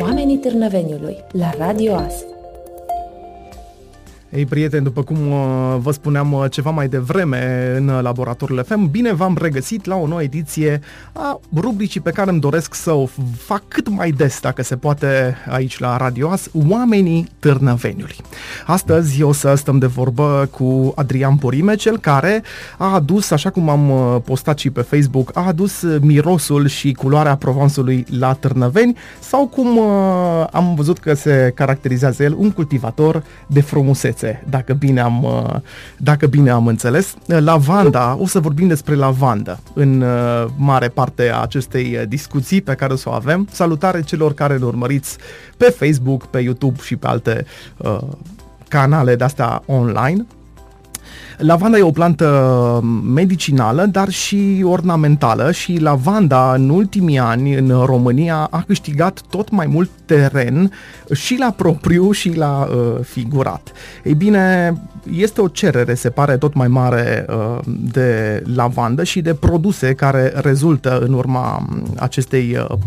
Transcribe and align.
Oamenii 0.00 0.36
Târnăveniului 0.36 1.24
la 1.32 1.50
Radio 1.58 1.94
As. 1.94 2.37
Ei, 4.30 4.46
prieteni, 4.46 4.84
după 4.84 5.02
cum 5.02 5.30
uh, 5.30 5.76
vă 5.78 5.90
spuneam 5.90 6.32
uh, 6.32 6.44
ceva 6.50 6.70
mai 6.70 6.88
devreme 6.88 7.72
în 7.76 8.00
laboratorul 8.00 8.64
FM, 8.66 8.90
bine 8.90 9.12
v-am 9.12 9.36
regăsit 9.40 9.84
la 9.84 9.96
o 9.96 10.06
nouă 10.06 10.22
ediție 10.22 10.80
a 11.12 11.40
rubricii 11.54 12.00
pe 12.00 12.10
care 12.10 12.30
îmi 12.30 12.40
doresc 12.40 12.74
să 12.74 12.92
o 12.92 13.06
fac 13.36 13.62
cât 13.68 13.88
mai 13.88 14.10
des, 14.10 14.40
dacă 14.40 14.62
se 14.62 14.76
poate, 14.76 15.36
aici 15.50 15.78
la 15.78 15.96
Radio 15.96 16.30
As, 16.30 16.48
Oamenii 16.68 17.28
Târnăveniului. 17.38 18.16
Astăzi 18.66 19.22
o 19.22 19.32
să 19.32 19.54
stăm 19.54 19.78
de 19.78 19.86
vorbă 19.86 20.48
cu 20.50 20.92
Adrian 20.96 21.36
Porime, 21.36 21.74
cel 21.74 21.98
care 21.98 22.42
a 22.78 22.94
adus, 22.94 23.30
așa 23.30 23.50
cum 23.50 23.68
am 23.68 23.90
uh, 23.90 24.16
postat 24.24 24.58
și 24.58 24.70
pe 24.70 24.80
Facebook, 24.80 25.30
a 25.34 25.46
adus 25.46 25.82
mirosul 26.00 26.66
și 26.66 26.92
culoarea 26.92 27.36
Provansului 27.36 28.04
la 28.18 28.32
Târnăveni, 28.32 28.96
sau 29.20 29.46
cum 29.46 29.78
am 30.52 30.74
văzut 30.74 30.98
că 30.98 31.14
se 31.14 31.52
caracterizează 31.54 32.22
el, 32.22 32.34
un 32.36 32.50
cultivator 32.50 33.22
de 33.46 33.60
frumusețe 33.60 34.17
frumusețe, 34.18 34.42
dacă 34.48 34.74
bine 34.74 35.00
am, 35.00 35.22
uh, 35.22 35.54
dacă 35.96 36.26
bine 36.26 36.50
am 36.50 36.66
înțeles. 36.66 37.14
Lavanda, 37.26 38.16
o 38.20 38.26
să 38.26 38.40
vorbim 38.40 38.68
despre 38.68 38.94
lavandă 38.94 39.60
în 39.74 40.00
uh, 40.00 40.46
mare 40.56 40.88
parte 40.88 41.30
a 41.30 41.40
acestei 41.40 41.96
uh, 41.96 42.08
discuții 42.08 42.60
pe 42.60 42.74
care 42.74 42.92
o 42.92 42.96
să 42.96 43.08
o 43.08 43.12
avem. 43.12 43.48
Salutare 43.50 44.02
celor 44.02 44.34
care 44.34 44.56
ne 44.56 44.64
urmăriți 44.64 45.16
pe 45.56 45.64
Facebook, 45.64 46.26
pe 46.26 46.38
YouTube 46.38 46.80
și 46.82 46.96
pe 46.96 47.06
alte 47.06 47.46
uh, 47.76 47.98
canale 48.68 49.16
de-astea 49.16 49.62
online. 49.66 50.26
Lavanda 51.38 51.78
e 51.78 51.82
o 51.82 51.90
plantă 51.90 52.80
medicinală, 53.14 53.84
dar 53.84 54.08
și 54.08 54.62
ornamentală 54.64 55.52
și 55.52 55.78
lavanda 55.80 56.54
în 56.54 56.68
ultimii 56.68 57.18
ani 57.18 57.54
în 57.54 57.82
România 57.84 58.48
a 58.50 58.62
câștigat 58.66 59.20
tot 59.30 59.50
mai 59.50 59.66
mult 59.66 59.90
teren 60.04 60.72
și 61.12 61.36
la 61.38 61.50
propriu 61.50 62.10
și 62.10 62.36
la 62.36 62.68
uh, 62.70 63.04
figurat. 63.04 63.72
Ei 64.04 64.14
bine, 64.14 64.74
este 65.12 65.40
o 65.40 65.48
cerere, 65.48 65.94
se 65.94 66.10
pare, 66.10 66.36
tot 66.36 66.54
mai 66.54 66.68
mare 66.68 67.26
uh, 67.28 67.58
de 67.92 68.42
lavandă 68.54 69.04
și 69.04 69.20
de 69.20 69.34
produse 69.34 69.94
care 69.94 70.32
rezultă 70.34 70.98
în 70.98 71.12
urma 71.12 71.68
acestei 71.96 72.56
uh, 72.70 72.78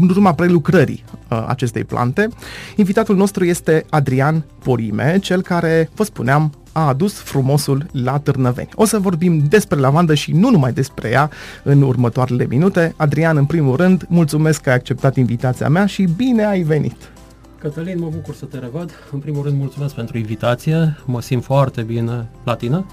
în 0.00 0.08
urma 0.08 0.34
prelucrării 0.34 1.04
uh, 1.28 1.44
acestei 1.48 1.84
plante. 1.84 2.28
Invitatul 2.76 3.16
nostru 3.16 3.44
este 3.44 3.84
Adrian 3.90 4.44
Porime, 4.58 5.18
cel 5.20 5.42
care, 5.42 5.90
vă 5.94 6.04
spuneam, 6.04 6.52
a 6.76 6.86
adus 6.86 7.12
frumosul 7.12 7.86
la 7.92 8.18
Târnăveni. 8.18 8.68
O 8.74 8.84
să 8.84 8.98
vorbim 8.98 9.38
despre 9.38 9.78
lavandă 9.78 10.14
și 10.14 10.32
nu 10.32 10.50
numai 10.50 10.72
despre 10.72 11.08
ea 11.08 11.30
în 11.62 11.82
următoarele 11.82 12.46
minute. 12.48 12.94
Adrian, 12.96 13.36
în 13.36 13.44
primul 13.44 13.76
rând, 13.76 14.06
mulțumesc 14.08 14.60
că 14.60 14.68
ai 14.68 14.74
acceptat 14.74 15.16
invitația 15.16 15.68
mea 15.68 15.86
și 15.86 16.02
bine 16.16 16.44
ai 16.44 16.62
venit! 16.62 16.96
Cătălin, 17.58 17.98
mă 17.98 18.08
bucur 18.12 18.34
să 18.34 18.44
te 18.44 18.58
revăd. 18.58 18.90
În 19.12 19.18
primul 19.18 19.42
rând, 19.42 19.58
mulțumesc 19.58 19.94
pentru 19.94 20.18
invitație. 20.18 20.96
Mă 21.04 21.20
simt 21.20 21.44
foarte 21.44 21.82
bine 21.82 22.28
la 22.44 22.54
tine. 22.54 22.84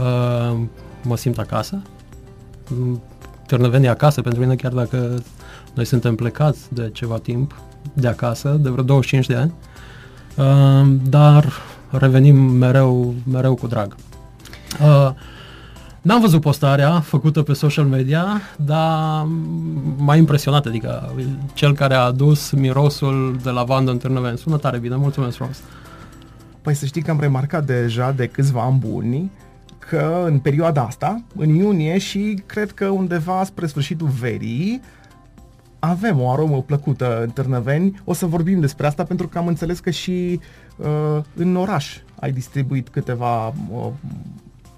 Uh, 0.00 0.58
mă 1.02 1.16
simt 1.16 1.38
acasă. 1.38 1.82
Târnăveni 3.46 3.88
acasă 3.88 4.20
pentru 4.20 4.40
mine, 4.40 4.54
chiar 4.54 4.72
dacă 4.72 5.22
noi 5.74 5.84
suntem 5.84 6.14
plecați 6.14 6.74
de 6.74 6.90
ceva 6.92 7.18
timp 7.18 7.60
de 7.92 8.08
acasă, 8.08 8.58
de 8.60 8.68
vreo 8.68 8.84
25 8.84 9.26
de 9.26 9.34
ani. 9.34 9.52
Uh, 10.36 10.96
dar 11.08 11.52
revenim 11.90 12.36
mereu, 12.36 13.14
mereu 13.30 13.54
cu 13.54 13.66
drag. 13.66 13.96
Uh, 14.82 15.10
N-am 16.02 16.20
văzut 16.20 16.40
postarea 16.40 17.00
făcută 17.00 17.42
pe 17.42 17.52
social 17.52 17.84
media, 17.84 18.40
dar 18.56 19.26
m-a 19.96 20.16
impresionat, 20.16 20.66
adică 20.66 21.14
cel 21.52 21.74
care 21.74 21.94
a 21.94 22.00
adus 22.00 22.50
mirosul 22.50 23.38
de 23.42 23.50
lavandă 23.50 23.90
în 23.90 23.98
Târnăveni. 23.98 24.38
Sună 24.38 24.56
tare 24.56 24.78
bine, 24.78 24.96
mulțumesc 24.96 25.36
frumos. 25.36 25.60
Păi 26.62 26.74
să 26.74 26.86
știi 26.86 27.02
că 27.02 27.10
am 27.10 27.20
remarcat 27.20 27.64
deja 27.64 28.10
de 28.10 28.26
câțiva 28.26 28.62
ani 28.62 28.78
buni 28.78 29.30
că 29.78 30.24
în 30.26 30.38
perioada 30.38 30.82
asta, 30.82 31.22
în 31.36 31.48
iunie 31.48 31.98
și 31.98 32.42
cred 32.46 32.72
că 32.72 32.88
undeva 32.88 33.44
spre 33.44 33.66
sfârșitul 33.66 34.08
verii, 34.20 34.80
avem 35.80 36.20
o 36.20 36.30
aromă 36.30 36.62
plăcută 36.62 37.22
în 37.22 37.30
Târnăveni. 37.30 38.00
O 38.04 38.12
să 38.12 38.26
vorbim 38.26 38.60
despre 38.60 38.86
asta 38.86 39.04
pentru 39.04 39.28
că 39.28 39.38
am 39.38 39.46
înțeles 39.46 39.78
că 39.78 39.90
și 39.90 40.40
uh, 40.76 41.22
în 41.34 41.56
oraș 41.56 41.96
ai 42.20 42.32
distribuit 42.32 42.88
câteva 42.88 43.46
uh, 43.46 43.86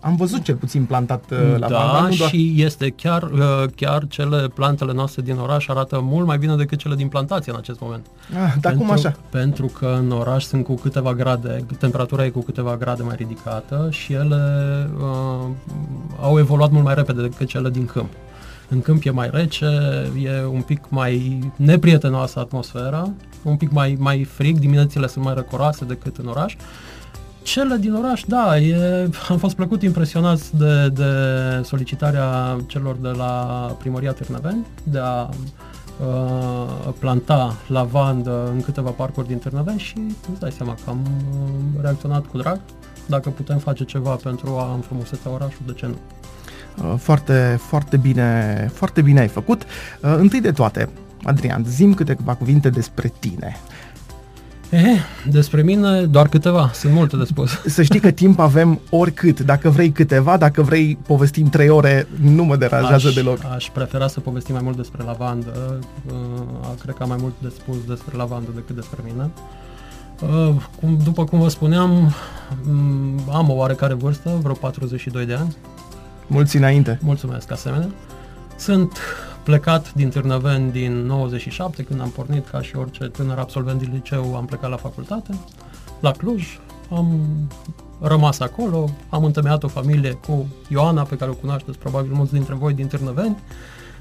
am 0.05 0.17
văzut 0.17 0.43
cel 0.43 0.55
puțin 0.55 0.85
plantat 0.85 1.31
uh, 1.31 1.39
la 1.59 1.69
Da, 1.69 1.77
Vanda, 1.77 2.09
nu 2.09 2.15
doar... 2.15 2.31
și 2.31 2.55
este 2.57 2.91
chiar, 2.91 3.23
uh, 3.23 3.65
chiar 3.77 4.07
cele 4.09 4.49
plantele 4.55 4.93
noastre 4.93 5.23
din 5.23 5.37
oraș 5.37 5.69
arată 5.69 6.01
mult 6.03 6.27
mai 6.27 6.39
bine 6.39 6.57
decât 6.57 6.79
cele 6.79 6.95
din 6.95 7.09
plantație 7.09 7.53
în 7.53 7.59
acest 7.59 7.81
moment. 7.81 8.07
Ah, 8.45 8.55
dar 8.61 8.75
cum 8.75 8.91
așa? 8.91 9.15
Pentru 9.31 9.67
că 9.67 9.97
în 9.99 10.11
oraș 10.11 10.45
sunt 10.45 10.65
cu 10.65 10.75
câteva 10.75 11.15
grade, 11.15 11.67
temperatura 11.79 12.25
e 12.25 12.29
cu 12.29 12.41
câteva 12.41 12.77
grade 12.77 13.03
mai 13.03 13.15
ridicată 13.19 13.89
și 13.91 14.13
ele 14.13 14.41
uh, 14.99 15.49
au 16.21 16.39
evoluat 16.39 16.71
mult 16.71 16.85
mai 16.85 16.95
repede 16.95 17.23
decât 17.23 17.47
cele 17.47 17.71
din 17.71 17.87
câmp. 17.87 18.11
În 18.73 18.81
câmp 18.81 19.05
e 19.05 19.11
mai 19.11 19.31
rece, 19.33 19.67
e 20.23 20.45
un 20.45 20.63
pic 20.63 20.85
mai 20.89 21.39
neprietenoasă 21.57 22.39
atmosfera, 22.39 23.11
un 23.43 23.57
pic 23.57 23.71
mai, 23.71 23.97
mai 23.99 24.25
frig, 24.25 24.59
diminețile 24.59 25.07
sunt 25.07 25.25
mai 25.25 25.35
răcoroase 25.35 25.85
decât 25.85 26.17
în 26.17 26.27
oraș. 26.27 26.57
Cele 27.43 27.77
din 27.77 27.95
oraș, 27.95 28.23
da, 28.27 28.59
e, 28.59 29.11
am 29.29 29.39
fost 29.39 29.55
plăcut 29.55 29.83
impresionați 29.83 30.57
de, 30.57 30.89
de 30.89 31.05
solicitarea 31.63 32.57
celor 32.67 32.97
de 32.97 33.09
la 33.09 33.33
Primăria 33.79 34.13
Târnăveni 34.13 34.67
de 34.83 34.99
a 34.99 35.29
uh, 35.29 36.93
planta 36.99 37.57
lavandă 37.67 38.51
în 38.55 38.61
câteva 38.61 38.91
parcuri 38.91 39.27
din 39.27 39.39
Târnăveni 39.39 39.79
și 39.79 39.95
îți 40.31 40.41
dai 40.41 40.53
seama 40.53 40.75
că 40.85 40.91
am 40.91 41.01
uh, 41.03 41.81
reacționat 41.81 42.27
cu 42.27 42.39
drag. 42.39 42.61
Dacă 43.07 43.29
putem 43.29 43.59
face 43.59 43.85
ceva 43.85 44.15
pentru 44.15 44.57
a 44.57 44.73
înfrumuseța 44.75 45.31
orașul, 45.31 45.63
de 45.67 45.73
ce 45.73 45.87
nu? 45.87 45.97
Uh, 46.79 46.95
foarte, 46.99 47.59
foarte 47.69 47.97
bine, 47.97 48.71
foarte 48.75 49.03
bine 49.03 49.21
ai 49.21 49.29
făcut. 49.29 49.63
Uh, 49.63 50.15
întâi 50.17 50.41
de 50.41 50.53
toate, 50.53 50.89
Adrian, 51.23 51.65
zim 51.69 51.95
câteva 51.95 52.35
cuvinte 52.35 52.71
despre 52.71 53.13
tine. 53.19 53.57
Eh, 54.73 54.99
despre 55.31 55.63
mine 55.63 56.03
doar 56.03 56.29
câteva, 56.29 56.71
sunt 56.75 56.93
multe 56.93 57.17
de 57.17 57.25
spus. 57.25 57.51
Să 57.67 57.83
știi 57.83 58.01
că 58.01 58.11
timp 58.11 58.39
avem 58.39 58.81
oricât. 58.91 59.41
Dacă 59.41 59.71
vrei 59.71 59.91
câteva, 59.91 60.37
dacă 60.37 60.63
vrei 60.63 60.99
povestim 61.07 61.49
trei 61.49 61.69
ore, 61.69 62.09
nu 62.21 62.45
mă 62.45 62.57
deranjează 62.57 63.09
aș, 63.09 63.15
deloc. 63.15 63.39
Aș 63.55 63.71
prefera 63.73 64.09
să 64.09 64.21
povestim 64.21 64.55
mai 64.55 64.63
mult 64.65 64.77
despre 64.77 65.03
lavandă. 65.03 65.81
Uh, 66.07 66.13
cred 66.83 66.95
că 66.95 67.03
am 67.03 67.09
mai 67.09 67.19
mult 67.21 67.35
de 67.39 67.49
spus 67.59 67.77
despre 67.87 68.17
lavandă 68.17 68.51
decât 68.55 68.75
despre 68.75 68.99
mine. 69.05 69.31
Uh, 70.23 70.55
cum, 70.81 70.99
după 71.05 71.25
cum 71.25 71.39
vă 71.41 71.49
spuneam, 71.49 72.15
um, 72.69 73.21
am 73.33 73.51
o 73.51 73.53
oarecare 73.53 73.95
vârstă, 73.95 74.39
vreo 74.43 74.55
42 74.55 75.27
de 75.27 75.35
ani. 75.35 75.57
Mulți 76.33 76.57
înainte. 76.57 76.99
Mulțumesc, 77.03 77.51
asemenea. 77.51 77.89
Sunt 78.57 78.99
plecat 79.43 79.93
din 79.95 80.09
Târnăveni 80.09 80.73
din 80.73 80.93
97, 81.07 81.83
când 81.83 82.01
am 82.01 82.11
pornit 82.11 82.49
ca 82.49 82.63
și 82.63 82.77
orice 82.77 83.05
tânăr 83.05 83.39
absolvent 83.39 83.79
din 83.79 83.91
liceu, 83.93 84.37
am 84.37 84.45
plecat 84.45 84.71
la 84.71 84.77
facultate, 84.77 85.35
la 86.01 86.11
Cluj, 86.11 86.59
am 86.91 87.21
rămas 88.01 88.41
acolo, 88.41 88.91
am 89.09 89.25
întemeiat 89.25 89.63
o 89.63 89.69
familie 89.69 90.11
cu 90.11 90.47
Ioana, 90.69 91.03
pe 91.03 91.17
care 91.17 91.31
o 91.31 91.35
cunoașteți 91.35 91.79
probabil 91.79 92.13
mulți 92.13 92.33
dintre 92.33 92.55
voi 92.55 92.73
din 92.73 92.87
Târnăveni. 92.87 93.37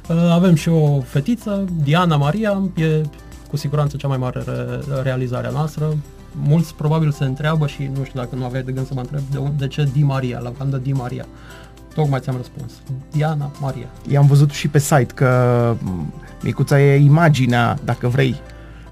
Uh, 0.10 0.16
avem 0.30 0.56
și 0.56 0.70
o 0.70 1.02
fetiță, 1.02 1.66
Diana 1.84 2.16
Maria, 2.16 2.62
e 2.76 3.02
cu 3.50 3.58
siguranță 3.58 3.98
cea 3.98 4.08
mai 4.08 4.18
mare 4.18 4.44
re- 4.46 5.02
realizare 5.02 5.48
a 5.48 5.52
noastră. 5.52 5.98
Mulți 6.44 6.76
probabil 6.76 7.12
se 7.12 7.24
întreabă 7.24 7.68
și 7.68 7.90
nu 7.96 8.04
știu 8.04 8.20
dacă 8.20 8.36
nu 8.36 8.46
aveai 8.46 8.64
de 8.64 8.72
gând 8.72 8.88
să 8.88 8.94
mă 8.94 9.00
întreb 9.00 9.22
de, 9.32 9.52
de 9.58 9.68
ce 9.68 9.90
Di 9.94 10.04
Maria, 10.04 10.40
la 10.40 10.52
bandă 10.58 10.78
Di 10.78 10.92
Maria. 10.92 11.26
Tocmai 11.94 12.20
ți-am 12.20 12.36
răspuns. 12.36 12.72
Diana 13.12 13.52
Maria. 13.60 13.88
I-am 14.10 14.26
văzut 14.26 14.52
și 14.52 14.68
pe 14.68 14.80
site 14.80 15.14
că 15.14 15.76
micuța 16.42 16.82
e 16.82 16.96
imaginea, 16.96 17.78
dacă 17.84 18.08
vrei. 18.08 18.36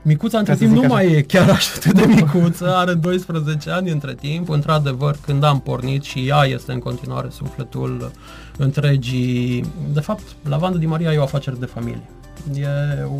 Micuța 0.02 0.38
între 0.38 0.56
timp 0.56 0.72
nu 0.72 0.80
așa. 0.80 0.88
mai 0.88 1.12
e 1.12 1.22
chiar 1.22 1.50
așa 1.50 1.92
de 1.94 2.06
micuță, 2.06 2.76
are 2.76 2.94
12 2.94 3.70
ani 3.70 3.90
între 3.90 4.14
timp. 4.14 4.50
Într-adevăr, 4.50 5.18
când 5.26 5.44
am 5.44 5.60
pornit 5.60 6.04
și 6.04 6.28
ea 6.28 6.44
este 6.44 6.72
în 6.72 6.80
continuare 6.80 7.28
sufletul 7.30 8.12
întregii... 8.58 9.66
De 9.94 10.00
fapt, 10.00 10.24
Lavanda 10.44 10.78
Di 10.78 10.86
Maria 10.86 11.14
e 11.14 11.18
o 11.18 11.24
afacere 11.24 11.56
de 11.60 11.66
familie. 11.66 12.10
E 12.54 12.68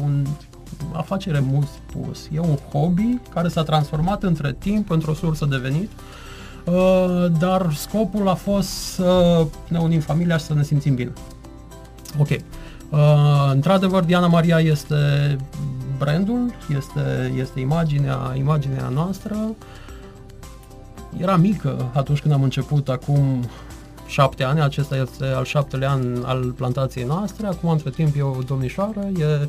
un 0.04 0.26
afacere 0.92 1.40
mult 1.40 1.68
spus. 1.68 2.28
E 2.34 2.40
un 2.40 2.58
hobby 2.72 3.20
care 3.34 3.48
s-a 3.48 3.64
transformat 3.64 4.24
între 4.24 4.56
timp 4.60 4.90
într-o 4.90 5.14
sursă 5.14 5.46
de 5.46 5.58
venit 5.58 5.90
Uh, 5.90 6.19
dar 7.40 7.74
scopul 7.74 8.28
a 8.28 8.34
fost 8.34 8.70
să 8.70 9.46
ne 9.68 9.80
unim 9.80 10.00
familia 10.00 10.38
și 10.38 10.46
să 10.46 10.54
ne 10.54 10.64
simțim 10.64 10.96
bine. 10.96 11.12
Ok. 12.20 12.30
Uh, 12.30 13.50
într-adevăr, 13.52 14.04
Diana 14.04 14.28
Maria 14.28 14.60
este 14.60 14.96
brandul, 15.98 16.54
este, 16.78 17.34
este 17.38 17.60
imaginea, 17.60 18.34
imaginea 18.38 18.90
noastră. 18.94 19.36
Era 21.18 21.36
mică 21.36 21.90
atunci 21.94 22.20
când 22.20 22.34
am 22.34 22.44
început, 22.44 22.90
acum 22.90 23.46
șapte 24.08 24.44
ani, 24.44 24.62
acesta 24.62 24.96
este 24.96 25.26
al 25.26 25.44
șaptelea 25.44 25.92
an 25.92 26.24
al 26.26 26.52
plantației 26.52 27.06
noastre, 27.06 27.48
acum 27.48 27.70
între 27.70 27.90
timp 27.90 28.16
e 28.18 28.22
o 28.22 28.42
domnișoară, 28.48 29.08
e 29.18 29.48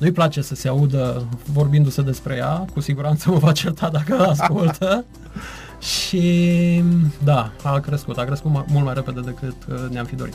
nu-i 0.00 0.12
place 0.12 0.42
să 0.42 0.54
se 0.54 0.68
audă 0.68 1.24
vorbindu-se 1.52 2.02
despre 2.02 2.36
ea, 2.36 2.64
cu 2.72 2.80
siguranță 2.80 3.30
mă 3.30 3.38
va 3.38 3.52
certa 3.52 3.88
dacă 3.88 4.22
ascultă. 4.22 5.04
și 5.94 6.84
da, 7.24 7.52
a 7.62 7.78
crescut, 7.78 8.18
a 8.18 8.24
crescut 8.24 8.50
mult 8.50 8.84
mai 8.84 8.94
repede 8.94 9.20
decât 9.20 9.56
uh, 9.68 9.90
ne-am 9.90 10.04
fi 10.04 10.14
dorit. 10.14 10.34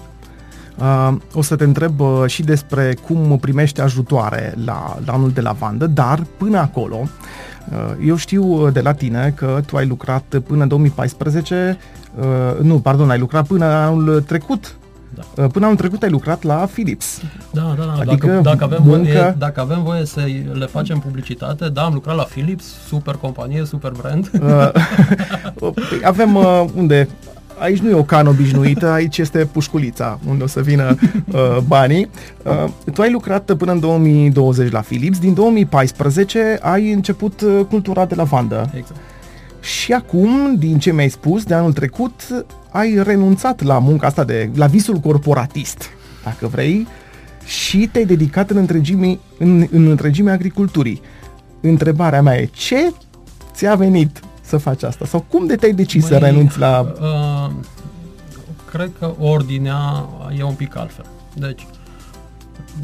Uh, 0.78 1.16
o 1.34 1.42
să 1.42 1.56
te 1.56 1.64
întreb 1.64 2.00
uh, 2.00 2.24
și 2.28 2.44
despre 2.44 2.98
cum 3.06 3.38
primești 3.38 3.82
ajutoare 3.82 4.54
la, 4.66 4.98
la 5.06 5.14
anul 5.14 5.32
de 5.32 5.42
lavandă, 5.42 5.88
dar 5.88 6.26
până 6.38 6.58
acolo, 6.58 7.00
uh, 7.02 8.06
eu 8.06 8.16
știu 8.16 8.44
uh, 8.44 8.74
de 8.74 8.82
la 8.82 8.94
tine 8.94 9.34
că 9.36 9.62
tu 9.66 9.78
ai 9.78 9.88
lucrat 9.88 10.42
până 10.48 10.62
în 10.62 10.68
2014, 10.68 11.78
uh, 12.20 12.60
nu, 12.62 12.80
pardon, 12.80 13.10
ai 13.10 13.20
lucrat 13.20 13.48
până 13.48 13.66
anul 13.66 14.22
trecut 14.22 14.78
da. 15.16 15.44
Uh, 15.44 15.50
până 15.52 15.66
anul 15.66 15.78
trecut 15.78 16.04
ai 16.04 16.10
lucrat 16.10 16.44
la 16.44 16.56
Philips. 16.56 17.22
Da, 17.52 17.76
da, 17.78 17.84
da. 17.84 17.92
Adică 17.92 18.28
dacă, 18.28 18.42
dacă, 18.42 18.64
avem 18.64 18.82
muncă... 18.84 19.12
voie, 19.12 19.36
dacă 19.38 19.62
avem 19.62 19.84
voie 19.84 20.06
să 20.06 20.22
le 20.54 20.66
facem 20.66 21.00
publicitate, 21.00 21.70
da, 21.70 21.82
am 21.82 21.94
lucrat 21.94 22.16
la 22.16 22.24
Philips, 22.24 22.64
super 22.88 23.16
companie, 23.16 23.66
super 23.66 23.92
brand. 23.92 24.32
Uh, 24.42 24.72
păi 25.90 26.00
avem 26.04 26.36
uh, 26.36 26.66
unde 26.76 27.08
aici 27.60 27.80
nu 27.80 27.90
e 27.90 27.94
o 27.94 28.04
cană 28.04 28.30
obișnuită, 28.30 28.88
aici 28.88 29.18
este 29.18 29.46
pușculița, 29.46 30.20
unde 30.28 30.44
o 30.44 30.48
să 30.48 30.62
vină 30.62 30.96
uh, 31.32 31.58
banii. 31.68 32.10
Uh, 32.44 32.92
tu 32.94 33.02
ai 33.02 33.12
lucrat 33.12 33.54
până 33.58 33.72
în 33.72 33.80
2020 33.80 34.72
la 34.72 34.80
Philips, 34.80 35.20
din 35.20 35.34
2014 35.34 36.58
ai 36.62 36.92
început 36.92 37.42
uh, 37.42 37.60
cultura 37.70 38.06
de 38.06 38.16
lavandă. 38.16 38.70
Exact. 38.74 39.00
Și 39.66 39.94
acum, 39.94 40.56
din 40.56 40.80
ce 40.80 40.92
mi-ai 40.92 41.10
spus, 41.10 41.44
de 41.44 41.54
anul 41.54 41.74
trecut, 41.74 42.46
ai 42.72 43.04
renunțat 43.04 43.64
la 43.64 43.80
munca 43.80 44.08
asta, 44.08 44.24
de, 44.24 44.50
la 44.56 44.66
visul 44.66 44.98
corporatist, 44.98 45.90
dacă 46.24 46.48
vrei, 46.48 46.88
și 47.46 47.90
te-ai 47.92 48.06
dedicat 48.06 48.50
în 48.50 48.58
întregime, 48.58 49.20
în, 49.38 49.68
în 49.72 49.88
întregime 49.88 50.32
agriculturii. 50.32 51.02
Întrebarea 51.62 52.22
mea 52.22 52.38
e, 52.38 52.50
ce 52.54 52.94
ți-a 53.54 53.76
venit 53.76 54.20
să 54.42 54.58
faci 54.58 54.84
asta? 54.84 55.06
Sau 55.06 55.26
cum 55.30 55.46
de 55.46 55.56
te-ai 55.56 55.74
decis 55.74 56.02
Băi, 56.02 56.20
să 56.20 56.26
renunți 56.26 56.60
la... 56.60 56.94
Uh, 57.02 57.52
cred 58.72 58.92
că 59.00 59.14
ordinea 59.20 60.10
e 60.38 60.44
un 60.44 60.54
pic 60.54 60.78
altfel. 60.78 61.06
Deci, 61.34 61.66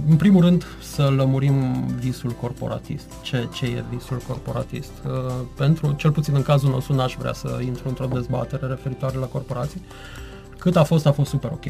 în 0.09 0.15
primul 0.15 0.41
rând, 0.41 0.65
să 0.81 1.09
lămurim 1.09 1.85
visul 1.99 2.31
corporatist. 2.31 3.11
Ce, 3.21 3.47
ce 3.53 3.65
e 3.65 3.83
visul 3.89 4.21
corporatist? 4.27 4.91
Uh, 5.05 5.11
pentru, 5.57 5.91
cel 5.91 6.11
puțin 6.11 6.35
în 6.35 6.41
cazul 6.41 6.69
nostru, 6.69 6.93
n-aș 6.93 7.15
vrea 7.19 7.33
să 7.33 7.59
intru 7.65 7.87
într-o 7.87 8.05
dezbatere 8.05 8.67
referitoare 8.67 9.17
la 9.17 9.25
corporații. 9.25 9.81
Cât 10.57 10.75
a 10.75 10.83
fost, 10.83 11.05
a 11.05 11.11
fost 11.11 11.29
super 11.29 11.51
ok. 11.51 11.65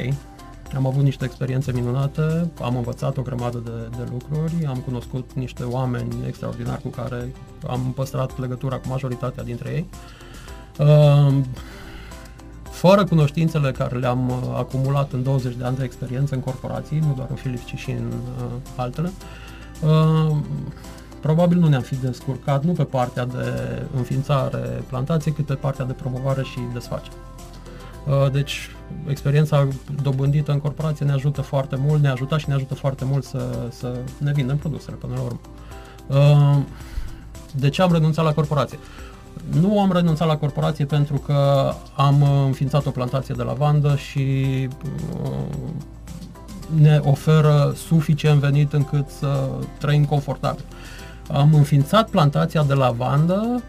Am 0.76 0.88
avut 0.88 1.04
niște 1.04 1.26
experiențe 1.26 1.72
minunate, 1.72 2.52
am 2.62 2.76
învățat 2.76 3.18
o 3.18 3.22
grămadă 3.22 3.58
de, 3.58 3.98
de 3.98 4.12
lucruri, 4.12 4.66
am 4.66 4.78
cunoscut 4.78 5.30
niște 5.34 5.64
oameni 5.64 6.16
extraordinari 6.28 6.82
cu 6.82 6.88
care 6.88 7.34
am 7.68 7.92
păstrat 7.96 8.40
legătura 8.40 8.78
cu 8.78 8.88
majoritatea 8.88 9.44
dintre 9.44 9.70
ei. 9.70 9.86
Uh, 10.78 11.34
fără 12.82 13.06
cunoștințele 13.06 13.72
care 13.72 13.98
le-am 13.98 14.30
uh, 14.30 14.36
acumulat 14.58 15.12
în 15.12 15.24
20 15.24 15.56
de 15.56 15.64
ani 15.64 15.78
de 15.78 15.84
experiență 15.84 16.36
în 16.36 16.42
corporații, 16.42 17.00
nu 17.00 17.14
doar 17.16 17.28
în 17.30 17.36
Philips, 17.36 17.66
ci 17.66 17.76
și 17.76 17.92
în 17.92 18.12
uh, 18.38 18.46
altele, 18.76 19.12
uh, 19.82 20.36
probabil 21.20 21.58
nu 21.58 21.68
ne-am 21.68 21.82
fi 21.82 21.96
descurcat 21.96 22.64
nu 22.64 22.72
pe 22.72 22.84
partea 22.84 23.26
de 23.26 23.46
înființare 23.96 24.84
plantației, 24.88 25.34
cât 25.34 25.46
pe 25.46 25.54
partea 25.54 25.86
de 25.86 25.94
promovare 25.94 26.44
și 26.44 26.60
desfacere. 26.74 27.16
Uh, 28.08 28.32
deci, 28.32 28.70
experiența 29.08 29.68
dobândită 30.02 30.52
în 30.52 30.60
corporație 30.60 31.06
ne 31.06 31.12
ajută 31.12 31.42
foarte 31.42 31.76
mult, 31.80 32.02
ne 32.02 32.10
ajută 32.10 32.38
și 32.38 32.50
ne 32.50 32.54
ajută 32.54 32.76
foarte 32.76 33.06
mult 33.06 33.24
să, 33.24 33.68
să 33.70 33.98
ne 34.18 34.32
vindem 34.32 34.58
produsele 34.58 34.96
până 34.96 35.14
la 35.16 35.22
urmă. 35.22 35.40
Uh, 36.08 36.64
de 37.56 37.70
ce 37.70 37.82
am 37.82 37.92
renunțat 37.92 38.26
la 38.26 38.34
corporație? 38.34 38.78
Nu 39.50 39.80
am 39.82 39.92
renunțat 39.92 40.28
la 40.28 40.38
corporație 40.38 40.86
pentru 40.86 41.16
că 41.18 41.72
am 41.96 42.46
înființat 42.46 42.86
o 42.86 42.90
plantație 42.90 43.36
de 43.38 43.44
lavandă 43.44 43.96
și 43.96 44.68
uh, 45.24 45.32
ne 46.76 47.00
oferă 47.04 47.74
suficient 47.76 48.40
venit 48.40 48.74
încât 48.74 49.10
să 49.10 49.50
trăim 49.78 50.06
confortabil. 50.06 50.66
Am 51.32 51.54
înființat 51.54 52.10
plantația 52.10 52.64
de 52.64 52.74
lavandă 52.74 53.64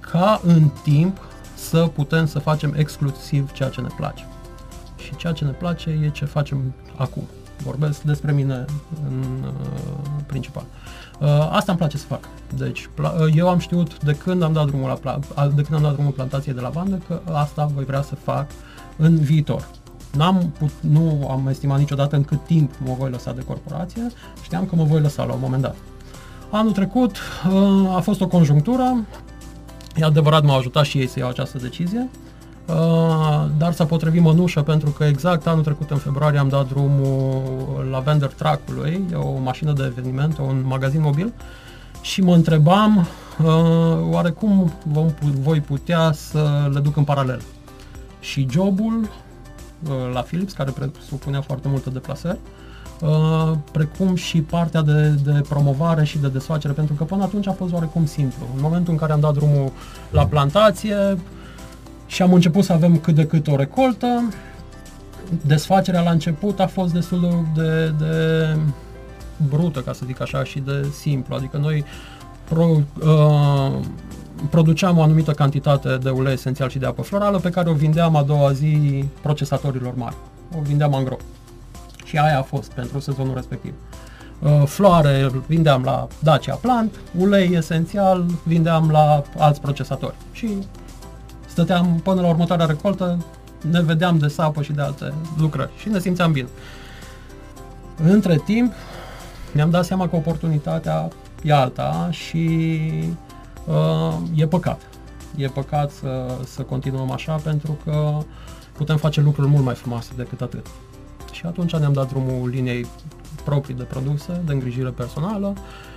ca 0.00 0.40
în 0.44 0.70
timp 0.82 1.18
să 1.54 1.90
putem 1.94 2.26
să 2.26 2.38
facem 2.38 2.74
exclusiv 2.76 3.52
ceea 3.52 3.68
ce 3.68 3.80
ne 3.80 3.88
place. 3.96 4.26
Și 4.96 5.16
ceea 5.16 5.32
ce 5.32 5.44
ne 5.44 5.50
place 5.50 5.98
e 6.04 6.08
ce 6.08 6.24
facem 6.24 6.74
acum. 6.96 7.22
Vorbesc 7.62 8.02
despre 8.02 8.32
mine 8.32 8.64
în 9.06 9.24
uh, 9.44 9.52
principal. 10.26 10.64
Uh, 10.64 10.85
asta 11.50 11.72
îmi 11.72 11.78
place 11.78 11.96
să 11.96 12.06
fac. 12.06 12.28
Deci, 12.56 12.88
uh, 13.02 13.34
eu 13.34 13.48
am 13.48 13.58
știut 13.58 14.04
de 14.04 14.12
când 14.12 14.42
am 14.42 14.52
dat 14.52 14.66
drumul 14.66 14.98
la 15.02 15.18
de 15.54 15.62
când 15.62 15.74
am 15.74 15.82
dat 15.82 15.92
drumul 15.92 16.12
plantației 16.12 16.54
de 16.54 16.60
lavandă 16.60 17.00
că 17.08 17.20
asta 17.32 17.70
voi 17.74 17.84
vrea 17.84 18.02
să 18.02 18.14
fac 18.14 18.46
în 18.96 19.16
viitor. 19.16 19.68
N-am 20.12 20.52
put, 20.58 20.70
nu 20.80 21.28
am 21.30 21.48
estimat 21.48 21.78
niciodată 21.78 22.16
în 22.16 22.24
cât 22.24 22.44
timp 22.44 22.72
mă 22.84 22.94
voi 22.98 23.10
lăsa 23.10 23.32
de 23.32 23.42
corporație, 23.42 24.02
știam 24.42 24.66
că 24.66 24.76
mă 24.76 24.84
voi 24.84 25.00
lăsa 25.00 25.24
la 25.24 25.32
un 25.32 25.40
moment 25.42 25.62
dat. 25.62 25.76
Anul 26.50 26.72
trecut 26.72 27.16
uh, 27.52 27.94
a 27.96 28.00
fost 28.00 28.20
o 28.20 28.26
conjunctură, 28.26 28.96
e 29.96 30.04
adevărat 30.04 30.44
m-au 30.44 30.58
ajutat 30.58 30.84
și 30.84 30.98
ei 30.98 31.06
să 31.06 31.18
iau 31.18 31.28
această 31.28 31.58
decizie, 31.58 32.08
Uh, 32.08 32.25
dar 33.56 33.72
s-a 33.72 33.86
potrivit 33.86 34.22
mănușă 34.22 34.62
pentru 34.62 34.90
că 34.90 35.04
exact 35.04 35.46
anul 35.46 35.62
trecut 35.62 35.90
în 35.90 35.96
februarie 35.96 36.38
am 36.38 36.48
dat 36.48 36.68
drumul 36.68 37.88
la 37.90 37.98
Vender 37.98 38.28
Track-ului, 38.28 39.06
o 39.14 39.38
mașină 39.38 39.72
de 39.72 39.84
eveniment, 39.84 40.38
un 40.38 40.62
magazin 40.66 41.00
mobil 41.00 41.32
și 42.00 42.20
mă 42.20 42.34
întrebam 42.34 43.06
uh, 43.42 43.46
oare 44.10 44.30
cum 44.30 44.72
vom, 44.82 45.06
voi 45.40 45.60
putea 45.60 46.12
să 46.12 46.70
le 46.72 46.80
duc 46.80 46.96
în 46.96 47.04
paralel. 47.04 47.40
Și 48.20 48.46
jobul 48.50 49.00
uh, 49.00 49.90
la 50.12 50.20
Philips, 50.20 50.52
care 50.52 50.70
presupunea 50.70 51.40
foarte 51.40 51.68
multe 51.68 51.90
deplasări, 51.90 52.38
Uh, 53.00 53.52
precum 53.72 54.14
și 54.14 54.40
partea 54.40 54.82
de, 54.82 55.08
de 55.24 55.40
promovare 55.48 56.04
și 56.04 56.18
de 56.18 56.28
desfacere, 56.28 56.72
pentru 56.72 56.94
că 56.94 57.04
până 57.04 57.22
atunci 57.22 57.46
a 57.46 57.52
fost 57.52 57.72
oarecum 57.72 58.06
simplu. 58.06 58.46
În 58.54 58.60
momentul 58.62 58.92
în 58.92 58.98
care 58.98 59.12
am 59.12 59.20
dat 59.20 59.34
drumul 59.34 59.72
la 60.10 60.26
plantație, 60.26 61.18
și 62.06 62.22
am 62.22 62.32
început 62.32 62.64
să 62.64 62.72
avem 62.72 62.96
cât 62.96 63.14
de 63.14 63.26
cât 63.26 63.46
o 63.46 63.56
recoltă. 63.56 64.28
Desfacerea 65.46 66.02
la 66.02 66.10
început 66.10 66.60
a 66.60 66.66
fost 66.66 66.92
destul 66.92 67.46
de, 67.54 67.60
de, 67.62 67.94
de 67.98 68.56
brută, 69.48 69.80
ca 69.80 69.92
să 69.92 70.02
zic 70.06 70.20
așa, 70.20 70.44
și 70.44 70.58
de 70.58 70.86
simplu. 71.00 71.34
Adică 71.34 71.56
noi 71.56 71.84
pro, 72.44 72.80
uh, 73.06 73.72
produceam 74.50 74.98
o 74.98 75.02
anumită 75.02 75.32
cantitate 75.32 75.96
de 75.96 76.10
ulei 76.10 76.32
esențial 76.32 76.68
și 76.68 76.78
de 76.78 76.86
apă 76.86 77.02
florală 77.02 77.38
pe 77.38 77.50
care 77.50 77.70
o 77.70 77.72
vindeam 77.72 78.16
a 78.16 78.22
doua 78.22 78.52
zi 78.52 79.04
procesatorilor 79.22 79.94
mari. 79.94 80.16
O 80.58 80.60
vindeam 80.60 80.92
în 80.92 81.04
gro. 81.04 81.16
Și 82.04 82.16
aia 82.16 82.38
a 82.38 82.42
fost 82.42 82.72
pentru 82.72 83.00
sezonul 83.00 83.34
respectiv. 83.34 83.72
Uh, 84.42 84.62
floare 84.66 85.30
vindeam 85.46 85.82
la 85.82 86.06
Dacia 86.18 86.54
Plant, 86.54 86.94
ulei 87.18 87.54
esențial 87.54 88.24
vindeam 88.44 88.90
la 88.90 89.22
alți 89.36 89.60
procesatori. 89.60 90.14
Și 90.32 90.48
stăteam 91.56 92.00
până 92.02 92.20
la 92.20 92.28
următoarea 92.28 92.66
recoltă, 92.66 93.24
ne 93.70 93.82
vedeam 93.82 94.18
de 94.18 94.28
sapă 94.28 94.62
și 94.62 94.72
de 94.72 94.82
alte 94.82 95.14
lucrări 95.38 95.70
și 95.78 95.88
ne 95.88 95.98
simțeam 95.98 96.32
bine. 96.32 96.48
Între 98.02 98.36
timp, 98.44 98.72
mi-am 99.52 99.70
dat 99.70 99.84
seama 99.84 100.08
că 100.08 100.16
oportunitatea 100.16 101.08
e 101.42 101.52
alta 101.52 102.08
și 102.10 102.90
uh, 103.66 104.14
e 104.34 104.46
păcat. 104.46 104.80
E 105.36 105.46
păcat 105.46 105.90
să, 105.90 106.38
să 106.44 106.62
continuăm 106.62 107.10
așa 107.10 107.34
pentru 107.34 107.78
că 107.84 108.18
putem 108.72 108.96
face 108.96 109.20
lucruri 109.20 109.48
mult 109.48 109.64
mai 109.64 109.74
frumoase 109.74 110.10
decât 110.16 110.40
atât. 110.40 110.66
Și 111.32 111.46
atunci 111.46 111.76
ne-am 111.76 111.92
dat 111.92 112.08
drumul 112.08 112.48
liniei 112.48 112.86
proprii 113.44 113.74
de 113.74 113.82
produse, 113.82 114.40
de 114.44 114.52
îngrijire 114.52 114.90
personală. 114.90 115.54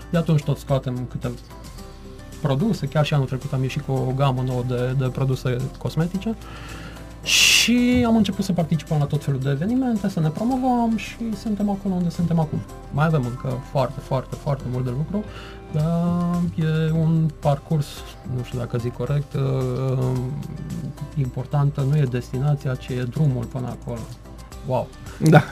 De 0.10 0.18
atunci 0.18 0.44
tot 0.44 0.58
scoatem 0.58 1.06
câte 1.10 1.32
produse, 2.42 2.88
chiar 2.88 3.06
și 3.06 3.14
anul 3.14 3.26
trecut 3.26 3.54
am 3.54 3.62
ieșit 3.62 3.82
cu 3.82 3.92
o 3.92 4.14
gamă 4.16 4.44
nouă 4.46 4.64
de, 4.68 4.96
de 4.98 5.08
produse 5.08 5.58
cosmetice 5.78 6.36
și 7.24 8.04
am 8.06 8.16
început 8.16 8.46
să 8.46 8.54
participăm 8.54 8.98
la 9.00 9.06
tot 9.06 9.24
felul 9.24 9.40
de 9.40 9.50
evenimente, 9.50 10.10
să 10.10 10.20
ne 10.20 10.30
promovăm 10.30 10.94
și 10.96 11.16
suntem 11.42 11.70
acolo 11.70 11.94
unde 11.94 12.10
suntem 12.10 12.40
acum. 12.40 12.60
Mai 12.92 13.06
avem 13.06 13.26
încă 13.30 13.62
foarte, 13.72 14.00
foarte, 14.00 14.36
foarte 14.36 14.64
mult 14.72 14.84
de 14.84 14.90
lucru, 14.90 15.24
dar 15.72 16.36
e 16.56 16.92
un 16.92 17.30
parcurs, 17.40 17.88
nu 18.36 18.44
știu 18.44 18.60
dacă 18.60 18.78
zic 18.78 18.94
corect, 18.94 19.34
uh, 19.34 20.18
importantă 21.16 21.86
nu 21.90 21.98
e 21.98 22.04
destinația, 22.12 22.76
ci 22.76 22.88
e 22.88 23.08
drumul 23.10 23.46
până 23.46 23.68
acolo. 23.68 24.00
Wow! 24.68 24.88
Da. 25.20 25.44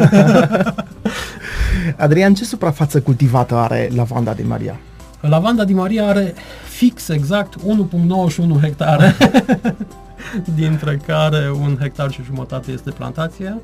Adrian, 2.05 2.33
ce 2.33 2.43
suprafață 2.43 3.01
cultivată 3.01 3.55
are 3.55 3.89
lavanda 3.95 4.33
de 4.33 4.43
Maria? 4.43 4.79
Lavanda 5.21 5.63
di 5.63 5.73
Maria 5.73 6.07
are 6.07 6.33
fix 6.67 7.07
exact 7.09 7.55
1.91 7.61 8.59
hectare, 8.61 9.15
dintre 10.55 11.01
care 11.05 11.51
un 11.51 11.77
hectar 11.79 12.11
și 12.11 12.23
jumătate 12.23 12.71
este 12.71 12.91
plantație 12.91 13.61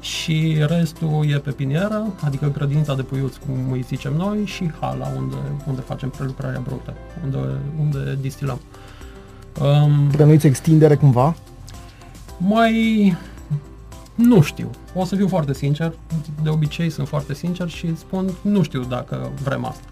și 0.00 0.56
restul 0.66 1.26
e 1.30 1.38
pepinieră, 1.38 2.12
adică 2.24 2.50
grădinița 2.54 2.94
de 2.94 3.02
puiuți, 3.02 3.38
cum 3.46 3.72
îi 3.72 3.84
zicem 3.88 4.12
noi, 4.16 4.44
și 4.44 4.70
hala, 4.80 5.12
unde, 5.16 5.36
unde 5.66 5.80
facem 5.80 6.08
prelucrarea 6.08 6.60
brută, 6.64 6.94
unde, 7.24 7.38
unde 7.80 8.18
distilăm. 8.20 8.60
Um, 9.60 10.08
Plănuiți 10.10 10.46
extindere 10.46 10.96
cumva? 10.96 11.36
Mai... 12.36 13.16
Nu 14.14 14.42
știu. 14.42 14.70
O 14.94 15.04
să 15.04 15.16
fiu 15.16 15.28
foarte 15.28 15.54
sincer. 15.54 15.92
De 16.42 16.48
obicei 16.48 16.90
sunt 16.90 17.08
foarte 17.08 17.34
sincer 17.34 17.68
și 17.68 17.96
spun 17.96 18.30
nu 18.42 18.62
știu 18.62 18.82
dacă 18.82 19.30
vrem 19.42 19.64
asta. 19.64 19.84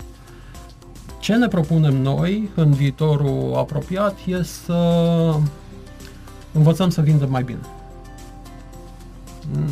Ce 1.22 1.34
ne 1.34 1.48
propunem 1.48 1.94
noi 1.94 2.50
în 2.54 2.72
viitorul 2.72 3.54
apropiat 3.56 4.18
e 4.26 4.42
să 4.42 5.34
învățăm 6.52 6.90
să 6.90 7.00
vindem 7.00 7.30
mai 7.30 7.42
bine. 7.42 7.60
Mm, 9.52 9.68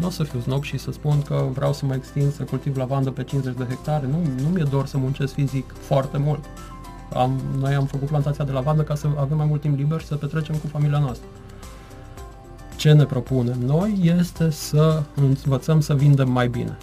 nu 0.00 0.06
o 0.06 0.10
să 0.10 0.22
fiu 0.22 0.40
snob 0.40 0.62
și 0.62 0.78
să 0.78 0.92
spun 0.92 1.22
că 1.22 1.46
vreau 1.52 1.72
să 1.72 1.86
mă 1.86 1.94
extind, 1.94 2.32
să 2.32 2.42
cultiv 2.42 2.76
lavandă 2.76 3.10
pe 3.10 3.24
50 3.24 3.56
de 3.56 3.64
hectare. 3.68 4.06
Nu, 4.06 4.42
nu 4.42 4.48
mi-e 4.48 4.66
dor 4.70 4.86
să 4.86 4.98
muncesc 4.98 5.34
fizic 5.34 5.74
foarte 5.78 6.18
mult. 6.18 6.44
Am, 7.12 7.40
noi 7.58 7.74
am 7.74 7.84
făcut 7.84 8.08
plantația 8.08 8.44
de 8.44 8.52
lavandă 8.52 8.82
ca 8.82 8.94
să 8.94 9.08
avem 9.18 9.36
mai 9.36 9.46
mult 9.46 9.60
timp 9.60 9.76
liber 9.76 10.00
și 10.00 10.06
să 10.06 10.14
petrecem 10.14 10.54
cu 10.54 10.66
familia 10.66 10.98
noastră. 10.98 11.26
Ce 12.76 12.92
ne 12.92 13.04
propunem 13.04 13.58
noi 13.58 14.14
este 14.18 14.50
să 14.50 15.02
învățăm 15.14 15.80
să 15.80 15.94
vindem 15.94 16.30
mai 16.30 16.48
bine. 16.48 16.78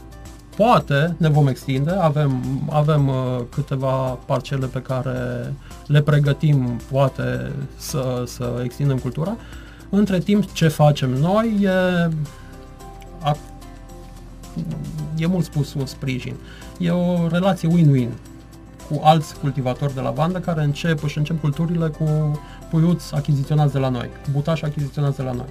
Poate 0.56 1.16
ne 1.18 1.30
vom 1.30 1.48
extinde, 1.48 1.92
avem, 1.92 2.42
avem 2.70 3.08
uh, 3.08 3.42
câteva 3.50 4.20
parcele 4.26 4.66
pe 4.66 4.82
care 4.82 5.54
le 5.88 6.02
pregătim, 6.02 6.80
poate 6.92 7.52
să, 7.78 8.24
să 8.26 8.62
extindem 8.64 8.98
cultura. 8.98 9.36
Între 9.90 10.20
timp, 10.20 10.52
ce 10.52 10.68
facem 10.68 11.10
noi 11.10 11.58
e, 11.62 11.70
a, 13.22 13.38
e 15.18 15.26
mult 15.26 15.46
spus 15.46 15.74
un 15.74 15.86
sprijin. 15.86 16.36
E 16.78 16.90
o 16.90 17.28
relație 17.28 17.70
win-win 17.70 18.10
cu 18.90 19.02
alți 19.04 19.40
cultivatori 19.40 19.94
de 19.94 20.02
lavandă 20.02 20.40
care 20.40 20.64
încep, 20.64 21.04
își 21.04 21.18
încep 21.18 21.40
culturile 21.40 21.88
cu 21.88 22.40
puiuți 22.70 23.16
achiziționați 23.16 23.74
de 23.74 23.80
la 23.80 23.90
noi, 23.90 24.10
butași 24.32 24.66
achiziționați 24.66 25.18
de 25.18 25.24
la 25.24 25.32
noi. 25.32 25.50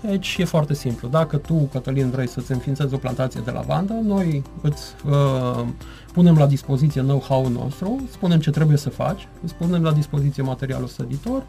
Deci 0.00 0.36
e 0.38 0.44
foarte 0.44 0.74
simplu. 0.74 1.08
Dacă 1.08 1.36
tu, 1.36 1.54
Cătălin, 1.54 2.10
vrei 2.10 2.28
să-ți 2.28 2.52
înființezi 2.52 2.94
o 2.94 2.96
plantație 2.96 3.40
de 3.44 3.50
lavandă, 3.50 3.92
noi 3.92 4.42
îți 4.60 4.94
uh, 5.08 5.64
punem 6.12 6.36
la 6.36 6.46
dispoziție 6.46 7.00
know-how-ul 7.00 7.50
nostru, 7.50 8.00
spunem 8.10 8.38
ce 8.38 8.50
trebuie 8.50 8.76
să 8.76 8.90
faci, 8.90 9.28
îți 9.44 9.54
punem 9.54 9.82
la 9.82 9.92
dispoziție 9.92 10.42
materialul 10.42 10.86
săditor 10.86 11.42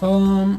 uh, 0.00 0.58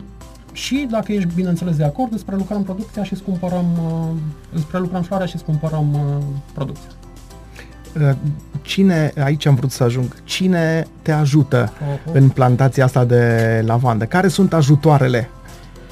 și 0.51 0.88
dacă 0.91 1.12
ești, 1.12 1.29
bineînțeles, 1.36 1.75
de 1.75 1.83
acord, 1.83 2.13
îți 2.13 2.25
prelucrăm 2.25 2.63
producția 2.63 3.03
și 3.03 3.13
îți 3.13 3.24
cumpărăm, 3.24 3.65
uh, 3.86 4.17
îți 4.53 4.65
prelucrăm 4.65 5.01
floarea 5.01 5.27
și 5.27 5.36
îți 5.36 5.43
cumpărăm 5.43 5.93
uh, 5.93 6.24
producția. 6.53 6.89
Uh, 8.01 8.15
cine, 8.62 9.13
aici 9.24 9.45
am 9.45 9.55
vrut 9.55 9.71
să 9.71 9.83
ajung, 9.83 10.15
cine 10.24 10.88
te 11.01 11.12
ajută 11.12 11.71
uh-huh. 11.71 12.12
în 12.12 12.29
plantația 12.29 12.83
asta 12.83 13.05
de 13.05 13.63
lavandă? 13.65 14.05
Care 14.05 14.27
sunt 14.27 14.53
ajutoarele? 14.53 15.29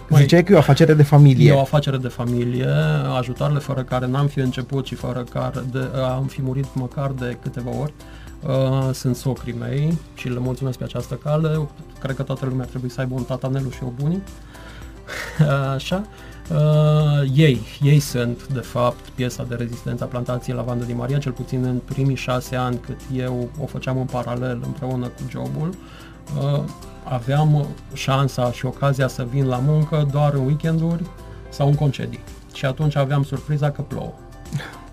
Mai, 0.10 0.22
Ziceai 0.22 0.44
că 0.44 0.52
e 0.52 0.56
o 0.56 0.60
afacere 0.60 0.94
de 0.94 1.04
familie. 1.04 1.50
E 1.52 1.54
o 1.54 1.60
afacere 1.60 1.98
de 1.98 2.08
familie, 2.08 2.68
ajutoarele 3.18 3.60
fără 3.60 3.84
care 3.84 4.08
n-am 4.08 4.28
fi 4.28 4.40
început 4.40 4.86
și 4.86 4.96
fără 4.96 5.24
care 5.24 5.64
de, 5.72 5.90
am 6.16 6.26
fi 6.26 6.42
murit 6.42 6.66
măcar 6.74 7.12
de 7.12 7.38
câteva 7.42 7.72
ori. 7.82 7.94
Uh, 8.42 8.90
sunt 8.94 9.16
socrii 9.16 9.56
mei 9.60 9.98
și 10.16 10.30
le 10.30 10.40
mulțumesc 10.40 10.78
pe 10.78 10.84
această 10.84 11.16
cale. 11.16 11.68
Cred 12.00 12.16
că 12.16 12.24
toată 12.24 12.46
lumea 12.46 12.66
trebuie 12.66 12.90
să 12.90 13.00
aibă 13.00 13.14
un 13.16 13.24
tatanelu 13.24 13.70
și 13.70 13.84
o 13.84 13.92
bunii. 14.02 14.22
Așa. 15.76 16.06
Uh, 16.52 17.30
ei, 17.34 17.62
ei 17.82 18.00
sunt, 18.00 18.48
de 18.48 18.60
fapt, 18.60 19.10
piesa 19.16 19.46
de 19.50 19.56
rezistență 19.56 20.04
a 20.04 20.08
plantației 20.08 20.56
Lavandă 20.56 20.86
din 20.86 20.96
Maria, 20.96 21.18
cel 21.18 21.32
puțin 21.32 21.64
în 21.64 21.82
primii 21.86 22.16
șase 22.16 22.56
ani 22.56 22.80
cât 22.86 23.00
eu 23.16 23.50
o 23.62 23.66
făceam 23.66 23.98
în 23.98 24.06
paralel 24.06 24.62
împreună 24.66 25.08
cu 25.08 25.22
jobul. 25.30 25.70
Uh, 26.38 26.64
aveam 27.10 27.68
șansa 27.94 28.52
și 28.52 28.66
ocazia 28.66 29.08
să 29.08 29.28
vin 29.32 29.46
la 29.46 29.58
muncă 29.58 30.08
doar 30.12 30.34
în 30.34 30.46
weekenduri 30.46 31.04
sau 31.50 31.68
în 31.68 31.76
concedii. 31.76 32.24
Și 32.54 32.66
atunci 32.66 32.96
aveam 32.96 33.24
surpriza 33.24 33.72
că 33.72 33.82
plouă. 33.82 34.14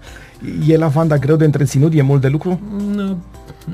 E 0.66 0.76
lavanda 0.76 1.16
greu 1.16 1.36
de 1.36 1.44
întreținut? 1.44 1.94
E 1.94 2.02
mult 2.02 2.20
de 2.20 2.28
lucru? 2.28 2.60
Nu, 2.94 3.18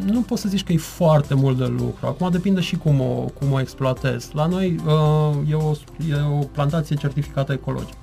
nu 0.05 0.21
pot 0.21 0.39
să 0.39 0.49
zici 0.49 0.65
că 0.65 0.73
e 0.73 0.77
foarte 0.77 1.35
mult 1.35 1.59
de 1.59 1.67
lucru. 1.67 2.07
Acum 2.07 2.31
depinde 2.31 2.61
și 2.61 2.77
cum 2.77 3.01
o, 3.01 3.25
cum 3.39 3.53
o 3.53 3.61
exploatezi. 3.61 4.35
La 4.35 4.47
noi 4.47 4.81
uh, 4.87 5.51
e, 5.51 5.55
o, 5.55 5.73
e 6.11 6.39
o 6.39 6.39
plantație 6.39 6.97
certificată 6.97 7.53
ecologic. 7.53 7.97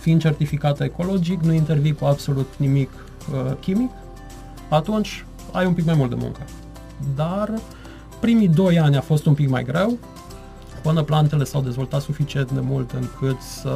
Fiind 0.00 0.20
certificată 0.20 0.84
ecologic, 0.84 1.40
nu 1.40 1.52
intervii 1.52 1.94
cu 1.94 2.04
absolut 2.04 2.48
nimic 2.56 2.90
uh, 3.32 3.52
chimic, 3.60 3.90
atunci 4.68 5.24
ai 5.52 5.66
un 5.66 5.72
pic 5.72 5.84
mai 5.84 5.94
mult 5.94 6.10
de 6.10 6.16
muncă. 6.18 6.40
Dar 7.14 7.52
primii 8.20 8.48
doi 8.48 8.78
ani 8.78 8.96
a 8.96 9.00
fost 9.00 9.26
un 9.26 9.34
pic 9.34 9.48
mai 9.48 9.64
greu, 9.64 9.98
până 10.82 11.02
plantele 11.02 11.44
s-au 11.44 11.60
dezvoltat 11.60 12.00
suficient 12.00 12.50
de 12.50 12.60
mult 12.60 12.90
încât 12.90 13.40
să 13.40 13.70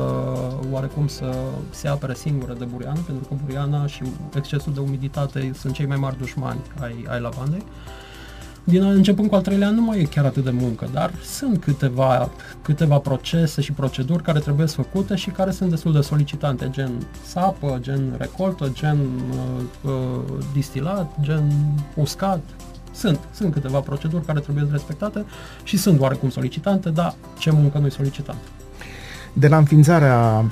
oarecum 0.71 1.07
să 1.07 1.35
se 1.71 1.89
apere 1.89 2.15
singure 2.15 2.55
de 2.59 2.65
buriană, 2.65 3.01
pentru 3.07 3.29
că 3.29 3.35
buriana 3.45 3.87
și 3.87 4.03
excesul 4.35 4.73
de 4.73 4.81
umiditate 4.81 5.51
sunt 5.59 5.73
cei 5.73 5.87
mai 5.87 5.97
mari 5.97 6.19
dușmani 6.19 6.61
ai, 6.81 7.07
ai 7.09 7.21
lavandei. 7.21 7.65
Din 8.65 8.83
începând 8.83 9.29
cu 9.29 9.35
al 9.35 9.41
treilea 9.43 9.69
an 9.69 9.75
nu 9.75 9.83
mai 9.83 10.01
e 10.01 10.05
chiar 10.05 10.25
atât 10.25 10.45
de 10.45 10.51
muncă, 10.51 10.89
dar 10.93 11.13
sunt 11.23 11.61
câteva, 11.61 12.31
câteva 12.63 12.99
procese 12.99 13.61
și 13.61 13.73
proceduri 13.73 14.23
care 14.23 14.39
trebuie 14.39 14.67
făcute 14.67 15.15
și 15.15 15.31
care 15.31 15.51
sunt 15.51 15.71
destul 15.71 15.93
de 15.93 16.01
solicitante, 16.01 16.69
gen 16.71 17.07
sapă, 17.27 17.79
gen 17.81 18.15
recoltă, 18.19 18.71
gen 18.73 18.99
uh, 19.31 19.91
uh, 19.91 20.39
distilat, 20.53 21.13
gen 21.21 21.53
uscat, 21.95 22.41
sunt, 22.95 23.19
sunt 23.33 23.53
câteva 23.53 23.79
proceduri 23.79 24.25
care 24.25 24.41
trebuie 24.41 24.69
respectate 24.71 25.25
și 25.63 25.77
sunt 25.77 26.01
oarecum 26.01 26.31
solicitante, 26.31 26.91
dar 26.91 27.15
ce 27.39 27.51
muncă 27.51 27.79
nu-i 27.79 27.91
solicitantă. 27.91 28.43
De 29.33 29.49
la 29.49 29.57
înființarea 29.57 30.45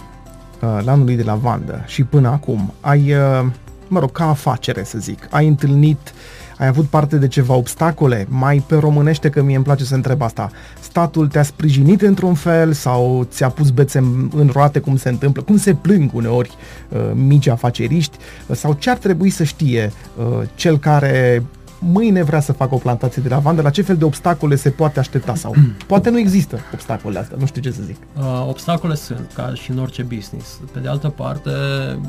uh, 0.63 0.79
lanului 0.85 1.17
de 1.17 1.23
lavandă 1.23 1.85
și 1.87 2.05
până 2.05 2.29
acum, 2.29 2.73
ai, 2.81 3.13
uh, 3.13 3.47
mă 3.89 3.99
rog, 3.99 4.13
ca 4.13 4.29
afacere 4.29 4.85
să 4.85 4.99
zic, 4.99 5.27
ai 5.31 5.47
întâlnit 5.47 6.13
ai 6.59 6.67
avut 6.67 6.87
parte 6.87 7.17
de 7.17 7.29
ceva 7.29 7.55
obstacole? 7.55 8.27
Mai 8.29 8.65
pe 8.67 8.75
românește 8.75 9.31
că 9.31 9.43
mie 9.43 9.55
îmi 9.57 9.65
place 9.65 9.85
să 9.85 9.95
întreb 9.95 10.23
asta. 10.23 10.51
Statul 10.81 11.29
te-a 11.29 11.43
sprijinit 11.43 12.03
într-un 12.03 12.35
fel 12.35 12.73
sau 12.73 13.27
ți-a 13.31 13.49
pus 13.49 13.71
bețe 13.71 13.99
în 14.35 14.51
roate 14.53 14.79
cum 14.79 14.97
se 14.97 15.09
întâmplă? 15.09 15.43
Cum 15.43 15.57
se 15.57 15.75
plâng 15.75 16.11
uneori 16.15 16.51
uh, 16.89 17.01
mici 17.15 17.47
afaceriști? 17.47 18.17
Sau 18.51 18.73
ce 18.73 18.91
ar 18.91 18.97
trebui 18.97 19.31
să 19.31 19.45
știe 19.45 19.93
uh, 20.17 20.49
cel 20.55 20.79
care 20.79 21.45
mâine 21.79 22.23
vrea 22.23 22.41
să 22.41 22.53
facă 22.53 22.75
o 22.75 22.79
plantație 22.79 23.23
de 23.23 23.29
lavandă, 23.29 23.63
la 23.63 23.71
ce 23.71 23.83
fel 23.83 23.97
de 23.97 24.05
obstacole 24.05 24.57
se 24.57 24.71
poate 24.71 24.99
aștepta 24.99 25.35
sau 25.35 25.55
poate 25.87 26.11
nu 26.11 26.19
există 26.19 26.59
obstacole 26.73 27.19
astea, 27.19 27.37
nu 27.41 27.47
știu 27.47 27.63
ce 27.63 27.71
să 27.71 27.83
zic. 27.83 27.97
Uh, 28.19 28.47
obstacole 28.49 28.95
sunt, 28.95 29.31
ca 29.35 29.53
și 29.55 29.71
în 29.71 29.79
orice 29.79 30.03
business. 30.03 30.61
Pe 30.73 30.79
de 30.79 30.89
altă 30.89 31.09
parte, 31.09 31.51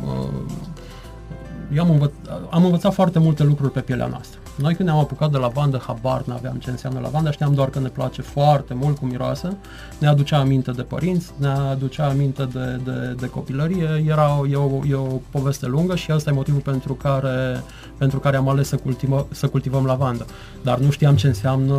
uh, 0.06 0.30
eu 1.74 1.84
am, 1.84 1.90
învăț- 1.90 2.50
am 2.50 2.66
învățat 2.66 2.94
foarte 2.94 3.20
multe 3.20 3.44
lucruri 3.44 3.72
pe 3.72 3.80
pielea 3.80 4.08
noastră. 4.08 4.39
Noi 4.62 4.76
când 4.76 4.90
ne-am 4.90 5.02
apucat 5.02 5.32
de 5.32 5.38
lavandă, 5.38 5.82
habar 5.88 6.24
n-aveam 6.26 6.56
ce 6.56 6.70
înseamnă 6.70 7.00
lavanda, 7.00 7.32
știam 7.32 7.54
doar 7.54 7.70
că 7.70 7.80
ne 7.80 7.88
place 7.88 8.22
foarte 8.22 8.74
mult 8.74 8.98
cum 8.98 9.08
miroase, 9.08 9.58
ne 9.98 10.08
aducea 10.08 10.40
aminte 10.40 10.72
de 10.72 10.82
părinți, 10.82 11.32
ne 11.36 11.48
aducea 11.48 12.08
aminte 12.08 12.46
de, 12.46 12.80
de, 12.84 13.16
de 13.20 13.28
copilărie, 13.28 14.04
era 14.08 14.40
o, 14.40 14.48
e, 14.48 14.56
o, 14.56 14.86
e 14.86 14.94
o 14.94 15.20
poveste 15.30 15.68
lungă 15.68 15.96
și 15.96 16.12
asta 16.12 16.30
e 16.30 16.34
motivul 16.34 16.62
pentru 16.62 16.94
care, 16.94 17.64
pentru 17.98 18.20
care 18.20 18.38
am 18.38 18.50
ales 18.50 18.68
să, 18.68 18.76
cultivă, 18.76 19.28
să 19.32 19.48
cultivăm 19.48 19.86
lavandă. 19.86 20.26
Dar 20.64 20.78
nu 20.78 20.90
știam 20.90 21.16
ce 21.16 21.28
înseamnă 21.28 21.78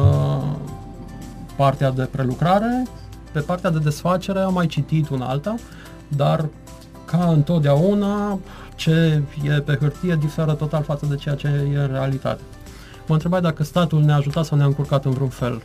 partea 1.57 1.91
de 1.91 2.03
prelucrare, 2.03 2.87
pe 3.33 3.41
partea 3.41 3.71
de 3.71 3.79
desfacere 3.79 4.39
am 4.39 4.53
mai 4.53 4.67
citit 4.67 5.09
una 5.09 5.27
alta, 5.27 5.55
dar 6.09 6.45
ca 7.05 7.25
întotdeauna 7.29 8.39
ce 8.77 9.23
e 9.43 9.51
pe 9.51 9.77
hârtie 9.81 10.19
diferă 10.21 10.53
total 10.53 10.83
față 10.83 11.07
de 11.07 11.15
ceea 11.15 11.35
ce 11.35 11.47
e 11.47 11.79
în 11.79 11.89
realitate. 11.93 12.41
Mă 13.07 13.15
întrebai 13.15 13.41
dacă 13.41 13.63
statul 13.63 14.03
ne-a 14.03 14.17
ajutat 14.17 14.45
sau 14.45 14.57
ne-a 14.57 14.67
încurcat 14.67 15.05
în 15.05 15.11
vreun 15.11 15.29
fel. 15.29 15.63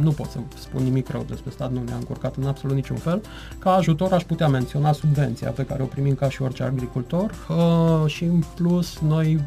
Nu 0.00 0.10
pot 0.10 0.30
să 0.30 0.38
spun 0.58 0.82
nimic 0.82 1.08
rău 1.08 1.24
despre 1.28 1.50
stat, 1.50 1.72
nu 1.72 1.82
ne-a 1.84 1.96
încurcat 1.96 2.36
în 2.36 2.46
absolut 2.46 2.74
niciun 2.74 2.96
fel. 2.96 3.20
Ca 3.58 3.74
ajutor 3.74 4.12
aș 4.12 4.22
putea 4.22 4.48
menționa 4.48 4.92
subvenția 4.92 5.50
pe 5.50 5.64
care 5.64 5.82
o 5.82 5.86
primim 5.86 6.14
ca 6.14 6.28
și 6.28 6.42
orice 6.42 6.62
agricultor 6.62 7.30
uh, 7.48 8.10
și 8.10 8.24
în 8.24 8.42
plus 8.54 8.98
noi 8.98 9.40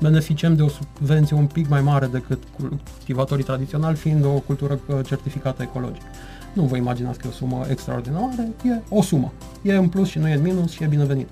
beneficiem 0.00 0.56
de 0.56 0.62
o 0.62 0.68
subvenție 0.68 1.36
un 1.36 1.46
pic 1.46 1.68
mai 1.68 1.80
mare 1.80 2.06
decât 2.06 2.42
cultivatorii 2.56 3.44
tradiționali, 3.44 3.96
fiind 3.96 4.24
o 4.24 4.28
cultură 4.28 4.78
uh, 4.88 4.98
certificată 5.06 5.62
ecologic. 5.62 6.02
Nu 6.52 6.62
vă 6.62 6.76
imaginați 6.76 7.18
că 7.18 7.26
e 7.26 7.30
o 7.30 7.32
sumă 7.32 7.64
extraordinară, 7.70 8.42
e 8.64 8.82
o 8.88 9.02
sumă. 9.02 9.32
E 9.62 9.74
în 9.74 9.88
plus 9.88 10.08
și 10.08 10.18
nu 10.18 10.28
e 10.28 10.34
în 10.34 10.42
minus 10.42 10.70
și 10.70 10.82
e 10.82 10.86
binevenit. 10.86 11.28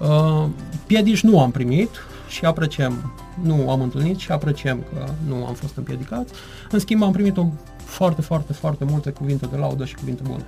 Uh, 0.00 0.46
piedici 0.86 1.22
nu 1.22 1.40
am 1.40 1.50
primit 1.50 1.90
și 2.28 2.44
apreciem, 2.44 3.12
nu 3.42 3.70
am 3.70 3.80
întâlnit 3.80 4.18
și 4.18 4.30
apreciem 4.30 4.84
că 4.94 5.04
nu 5.28 5.46
am 5.46 5.54
fost 5.54 5.76
împiedicat. 5.76 6.28
În 6.70 6.78
schimb, 6.78 7.02
am 7.02 7.12
primit 7.12 7.36
o 7.36 7.46
foarte, 7.84 8.22
foarte, 8.22 8.52
foarte 8.52 8.84
multe 8.84 9.10
cuvinte 9.10 9.46
de 9.50 9.56
laudă 9.56 9.84
și 9.84 9.94
cuvinte 9.94 10.22
bune 10.22 10.44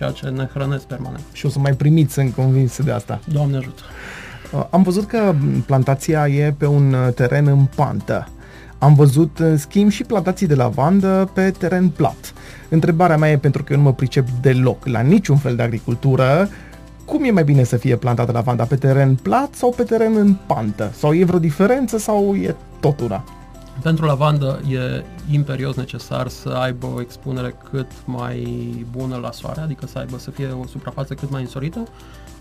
ceea 0.00 0.12
ce 0.12 0.28
ne 0.28 0.48
hrănesc 0.54 0.84
permanent. 0.84 1.22
Și 1.32 1.46
o 1.46 1.48
să 1.48 1.58
mai 1.58 1.72
primiți, 1.72 2.12
sunt 2.12 2.34
convins 2.34 2.82
de 2.82 2.90
asta. 2.90 3.20
Doamne 3.32 3.56
ajută! 3.56 3.82
Uh, 4.52 4.66
am 4.70 4.82
văzut 4.82 5.06
că 5.06 5.34
plantația 5.66 6.28
e 6.28 6.54
pe 6.58 6.66
un 6.66 6.92
uh, 6.92 7.12
teren 7.14 7.46
în 7.46 7.66
pantă. 7.74 8.28
Am 8.78 8.94
văzut, 8.94 9.38
în 9.38 9.56
schimb, 9.56 9.90
și 9.90 10.04
plantații 10.04 10.46
de 10.46 10.54
lavandă 10.54 11.30
pe 11.34 11.50
teren 11.50 11.88
plat. 11.88 12.32
Întrebarea 12.68 13.16
mea 13.16 13.30
e, 13.30 13.36
pentru 13.38 13.64
că 13.64 13.72
eu 13.72 13.78
nu 13.78 13.84
mă 13.84 13.92
pricep 13.92 14.28
deloc 14.40 14.86
la 14.86 15.00
niciun 15.00 15.36
fel 15.36 15.56
de 15.56 15.62
agricultură, 15.62 16.48
cum 17.10 17.24
e 17.24 17.30
mai 17.30 17.44
bine 17.44 17.62
să 17.62 17.76
fie 17.76 17.96
plantată 17.96 18.32
lavanda? 18.32 18.64
Pe 18.64 18.76
teren 18.76 19.14
plat 19.14 19.54
sau 19.54 19.70
pe 19.70 19.82
teren 19.82 20.16
în 20.16 20.36
pantă? 20.46 20.90
Sau 20.94 21.14
e 21.14 21.24
vreo 21.24 21.38
diferență 21.38 21.98
sau 21.98 22.34
e 22.34 22.56
tot 22.80 23.00
una? 23.00 23.24
Pentru 23.82 24.04
lavandă 24.04 24.60
e 24.68 25.04
imperios 25.30 25.76
necesar 25.76 26.28
să 26.28 26.48
aibă 26.48 26.86
o 26.86 27.00
expunere 27.00 27.54
cât 27.70 27.90
mai 28.04 28.46
bună 28.90 29.16
la 29.16 29.32
soare, 29.32 29.60
adică 29.60 29.86
să 29.86 29.98
aibă 29.98 30.18
să 30.18 30.30
fie 30.30 30.48
o 30.62 30.66
suprafață 30.66 31.14
cât 31.14 31.30
mai 31.30 31.40
însorită 31.40 31.82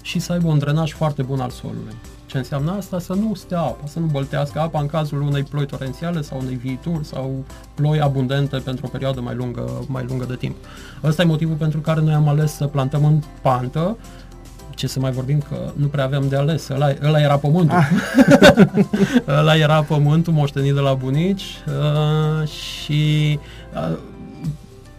și 0.01 0.19
să 0.19 0.31
aibă 0.31 0.47
un 0.47 0.57
drenaj 0.57 0.93
foarte 0.93 1.21
bun 1.21 1.39
al 1.39 1.49
solului. 1.49 1.95
Ce 2.25 2.37
înseamnă 2.37 2.71
asta? 2.71 2.99
Să 2.99 3.13
nu 3.13 3.33
stea 3.33 3.59
apa, 3.59 3.85
să 3.85 3.99
nu 3.99 4.05
băltească 4.05 4.59
apa 4.59 4.79
în 4.79 4.87
cazul 4.87 5.21
unei 5.21 5.43
ploi 5.43 5.65
torențiale 5.65 6.21
sau 6.21 6.39
unei 6.39 6.55
viituri 6.55 7.05
sau 7.05 7.43
ploi 7.73 8.01
abundente 8.01 8.57
pentru 8.57 8.85
o 8.85 8.89
perioadă 8.89 9.21
mai 9.21 9.35
lungă, 9.35 9.85
mai 9.87 10.05
lungă 10.07 10.25
de 10.25 10.35
timp. 10.35 10.55
Ăsta 11.03 11.21
e 11.21 11.25
motivul 11.25 11.55
pentru 11.55 11.79
care 11.79 12.01
noi 12.01 12.13
am 12.13 12.27
ales 12.27 12.55
să 12.55 12.67
plantăm 12.67 13.05
în 13.05 13.21
pantă, 13.41 13.97
ce 14.79 14.87
să 14.87 14.99
mai 14.99 15.11
vorbim 15.11 15.43
că 15.49 15.71
nu 15.75 15.87
prea 15.87 16.03
aveam 16.03 16.27
de 16.27 16.35
ales, 16.35 16.69
ăla, 16.69 16.89
ăla 17.03 17.19
era 17.19 17.37
pământul. 17.37 17.77
Ah. 17.77 17.89
ăla 19.39 19.55
era 19.55 19.83
pământul 19.83 20.33
moștenit 20.33 20.73
de 20.73 20.79
la 20.79 20.93
bunici 20.93 21.43
uh, 21.67 22.47
și 22.47 23.39
uh, 23.73 23.97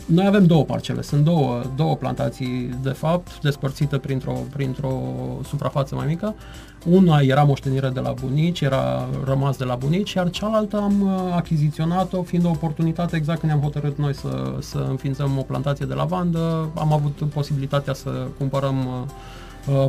noi 0.06 0.26
avem 0.26 0.46
două 0.46 0.64
parcele, 0.64 1.02
sunt 1.02 1.24
două, 1.24 1.62
două 1.76 1.96
plantații 1.96 2.78
de 2.82 2.90
fapt, 2.90 3.40
despărțite 3.42 3.98
printr-o, 3.98 4.32
printr-o 4.52 5.02
suprafață 5.48 5.94
mai 5.94 6.06
mică. 6.06 6.34
Una 6.86 7.18
era 7.20 7.42
moștenire 7.42 7.88
de 7.88 8.00
la 8.00 8.14
bunici, 8.20 8.60
era 8.60 9.08
rămas 9.24 9.56
de 9.56 9.64
la 9.64 9.74
bunici, 9.74 10.12
iar 10.12 10.30
cealaltă 10.30 10.76
am 10.76 11.00
uh, 11.00 11.34
achiziționat-o 11.36 12.22
fiind 12.22 12.44
o 12.44 12.48
oportunitate 12.48 13.16
exact 13.16 13.40
când 13.40 13.52
ne-am 13.52 13.64
hotărât 13.64 13.98
noi 13.98 14.14
să, 14.14 14.54
să 14.58 14.86
înființăm 14.88 15.38
o 15.38 15.42
plantație 15.42 15.86
de 15.86 15.94
lavandă. 15.94 16.68
Am 16.74 16.92
avut 16.92 17.18
posibilitatea 17.32 17.94
să 17.94 18.10
cumpărăm 18.38 18.78
uh, 18.78 18.92
uh, 19.06 19.39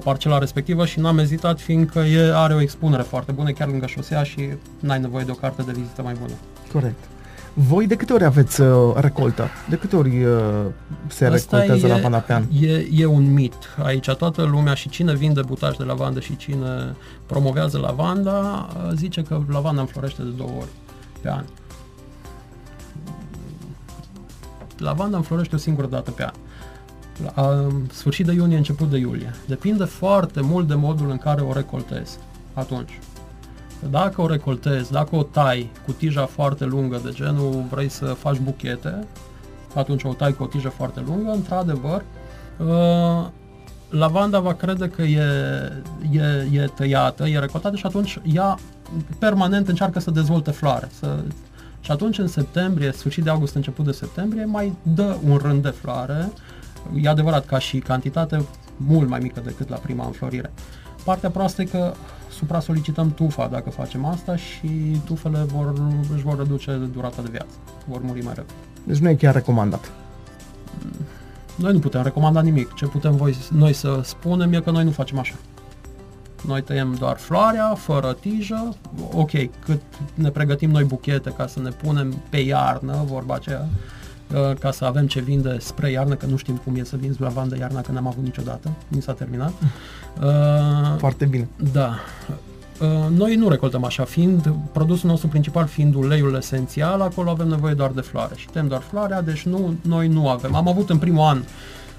parcela 0.03 0.37
respectivă 0.37 0.85
și 0.85 0.99
n-am 0.99 1.17
ezitat 1.17 1.59
fiindcă 1.59 1.99
e, 1.99 2.35
are 2.35 2.53
o 2.53 2.61
expunere 2.61 3.01
foarte 3.01 3.31
bună 3.31 3.51
chiar 3.51 3.67
lângă 3.67 3.85
șosea 3.85 4.23
și 4.23 4.49
n-ai 4.79 4.99
nevoie 4.99 5.23
de 5.23 5.31
o 5.31 5.35
carte 5.35 5.61
de 5.61 5.71
vizită 5.71 6.01
mai 6.01 6.15
bună. 6.19 6.33
Corect. 6.71 7.03
Voi 7.53 7.87
de 7.87 7.95
câte 7.95 8.13
ori 8.13 8.23
aveți 8.23 8.61
uh, 8.61 8.93
recoltă? 8.95 9.47
De 9.69 9.75
câte 9.75 9.95
ori 9.95 10.23
uh, 10.23 10.39
se 11.07 11.25
Asta 11.25 11.57
recoltează 11.57 11.87
e, 11.87 11.89
lavanda 11.89 12.17
pe 12.17 12.33
an? 12.33 12.43
E, 12.59 12.87
e 12.91 13.05
un 13.05 13.33
mit. 13.33 13.55
Aici 13.83 14.09
toată 14.09 14.43
lumea 14.43 14.73
și 14.73 14.89
cine 14.89 15.13
vinde 15.13 15.41
butaj 15.41 15.75
de 15.75 15.83
lavandă 15.83 16.19
și 16.19 16.35
cine 16.35 16.95
promovează 17.25 17.77
lavanda 17.77 18.67
uh, 18.75 18.91
zice 18.95 19.21
că 19.21 19.41
lavanda 19.47 19.81
înflorește 19.81 20.21
de 20.21 20.29
două 20.29 20.51
ori 20.57 20.69
pe 21.21 21.29
an. 21.29 21.43
Lavanda 24.77 25.17
înflorește 25.17 25.55
o 25.55 25.57
singură 25.57 25.87
dată 25.87 26.11
pe 26.11 26.23
an. 26.23 26.33
La 27.23 27.43
uh, 27.43 27.73
sfârșit 27.91 28.25
de 28.25 28.31
iunie, 28.31 28.57
început 28.57 28.89
de 28.89 28.97
iulie. 28.97 29.35
Depinde 29.47 29.83
foarte 29.83 30.41
mult 30.41 30.67
de 30.67 30.73
modul 30.73 31.09
în 31.09 31.17
care 31.17 31.41
o 31.41 31.53
recoltezi 31.53 32.17
atunci. 32.53 32.99
Dacă 33.89 34.21
o 34.21 34.27
recoltezi, 34.27 34.91
dacă 34.91 35.15
o 35.15 35.23
tai 35.23 35.71
cu 35.85 35.91
tija 35.91 36.25
foarte 36.25 36.65
lungă, 36.65 37.01
de 37.03 37.11
genul 37.13 37.65
vrei 37.69 37.89
să 37.89 38.05
faci 38.05 38.37
buchete, 38.37 39.07
atunci 39.75 40.03
o 40.03 40.13
tai 40.13 40.33
cu 40.33 40.43
o 40.43 40.45
tijă 40.45 40.69
foarte 40.69 41.03
lungă, 41.05 41.31
într-adevăr, 41.31 42.03
uh, 42.57 43.27
lavanda 43.89 44.39
va 44.39 44.53
crede 44.53 44.89
că 44.89 45.01
e, 45.01 45.25
e, 46.11 46.47
e 46.51 46.69
tăiată, 46.75 47.27
e 47.27 47.39
recoltată 47.39 47.75
și 47.75 47.85
atunci 47.85 48.19
ea 48.33 48.57
permanent 49.19 49.67
încearcă 49.67 49.99
să 49.99 50.11
dezvolte 50.11 50.51
floare. 50.51 50.89
Să, 50.99 51.19
și 51.79 51.91
atunci 51.91 52.17
în 52.17 52.27
septembrie, 52.27 52.91
sfârșit 52.91 53.23
de 53.23 53.29
august, 53.29 53.55
început 53.55 53.85
de 53.85 53.91
septembrie, 53.91 54.45
mai 54.45 54.73
dă 54.81 55.17
un 55.29 55.37
rând 55.37 55.63
de 55.63 55.69
floare. 55.69 56.31
E 57.01 57.09
adevărat, 57.09 57.45
ca 57.45 57.59
și 57.59 57.79
cantitate, 57.79 58.45
mult 58.77 59.09
mai 59.09 59.19
mică 59.19 59.41
decât 59.45 59.69
la 59.69 59.77
prima 59.77 60.05
înflorire. 60.05 60.51
Partea 61.03 61.29
proastă 61.29 61.61
e 61.61 61.65
că 61.65 61.93
supra-solicităm 62.31 63.13
tufa 63.13 63.47
dacă 63.47 63.69
facem 63.69 64.05
asta 64.05 64.35
și 64.35 65.01
tufele 65.05 65.39
vor, 65.39 65.73
își 66.13 66.23
vor 66.23 66.37
reduce 66.37 66.89
durata 66.93 67.21
de 67.21 67.27
viață, 67.31 67.53
vor 67.85 68.01
muri 68.01 68.23
mai 68.23 68.33
repede. 68.35 68.53
Deci 68.83 68.97
nu 68.97 69.09
e 69.09 69.15
chiar 69.15 69.33
recomandat. 69.33 69.91
Noi 71.55 71.73
nu 71.73 71.79
putem 71.79 72.01
recomanda 72.01 72.41
nimic. 72.41 72.73
Ce 72.73 72.85
putem 72.85 73.15
voi, 73.15 73.35
noi 73.51 73.73
să 73.73 73.99
spunem 74.03 74.53
e 74.53 74.59
că 74.59 74.71
noi 74.71 74.83
nu 74.83 74.91
facem 74.91 75.19
așa. 75.19 75.35
Noi 76.47 76.61
tăiem 76.61 76.95
doar 76.99 77.17
floarea, 77.17 77.73
fără 77.75 78.13
tijă, 78.13 78.75
ok, 79.13 79.31
cât 79.65 79.81
ne 80.13 80.29
pregătim 80.29 80.69
noi 80.69 80.83
buchete 80.83 81.29
ca 81.29 81.47
să 81.47 81.59
ne 81.59 81.69
punem 81.69 82.13
pe 82.29 82.37
iarnă, 82.37 83.03
vorba 83.05 83.33
aceea, 83.33 83.59
uh, 83.59 84.00
ca 84.59 84.71
să 84.71 84.85
avem 84.85 85.07
ce 85.07 85.19
vinde 85.19 85.57
spre 85.59 85.91
iarnă, 85.91 86.15
că 86.15 86.25
nu 86.25 86.35
știm 86.35 86.55
cum 86.55 86.75
e 86.75 86.83
să 86.83 86.95
vinzi 86.95 87.21
lavandă 87.21 87.57
iarna, 87.57 87.81
că 87.81 87.91
n-am 87.91 88.07
avut 88.07 88.23
niciodată, 88.23 88.71
ni 88.87 89.01
s-a 89.01 89.13
terminat. 89.13 89.53
Uh, 90.21 90.97
Foarte 90.97 91.25
bine. 91.25 91.47
Da. 91.73 91.89
Uh, 92.81 93.17
noi 93.17 93.35
nu 93.35 93.49
recoltăm 93.49 93.83
așa, 93.83 94.03
fiind 94.03 94.53
produsul 94.71 95.09
nostru 95.09 95.27
principal 95.27 95.65
fiind 95.65 95.95
uleiul 95.95 96.35
esențial, 96.35 97.01
acolo 97.01 97.29
avem 97.29 97.47
nevoie 97.47 97.73
doar 97.73 97.89
de 97.89 98.01
floare 98.01 98.33
și 98.35 98.49
tem 98.49 98.67
doar 98.67 98.81
floarea, 98.81 99.21
deci 99.21 99.41
nu, 99.41 99.73
noi 99.81 100.07
nu 100.07 100.29
avem. 100.29 100.55
Am 100.55 100.67
avut 100.67 100.89
în 100.89 100.97
primul 100.97 101.23
an 101.23 101.41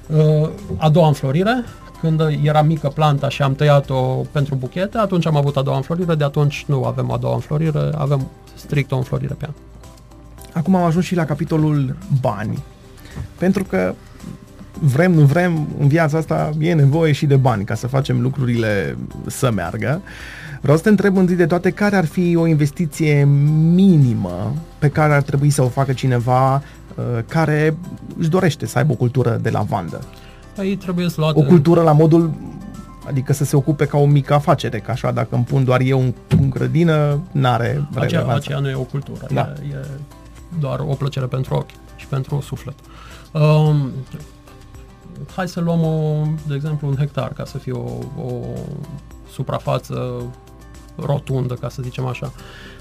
uh, 0.06 0.48
a 0.76 0.88
doua 0.88 1.06
înflorire, 1.06 1.64
când 2.00 2.20
era 2.42 2.62
mică 2.62 2.88
planta 2.88 3.28
și 3.28 3.42
am 3.42 3.54
tăiat-o 3.54 4.22
pentru 4.32 4.54
buchete, 4.54 4.98
atunci 4.98 5.26
am 5.26 5.36
avut 5.36 5.56
a 5.56 5.62
doua 5.62 5.76
înflorire, 5.76 6.14
de 6.14 6.24
atunci 6.24 6.64
nu 6.68 6.84
avem 6.84 7.10
a 7.10 7.16
doua 7.16 7.34
înflorire, 7.34 7.90
avem 7.94 8.26
strict 8.54 8.92
o 8.92 8.96
înflorire 8.96 9.34
pe 9.34 9.44
an. 9.44 9.52
Acum 10.52 10.74
am 10.74 10.84
ajuns 10.84 11.04
și 11.04 11.14
la 11.14 11.24
capitolul 11.24 11.96
bani. 12.20 12.62
Pentru 13.38 13.64
că 13.64 13.94
vrem, 14.80 15.12
nu 15.12 15.20
vrem, 15.20 15.68
în 15.78 15.88
viața 15.88 16.18
asta 16.18 16.50
e 16.58 16.74
nevoie 16.74 17.12
și 17.12 17.26
de 17.26 17.36
bani 17.36 17.64
ca 17.64 17.74
să 17.74 17.86
facem 17.86 18.20
lucrurile 18.20 18.96
să 19.26 19.50
meargă. 19.50 20.02
Vreau 20.60 20.76
să 20.76 20.82
te 20.82 20.88
întreb 20.88 21.16
întâi 21.16 21.36
de 21.36 21.46
toate 21.46 21.70
care 21.70 21.96
ar 21.96 22.04
fi 22.04 22.36
o 22.36 22.46
investiție 22.46 23.24
minimă 23.74 24.54
pe 24.78 24.88
care 24.88 25.14
ar 25.14 25.22
trebui 25.22 25.50
să 25.50 25.62
o 25.62 25.68
facă 25.68 25.92
cineva 25.92 26.54
uh, 26.54 27.04
care 27.28 27.76
își 28.18 28.28
dorește 28.28 28.66
să 28.66 28.78
aibă 28.78 28.92
o 28.92 28.96
cultură 28.96 29.38
de 29.42 29.50
lavandă. 29.50 30.00
Păi 30.54 30.76
trebuie 30.76 31.08
să 31.08 31.14
luat 31.18 31.36
O 31.36 31.42
cultură 31.42 31.82
la 31.82 31.92
modul 31.92 32.30
Adică 33.06 33.32
să 33.32 33.44
se 33.44 33.56
ocupe 33.56 33.86
ca 33.86 33.98
o 33.98 34.06
mică 34.06 34.34
afacere, 34.34 34.78
că 34.78 34.90
așa 34.90 35.10
dacă 35.10 35.34
îmi 35.34 35.44
pun 35.44 35.64
doar 35.64 35.80
eu 35.80 36.00
în, 36.00 36.14
în 36.28 36.50
grădină, 36.50 37.20
n-are 37.32 37.88
aceea, 37.94 38.26
aceea 38.26 38.58
nu 38.58 38.68
e 38.68 38.74
o 38.74 38.82
cultură, 38.82 39.26
da. 39.32 39.52
e, 39.62 39.74
e 39.74 39.86
doar 40.60 40.80
o 40.80 40.94
plăcere 40.94 41.26
pentru 41.26 41.54
ochi 41.54 41.70
și 41.96 42.06
pentru 42.06 42.40
suflet. 42.40 42.74
Um, 43.32 43.92
hai 45.34 45.48
să 45.48 45.60
luăm, 45.60 45.84
o, 45.84 46.22
de 46.46 46.54
exemplu, 46.54 46.88
un 46.88 46.96
hectar 46.96 47.32
ca 47.32 47.44
să 47.44 47.58
fie 47.58 47.72
o, 47.72 47.88
o 48.22 48.40
suprafață 49.32 50.22
rotundă, 50.96 51.54
ca 51.54 51.68
să 51.68 51.82
zicem 51.82 52.06
așa. 52.06 52.32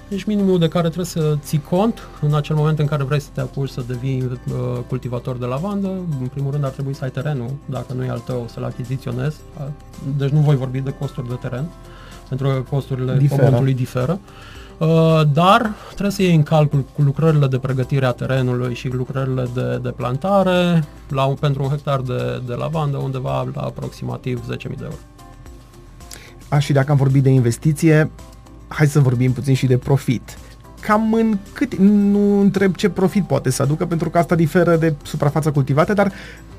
Deci 0.08 0.24
minimul 0.24 0.60
de 0.60 0.68
care 0.68 0.86
trebuie 0.86 1.06
să 1.06 1.38
ții 1.42 1.62
cont 1.70 2.08
în 2.22 2.34
acel 2.36 2.56
moment 2.56 2.80
în 2.80 2.86
care 2.86 3.04
vrei 3.04 3.20
să 3.20 3.30
te 3.34 3.42
apuci 3.42 3.70
să 3.70 3.84
devii 3.88 4.24
uh, 4.24 4.80
cultivator 4.88 5.38
de 5.38 5.46
lavandă. 5.46 5.88
În 6.20 6.28
primul 6.28 6.52
rând 6.52 6.64
ar 6.64 6.70
trebui 6.70 6.94
să 6.94 7.04
ai 7.04 7.10
terenul, 7.10 7.52
dacă 7.66 7.94
nu 7.94 8.04
e 8.04 8.10
al 8.10 8.20
tău, 8.20 8.46
să-l 8.54 8.64
achiziționezi. 8.64 9.38
Deci 10.18 10.30
nu 10.30 10.40
voi 10.40 10.56
vorbi 10.56 10.80
de 10.80 10.94
costuri 11.00 11.28
de 11.28 11.36
teren, 11.36 11.70
pentru 12.30 12.48
că 12.48 12.64
costurile 12.70 13.18
diferă. 13.18 13.42
pământului 13.42 13.74
diferă. 13.74 14.12
Uh, 14.12 14.61
dar 15.34 15.74
trebuie 15.88 16.12
să 16.12 16.22
iei 16.22 16.36
în 16.36 16.44
calcul 16.44 16.86
cu 16.96 17.02
lucrările 17.02 17.48
de 17.48 17.58
pregătire 17.58 18.06
a 18.06 18.12
terenului 18.12 18.74
și 18.74 18.88
lucrările 18.88 19.48
de, 19.54 19.80
de 19.82 19.90
plantare 19.90 20.84
la 21.10 21.26
un, 21.26 21.36
pentru 21.36 21.64
un 21.64 21.70
hectar 21.70 22.00
de, 22.00 22.42
de 22.48 22.54
lavandă 22.54 22.98
undeva 22.98 23.48
la 23.54 23.62
aproximativ 23.62 24.42
10.000 24.52 24.58
de 24.60 24.84
euro. 24.84 24.96
A, 26.50 26.60
și 26.60 26.74
dacă 26.74 26.92
am 26.92 26.98
vorbit 26.98 27.24
de 27.24 27.30
investiție, 27.30 28.12
hai 28.68 28.88
să 28.88 29.00
vorbim 29.00 29.32
puțin 29.32 29.54
și 29.54 29.66
de 29.66 29.78
profit. 29.78 30.38
Cam 30.80 31.14
în 31.14 31.38
cât, 31.54 31.76
nu 31.76 32.40
întreb 32.40 32.76
ce 32.76 32.90
profit 32.90 33.28
poate 33.28 33.50
să 33.50 33.62
aducă, 33.62 33.86
pentru 33.86 34.10
că 34.10 34.18
asta 34.18 34.36
diferă 34.36 34.76
de 34.76 34.96
suprafața 35.04 35.52
cultivată, 35.52 35.94
dar 35.94 36.12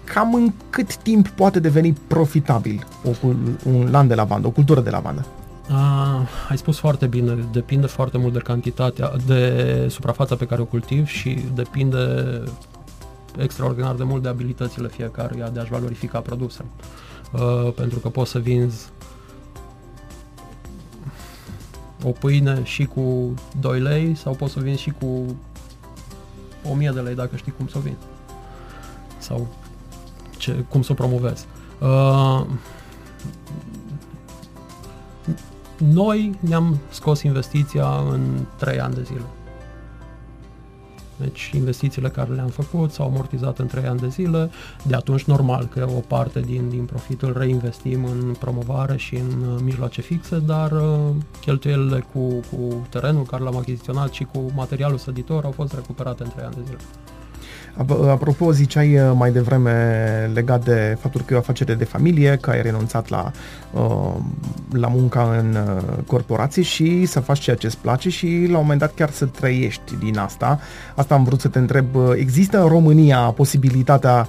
cam 0.05 0.35
în 0.35 0.53
cât 0.71 0.97
timp 0.97 1.29
poate 1.29 1.61
deveni 1.61 1.93
profitabil 2.07 2.87
o, 3.05 3.27
un 3.71 3.89
lan 3.91 4.07
de 4.07 4.15
lavandă, 4.15 4.47
o 4.47 4.51
cultură 4.51 4.81
de 4.81 4.91
lavandă? 4.91 5.27
A, 5.71 6.17
ai 6.49 6.57
spus 6.57 6.79
foarte 6.79 7.07
bine, 7.07 7.35
depinde 7.53 7.87
foarte 7.87 8.19
mult 8.19 8.33
de 8.33 8.39
cantitatea, 8.39 9.13
de 9.27 9.87
suprafața 9.91 10.37
pe 10.37 10.47
care 10.47 10.61
o 10.61 10.65
cultiv 10.65 11.07
și 11.07 11.39
depinde 11.55 12.43
extraordinar 13.39 13.95
de 13.95 14.05
mult 14.05 14.23
de 14.23 14.29
abilitățile 14.29 14.89
fiecăruia 14.89 15.49
de 15.49 15.61
a-și 15.61 15.71
valorifica 15.71 16.21
produsele. 16.21 16.69
Uh, 17.33 17.73
pentru 17.75 17.99
că 17.99 18.09
poți 18.09 18.31
să 18.31 18.39
vinzi 18.39 18.89
o 22.05 22.11
pâine 22.11 22.61
și 22.65 22.85
cu 22.85 23.35
2 23.61 23.81
lei 23.81 24.15
sau 24.15 24.35
poți 24.35 24.53
să 24.53 24.61
vinzi 24.61 24.83
și 24.83 24.91
cu 24.91 25.37
1000 26.71 26.91
de 26.95 27.01
lei 27.01 27.15
dacă 27.15 27.37
știi 27.37 27.53
cum 27.57 27.69
să 27.69 27.79
o 27.79 27.81
vinzi. 27.81 28.07
Sau 29.19 29.47
ce, 30.37 30.65
cum 30.69 30.83
să 30.83 30.93
o 30.93 30.95
promovezi. 30.95 31.47
Uh, 31.81 32.47
noi 35.91 36.39
ne-am 36.41 36.79
scos 36.91 37.23
investiția 37.23 37.87
în 38.11 38.47
3 38.57 38.81
ani 38.81 38.95
de 38.95 39.03
zile. 39.03 39.25
Deci 41.17 41.51
investițiile 41.55 42.09
care 42.09 42.33
le-am 42.33 42.49
făcut 42.49 42.93
s-au 42.93 43.07
amortizat 43.07 43.59
în 43.59 43.67
3 43.67 43.85
ani 43.85 44.01
de 44.01 44.09
zile. 44.09 44.51
De 44.83 44.95
atunci 44.95 45.25
normal 45.25 45.67
că 45.67 45.89
o 45.97 46.01
parte 46.01 46.41
din, 46.41 46.69
din 46.69 46.85
profitul 46.85 47.35
reinvestim 47.39 48.05
în 48.05 48.35
promovare 48.39 48.97
și 48.97 49.15
în 49.15 49.43
uh, 49.43 49.61
mijloace 49.63 50.01
fixe, 50.01 50.39
dar 50.39 50.73
uh, 50.73 50.99
cheltuielile 51.41 52.07
cu, 52.13 52.29
cu 52.29 52.87
terenul 52.91 53.25
care 53.25 53.43
l-am 53.43 53.57
achiziționat 53.57 54.13
și 54.13 54.25
cu 54.25 54.51
materialul 54.55 54.99
săditor 54.99 55.45
au 55.45 55.51
fost 55.51 55.73
recuperate 55.75 56.23
în 56.23 56.31
3 56.31 56.45
ani 56.45 56.55
de 56.55 56.63
zile. 56.65 56.79
Apropo, 57.77 58.53
ziceai 58.53 58.99
uh, 58.99 59.13
mai 59.15 59.33
devreme 59.33 60.31
legat 60.35 60.65
de 60.65 60.97
faptul 61.01 61.21
că 61.21 61.33
e 61.33 61.37
o 61.37 61.41
afacere 61.41 61.75
de 61.75 61.85
familie, 61.85 62.39
că 62.41 62.51
ai 62.51 62.63
renunțat 62.63 63.09
la, 63.09 63.31
uh, 63.73 64.15
la 64.73 64.89
munca 64.89 65.37
în 65.39 65.55
uh, 65.55 66.05
corporație 66.07 66.63
și 66.63 67.07
să 67.07 67.21
faci 67.21 67.39
ceea 67.39 67.57
ce 67.57 67.67
îți 67.67 67.79
place 67.79 68.09
și 68.09 68.27
la 68.27 68.57
un 68.57 68.63
moment 68.63 68.81
dat 68.81 68.95
chiar 68.95 69.11
să 69.11 69.27
trăiești 69.27 69.97
din 69.97 70.19
asta. 70.19 70.61
Asta 70.95 71.15
am 71.15 71.25
vrut 71.25 71.41
să 71.41 71.49
te 71.49 71.59
întreb. 71.59 71.87
Există 72.15 72.63
în 72.63 72.69
România 72.69 73.19
posibilitatea 73.19 74.29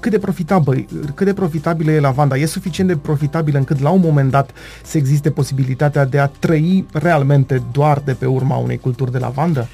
cât 0.00 0.10
de 0.10 0.18
profitabil, 0.18 0.88
cât 1.14 1.26
de 1.26 1.32
profitabilă 1.32 1.90
e 1.90 2.00
lavanda? 2.00 2.36
E 2.36 2.46
suficient 2.46 2.88
de 2.88 2.96
profitabilă 2.96 3.58
încât 3.58 3.80
la 3.80 3.90
un 3.90 4.00
moment 4.00 4.30
dat 4.30 4.50
să 4.82 4.98
existe 4.98 5.30
posibilitatea 5.30 6.04
de 6.04 6.18
a 6.18 6.26
trăi 6.26 6.86
realmente 6.92 7.62
doar 7.72 8.02
de 8.04 8.12
pe 8.12 8.26
urma 8.26 8.56
unei 8.56 8.78
culturi 8.78 9.12
de 9.12 9.18
lavandă? 9.18 9.68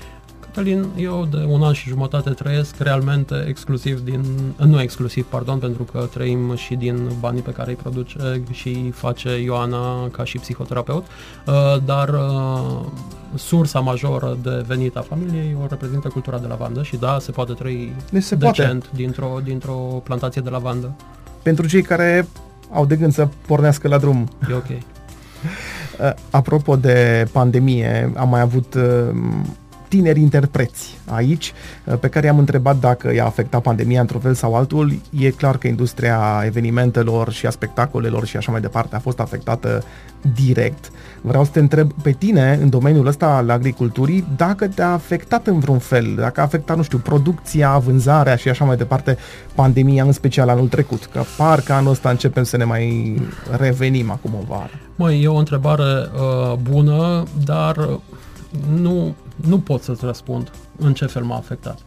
Călin, 0.54 0.86
eu 0.96 1.28
de 1.30 1.44
un 1.48 1.62
an 1.62 1.72
și 1.72 1.88
jumătate 1.88 2.30
trăiesc 2.30 2.78
realmente 2.78 3.44
exclusiv 3.48 4.00
din, 4.00 4.24
nu 4.56 4.80
exclusiv, 4.80 5.26
pardon, 5.26 5.58
pentru 5.58 5.82
că 5.82 6.08
trăim 6.12 6.54
și 6.56 6.74
din 6.74 7.10
banii 7.20 7.42
pe 7.42 7.50
care 7.50 7.70
îi 7.70 7.76
produce 7.76 8.42
și 8.50 8.68
îi 8.68 8.90
face 8.94 9.42
Ioana 9.42 10.08
ca 10.10 10.24
și 10.24 10.38
psihoterapeut, 10.38 11.04
uh, 11.46 11.54
dar 11.84 12.08
uh, 12.08 12.86
sursa 13.34 13.80
majoră 13.80 14.38
de 14.42 14.64
venit 14.66 14.96
a 14.96 15.00
familiei 15.00 15.56
o 15.62 15.66
reprezintă 15.68 16.08
cultura 16.08 16.38
de 16.38 16.46
lavandă 16.46 16.82
și 16.82 16.96
da, 16.96 17.18
se 17.20 17.30
poate 17.30 17.52
trăi 17.52 17.92
deci 18.10 18.22
se 18.22 18.34
decent 18.34 18.82
poate. 18.82 18.96
Dintr-o, 19.02 19.38
dintr-o 19.44 20.02
plantație 20.04 20.42
de 20.42 20.50
lavandă. 20.50 20.94
Pentru 21.42 21.68
cei 21.68 21.82
care 21.82 22.28
au 22.72 22.86
de 22.86 22.96
gând 22.96 23.12
să 23.12 23.28
pornească 23.46 23.88
la 23.88 23.98
drum. 23.98 24.28
E 24.50 24.54
ok. 24.54 24.66
Uh, 26.00 26.12
apropo 26.30 26.76
de 26.76 27.28
pandemie, 27.32 28.12
am 28.16 28.28
mai 28.28 28.40
avut 28.40 28.74
tineri 29.88 30.20
interpreți 30.20 30.98
aici, 31.04 31.52
uh, 31.84 31.98
pe 31.98 32.08
care 32.08 32.26
i-am 32.26 32.38
întrebat 32.38 32.78
dacă 32.80 33.14
i-a 33.14 33.24
afectat 33.24 33.62
pandemia 33.62 34.00
într-un 34.00 34.20
fel 34.20 34.34
sau 34.34 34.54
altul. 34.54 34.92
E 35.18 35.30
clar 35.30 35.58
că 35.58 35.66
industria 35.66 36.42
evenimentelor 36.44 37.32
și 37.32 37.46
a 37.46 37.50
spectacolelor 37.50 38.26
și 38.26 38.36
așa 38.36 38.50
mai 38.52 38.60
departe 38.60 38.96
a 38.96 38.98
fost 38.98 39.20
afectată 39.20 39.84
direct. 40.34 40.90
Vreau 41.20 41.44
să 41.44 41.50
te 41.50 41.58
întreb 41.58 41.92
pe 42.02 42.10
tine, 42.10 42.58
în 42.62 42.68
domeniul 42.68 43.06
ăsta 43.06 43.26
al 43.26 43.50
agriculturii, 43.50 44.26
dacă 44.36 44.68
te-a 44.68 44.92
afectat 44.92 45.46
în 45.46 45.58
vreun 45.58 45.78
fel, 45.78 46.14
dacă 46.16 46.40
a 46.40 46.42
afectat, 46.42 46.76
nu 46.76 46.82
știu, 46.82 46.98
producția, 46.98 47.78
vânzarea 47.78 48.36
și 48.36 48.48
așa 48.48 48.64
mai 48.64 48.76
departe, 48.76 49.16
pandemia, 49.54 50.04
în 50.04 50.12
special 50.12 50.48
anul 50.48 50.68
trecut, 50.68 51.04
că 51.04 51.22
parcă 51.36 51.72
anul 51.72 51.90
ăsta 51.90 52.10
începem 52.10 52.42
să 52.42 52.56
ne 52.56 52.64
mai 52.64 53.14
revenim 53.58 54.10
acum 54.10 54.34
o 54.34 54.44
vară. 54.48 54.70
Măi, 54.96 55.22
e 55.22 55.28
o 55.28 55.36
întrebare 55.36 55.82
uh, 55.82 56.58
bună, 56.70 57.22
dar 57.44 57.88
nu, 58.80 59.14
nu 59.46 59.58
pot 59.58 59.82
să-ți 59.82 60.04
răspund 60.04 60.50
în 60.76 60.92
ce 60.94 61.06
fel 61.06 61.22
m-a 61.22 61.36
afectat. 61.36 61.78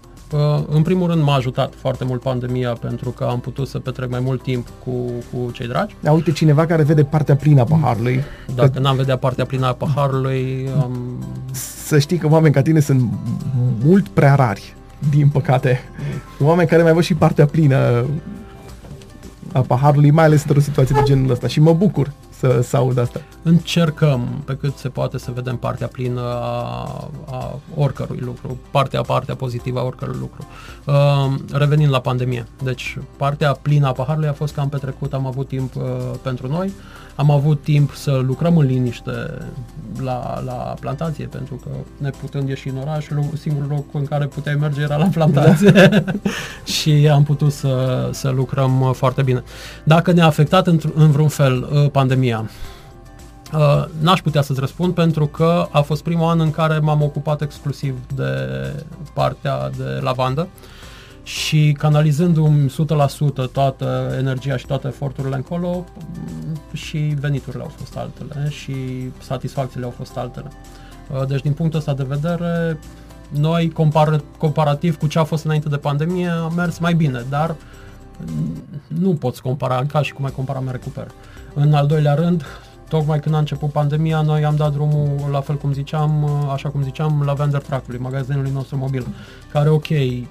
În 0.67 0.81
primul 0.81 1.07
rând 1.07 1.23
m-a 1.23 1.35
ajutat 1.35 1.73
foarte 1.75 2.03
mult 2.03 2.21
pandemia 2.21 2.73
pentru 2.73 3.09
că 3.09 3.23
am 3.23 3.39
putut 3.39 3.67
să 3.67 3.79
petrec 3.79 4.09
mai 4.09 4.19
mult 4.19 4.41
timp 4.41 4.67
cu, 4.83 4.91
cu 5.31 5.51
cei 5.51 5.67
dragi. 5.67 5.95
Da, 5.99 6.11
uite, 6.11 6.31
cineva 6.31 6.65
care 6.65 6.83
vede 6.83 7.03
partea 7.03 7.35
plină 7.35 7.61
a 7.61 7.63
paharului. 7.63 8.23
Dacă 8.55 8.69
că... 8.69 8.79
n-am 8.79 8.95
vedea 8.95 9.17
partea 9.17 9.45
plină 9.45 9.67
a 9.67 9.73
paharului... 9.73 10.69
Am... 10.81 11.23
Să 11.85 11.99
știi 11.99 12.17
că 12.17 12.27
oameni 12.29 12.53
ca 12.53 12.61
tine 12.61 12.79
sunt 12.79 13.11
mult 13.83 14.07
prea 14.07 14.35
rari, 14.35 14.75
din 15.09 15.29
păcate. 15.29 15.79
Oameni 16.39 16.67
care 16.67 16.83
mai 16.83 16.93
văd 16.93 17.03
și 17.03 17.13
partea 17.13 17.45
plină 17.45 18.05
a 19.51 19.59
paharului, 19.59 20.11
mai 20.11 20.25
ales 20.25 20.43
într-o 20.43 20.59
situație 20.59 20.95
de 20.99 21.03
genul 21.03 21.31
ăsta. 21.31 21.47
Și 21.47 21.59
mă 21.59 21.73
bucur 21.73 22.11
să, 22.41 22.61
să 22.61 22.77
aud 22.77 22.97
asta. 22.97 23.21
Încercăm 23.43 24.41
pe 24.45 24.55
cât 24.55 24.75
se 24.75 24.89
poate 24.89 25.17
să 25.17 25.31
vedem 25.31 25.57
partea 25.57 25.87
plină 25.87 26.21
a, 26.21 27.09
a 27.31 27.59
oricărui 27.75 28.19
lucru, 28.19 28.57
partea, 28.71 29.01
partea 29.01 29.35
pozitivă 29.35 29.79
a 29.79 29.83
oricărui 29.83 30.17
lucru. 30.19 30.47
Uh, 30.85 31.33
revenind 31.51 31.91
la 31.91 31.99
pandemie. 31.99 32.47
Deci, 32.63 32.97
partea 33.17 33.51
plină 33.61 33.87
a 33.87 33.91
paharului 33.91 34.27
a 34.27 34.33
fost 34.33 34.53
că 34.53 34.59
am 34.59 34.69
petrecut, 34.69 35.13
am 35.13 35.25
avut 35.25 35.47
timp 35.47 35.75
uh, 35.75 35.83
pentru 36.21 36.47
noi, 36.47 36.71
am 37.15 37.31
avut 37.31 37.63
timp 37.63 37.93
să 37.93 38.21
lucrăm 38.25 38.57
în 38.57 38.65
liniște 38.65 39.11
la, 40.03 40.41
la 40.45 40.75
plantație, 40.79 41.25
pentru 41.25 41.55
că 41.55 41.69
ne 41.97 42.09
putând 42.09 42.49
ieși 42.49 42.69
în 42.69 42.77
oraș, 42.77 43.05
singurul 43.39 43.69
loc 43.69 43.85
în 43.93 44.05
care 44.05 44.25
puteai 44.25 44.55
merge 44.55 44.81
era 44.81 44.97
la 44.97 45.07
plantație 45.07 45.69
da. 45.71 46.03
și 46.73 47.09
am 47.13 47.23
putut 47.23 47.51
să, 47.51 48.09
să 48.11 48.29
lucrăm 48.29 48.93
foarte 48.93 49.21
bine. 49.21 49.43
Dacă 49.83 50.11
ne-a 50.11 50.25
afectat 50.25 50.67
în, 50.67 50.79
în 50.95 51.11
vreun 51.11 51.27
fel 51.27 51.69
uh, 51.71 51.91
pandemia, 51.91 52.49
Uh, 53.53 53.85
n-aș 53.99 54.21
putea 54.21 54.41
să-ți 54.41 54.59
răspund 54.59 54.93
pentru 54.93 55.27
că 55.27 55.67
a 55.71 55.81
fost 55.81 56.03
primul 56.03 56.29
an 56.29 56.39
în 56.39 56.51
care 56.51 56.79
m-am 56.79 57.01
ocupat 57.01 57.41
exclusiv 57.41 57.95
de 58.15 58.33
partea 59.13 59.69
de 59.77 59.99
lavandă 60.01 60.47
și 61.23 61.75
canalizându-mi 61.77 62.69
100% 62.69 63.51
toată 63.51 64.15
energia 64.17 64.57
și 64.57 64.65
toate 64.65 64.87
eforturile 64.87 65.35
încolo 65.35 65.85
și 66.73 66.97
veniturile 66.97 67.63
au 67.63 67.71
fost 67.77 67.97
altele 67.97 68.49
și 68.49 68.75
satisfacțiile 69.21 69.85
au 69.85 69.91
fost 69.91 70.17
altele. 70.17 70.47
Uh, 71.13 71.27
deci 71.27 71.41
din 71.41 71.53
punctul 71.53 71.79
ăsta 71.79 71.93
de 71.93 72.05
vedere, 72.07 72.79
noi 73.29 73.73
compar- 73.73 74.37
comparativ 74.37 74.97
cu 74.97 75.07
ce 75.07 75.19
a 75.19 75.23
fost 75.23 75.43
înainte 75.43 75.69
de 75.69 75.77
pandemie 75.77 76.27
am 76.27 76.53
mers 76.55 76.77
mai 76.77 76.93
bine, 76.93 77.25
dar 77.29 77.55
nu 78.87 79.13
poți 79.13 79.41
compara 79.41 79.85
ca 79.85 80.01
și 80.01 80.13
cum 80.13 80.25
ai 80.25 80.31
compara 80.31 80.59
mai 80.59 80.71
recuper. 80.71 81.07
În 81.53 81.73
al 81.73 81.87
doilea 81.87 82.13
rând, 82.13 82.45
tocmai 82.91 83.19
când 83.19 83.35
a 83.35 83.37
început 83.37 83.71
pandemia, 83.71 84.21
noi 84.21 84.45
am 84.45 84.55
dat 84.55 84.71
drumul, 84.71 85.09
la 85.31 85.41
fel 85.41 85.55
cum 85.55 85.73
ziceam, 85.73 86.29
așa 86.53 86.69
cum 86.69 86.83
ziceam, 86.83 87.23
la 87.25 87.33
Vendor 87.33 87.61
Track-ului, 87.61 87.99
magazinului 87.99 88.51
nostru 88.53 88.77
mobil, 88.77 89.07
care, 89.51 89.69
ok, 89.69 89.87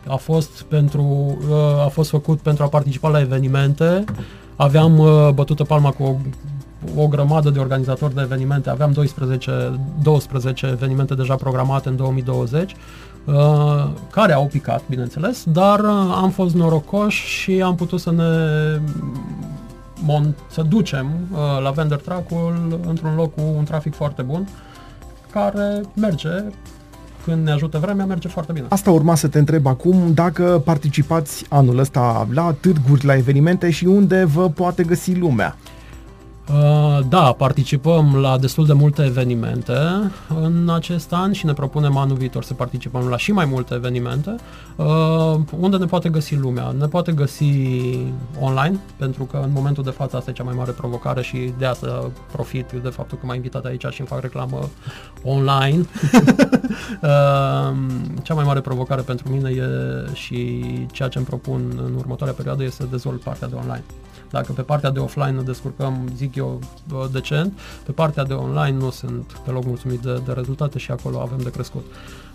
a 0.07 0.17
fost, 0.17 0.63
pentru, 0.63 1.03
uh, 1.51 1.85
a 1.85 1.89
fost 1.89 2.11
făcut 2.11 2.41
pentru 2.41 2.65
a 2.65 2.67
participa 2.67 3.09
la 3.09 3.21
evenimente, 3.21 4.05
aveam 4.57 4.99
uh, 4.99 5.29
bătută 5.35 5.65
palma 5.65 5.91
cu 5.91 6.03
o 6.03 6.15
o 6.97 7.09
grămadă 7.09 7.51
de 7.51 7.59
organizatori 7.59 8.15
de 8.15 8.21
evenimente, 8.21 8.71
aveam 8.71 8.93
12, 8.93 9.81
12 10.03 10.67
evenimente 10.67 11.15
deja 11.15 11.35
programate 11.35 11.89
în 11.89 11.97
2020, 11.97 12.75
uh, 13.25 13.35
care 14.11 14.33
au 14.33 14.47
picat, 14.47 14.83
bineînțeles, 14.89 15.45
dar 15.45 15.81
am 16.23 16.31
fost 16.31 16.55
norocoși 16.55 17.27
și 17.27 17.63
am 17.63 17.75
putut 17.75 18.01
să 18.01 18.11
ne 18.11 18.25
mon- 20.03 20.35
să 20.51 20.63
ducem 20.63 21.07
uh, 21.33 21.39
la 21.63 21.71
vendor 21.71 21.99
track-ul 21.99 22.81
într-un 22.87 23.15
loc 23.15 23.35
cu 23.35 23.43
un 23.57 23.65
trafic 23.65 23.95
foarte 23.95 24.23
bun, 24.23 24.49
care 25.33 25.81
merge 25.95 26.29
când 27.25 27.45
ne 27.45 27.51
ajută 27.51 27.79
vremea, 27.79 28.05
merge 28.05 28.29
foarte 28.29 28.53
bine. 28.53 28.67
Asta 28.69 28.91
urma 28.91 29.15
să 29.15 29.29
te 29.29 29.39
întreb 29.39 29.67
acum, 29.67 30.13
dacă 30.15 30.63
participați 30.65 31.45
anul 31.49 31.79
ăsta 31.79 32.29
la 32.33 32.55
târguri, 32.61 33.05
la 33.05 33.17
evenimente 33.17 33.71
și 33.71 33.85
unde 33.85 34.25
vă 34.25 34.49
poate 34.49 34.83
găsi 34.83 35.15
lumea. 35.15 35.57
Uh, 36.55 36.99
da, 37.09 37.33
participăm 37.33 38.17
la 38.17 38.39
destul 38.39 38.67
de 38.67 38.73
multe 38.73 39.05
evenimente 39.05 39.73
în 40.29 40.69
acest 40.75 41.13
an 41.13 41.33
și 41.33 41.47
ne 41.47 41.53
propunem 41.53 41.97
anul 41.97 42.17
viitor 42.17 42.45
să 42.45 42.55
participăm 42.55 43.09
la 43.09 43.17
și 43.17 43.33
mai 43.33 43.45
multe 43.45 43.75
evenimente. 43.75 44.35
Uh, 44.77 45.41
unde 45.59 45.77
ne 45.77 45.85
poate 45.85 46.09
găsi 46.09 46.37
lumea? 46.37 46.75
Ne 46.79 46.87
poate 46.87 47.13
găsi 47.13 47.45
online, 48.41 48.81
pentru 48.97 49.25
că 49.25 49.41
în 49.45 49.51
momentul 49.53 49.85
de 49.85 49.91
față 49.91 50.17
asta 50.17 50.31
e 50.31 50.33
cea 50.33 50.43
mai 50.43 50.55
mare 50.57 50.71
provocare 50.71 51.23
și 51.23 51.53
de 51.59 51.67
asta 51.67 52.11
profit 52.33 52.71
de 52.83 52.89
faptul 52.89 53.19
că 53.19 53.27
m-ai 53.27 53.37
invitat 53.37 53.65
aici 53.65 53.87
și 53.91 54.01
îmi 54.01 54.09
fac 54.09 54.21
reclamă 54.21 54.69
online. 55.23 55.85
Uh, 57.03 57.77
cea 58.23 58.35
mai 58.35 58.45
mare 58.45 58.61
provocare 58.61 59.03
pentru 59.03 59.29
mine 59.29 59.51
e 59.51 59.65
și 60.15 60.63
ceea 60.93 61.09
ce 61.09 61.19
îmi 61.19 61.27
propun 61.27 61.81
în 61.87 61.95
următoarea 61.99 62.35
perioadă 62.35 62.63
este 62.63 62.83
să 62.83 62.89
dezvolt 62.91 63.21
partea 63.21 63.49
de 63.49 63.55
online. 63.55 63.85
Dacă 64.31 64.53
pe 64.53 64.63
partea 64.63 64.91
de 64.91 64.99
offline 64.99 65.31
ne 65.31 65.43
descurcăm, 65.43 66.09
zic 66.17 66.35
eu, 66.35 66.59
decent, 67.13 67.59
pe 67.85 67.93
partea 67.93 68.25
de 68.25 68.33
online 68.33 68.77
nu 68.77 68.91
sunt 68.91 69.41
deloc 69.47 69.65
mulțumit 69.65 70.01
de, 70.01 70.21
de 70.27 70.33
rezultate 70.33 70.79
și 70.79 70.91
acolo 70.91 71.21
avem 71.21 71.39
de 71.39 71.51
crescut. 71.51 71.85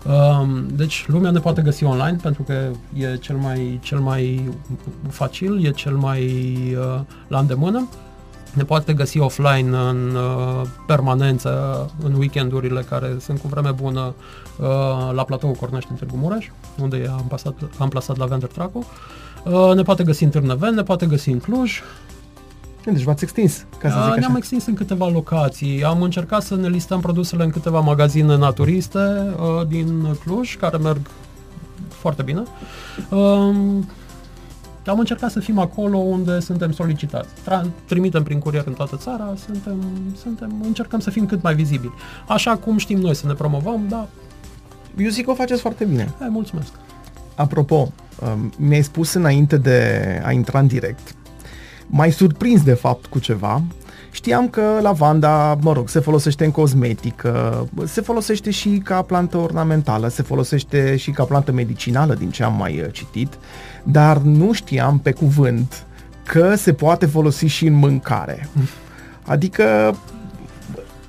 Um, 0.04 0.66
deci 0.68 1.04
lumea 1.08 1.30
ne 1.30 1.38
poate 1.38 1.62
găsi 1.62 1.84
online 1.84 2.18
pentru 2.22 2.42
că 2.42 2.68
e 2.94 3.16
cel 3.16 3.36
mai, 3.36 3.78
cel 3.82 3.98
mai 3.98 4.50
facil, 5.08 5.64
e 5.66 5.70
cel 5.70 5.96
mai 5.96 6.24
uh, 6.78 7.00
la 7.28 7.38
îndemână. 7.38 7.88
ne 8.54 8.64
poate 8.64 8.92
găsi 8.92 9.18
offline 9.18 9.76
în 9.76 10.14
uh, 10.14 10.62
permanență 10.86 11.50
în 12.02 12.14
weekendurile 12.14 12.80
care 12.80 13.16
sunt 13.20 13.40
cu 13.40 13.48
vreme 13.48 13.70
bună 13.70 14.14
uh, 14.58 14.66
la 15.12 15.24
platou 15.24 15.56
Cornești 15.60 15.90
în 15.90 15.96
Târgu 15.96 16.16
Mureș, 16.16 16.48
unde 16.80 17.10
am, 17.16 17.24
pasat, 17.28 17.54
am 17.78 17.88
plasat 17.88 18.16
la 18.16 18.26
Vender 18.26 18.48
Traco. 18.48 18.84
Uh, 19.50 19.74
ne 19.74 19.82
poate 19.82 20.02
găsi 20.04 20.24
în 20.24 20.30
Târnăven, 20.30 20.74
ne 20.74 20.82
poate 20.82 21.06
găsi 21.06 21.30
în 21.30 21.38
Cluj, 21.38 21.80
deci 22.84 23.02
v-ați 23.02 23.24
extins, 23.24 23.64
ca 23.78 23.88
să 23.88 23.94
zic 23.94 24.10
așa. 24.10 24.14
Ne-am 24.14 24.36
extins 24.36 24.66
în 24.66 24.74
câteva 24.74 25.08
locații. 25.08 25.84
Am 25.84 26.02
încercat 26.02 26.42
să 26.42 26.56
ne 26.56 26.68
listăm 26.68 27.00
produsele 27.00 27.44
în 27.44 27.50
câteva 27.50 27.80
magazine 27.80 28.36
naturiste 28.36 28.98
uh, 28.98 29.66
din 29.68 30.16
Cluj, 30.24 30.56
care 30.56 30.76
merg 30.76 31.00
foarte 31.88 32.22
bine. 32.22 32.42
Uh, 33.10 33.54
am 34.86 34.98
încercat 34.98 35.30
să 35.30 35.40
fim 35.40 35.58
acolo 35.58 35.98
unde 35.98 36.40
suntem 36.40 36.72
solicitați. 36.72 37.28
Tra- 37.28 37.66
trimitem 37.84 38.22
prin 38.22 38.38
curier 38.38 38.64
în 38.66 38.72
toată 38.72 38.96
țara, 38.96 39.34
suntem, 39.44 39.76
suntem, 40.22 40.54
încercăm 40.62 41.00
să 41.00 41.10
fim 41.10 41.26
cât 41.26 41.42
mai 41.42 41.54
vizibili. 41.54 41.92
Așa 42.28 42.56
cum 42.56 42.76
știm 42.76 42.98
noi 42.98 43.14
să 43.14 43.26
ne 43.26 43.32
promovăm, 43.32 43.86
da. 43.88 44.08
Eu 44.98 45.08
zic 45.08 45.24
că 45.24 45.30
o 45.30 45.34
faceți 45.34 45.60
foarte 45.60 45.84
bine. 45.84 46.14
Hai, 46.18 46.28
mulțumesc. 46.28 46.72
Apropo, 47.36 47.92
um, 48.20 48.52
mi-ai 48.58 48.82
spus 48.82 49.12
înainte 49.12 49.56
de 49.56 50.00
a 50.24 50.32
intra 50.32 50.58
în 50.58 50.66
direct 50.66 51.14
mai 51.86 52.12
surprins 52.12 52.62
de 52.62 52.72
fapt 52.72 53.06
cu 53.06 53.18
ceva. 53.18 53.62
Știam 54.10 54.48
că 54.48 54.78
lavanda, 54.82 55.58
mă 55.60 55.72
rog, 55.72 55.88
se 55.88 56.00
folosește 56.00 56.44
în 56.44 56.50
cosmetică, 56.50 57.68
se 57.84 58.00
folosește 58.00 58.50
și 58.50 58.80
ca 58.84 59.02
plantă 59.02 59.36
ornamentală, 59.36 60.08
se 60.08 60.22
folosește 60.22 60.96
și 60.96 61.10
ca 61.10 61.24
plantă 61.24 61.52
medicinală, 61.52 62.14
din 62.14 62.30
ce 62.30 62.42
am 62.42 62.56
mai 62.56 62.80
uh, 62.80 62.92
citit, 62.92 63.38
dar 63.82 64.18
nu 64.18 64.52
știam 64.52 64.98
pe 64.98 65.12
cuvânt 65.12 65.86
că 66.24 66.54
se 66.54 66.72
poate 66.72 67.06
folosi 67.06 67.46
și 67.46 67.66
în 67.66 67.74
mâncare. 67.74 68.48
Adică 69.22 69.96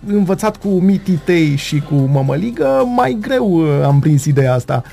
învățat 0.08 0.58
cu 0.58 0.68
mitii 0.68 1.22
tei 1.24 1.56
și 1.56 1.80
cu 1.80 1.96
mămăligă, 1.96 2.84
mai 2.96 3.18
greu 3.22 3.52
uh, 3.52 3.84
am 3.84 4.00
prins 4.00 4.26
ideea 4.26 4.54
asta. 4.54 4.84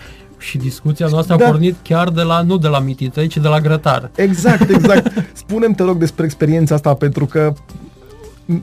Și 0.49 0.59
discuția 0.59 1.07
noastră 1.07 1.37
da. 1.37 1.45
a 1.45 1.49
pornit 1.49 1.77
chiar 1.83 2.11
de 2.11 2.23
la, 2.23 2.43
nu 2.43 2.57
de 2.57 2.69
la 2.69 2.79
mititei, 2.79 3.27
ci 3.27 3.37
de 3.37 3.49
la 3.49 3.61
grătar. 3.61 4.11
Exact, 4.15 4.71
exact. 4.71 5.13
Spunem 5.33 5.73
te 5.73 5.83
rog 5.83 5.97
despre 5.97 6.25
experiența 6.25 6.75
asta, 6.75 6.95
pentru 6.95 7.27
că 7.27 7.53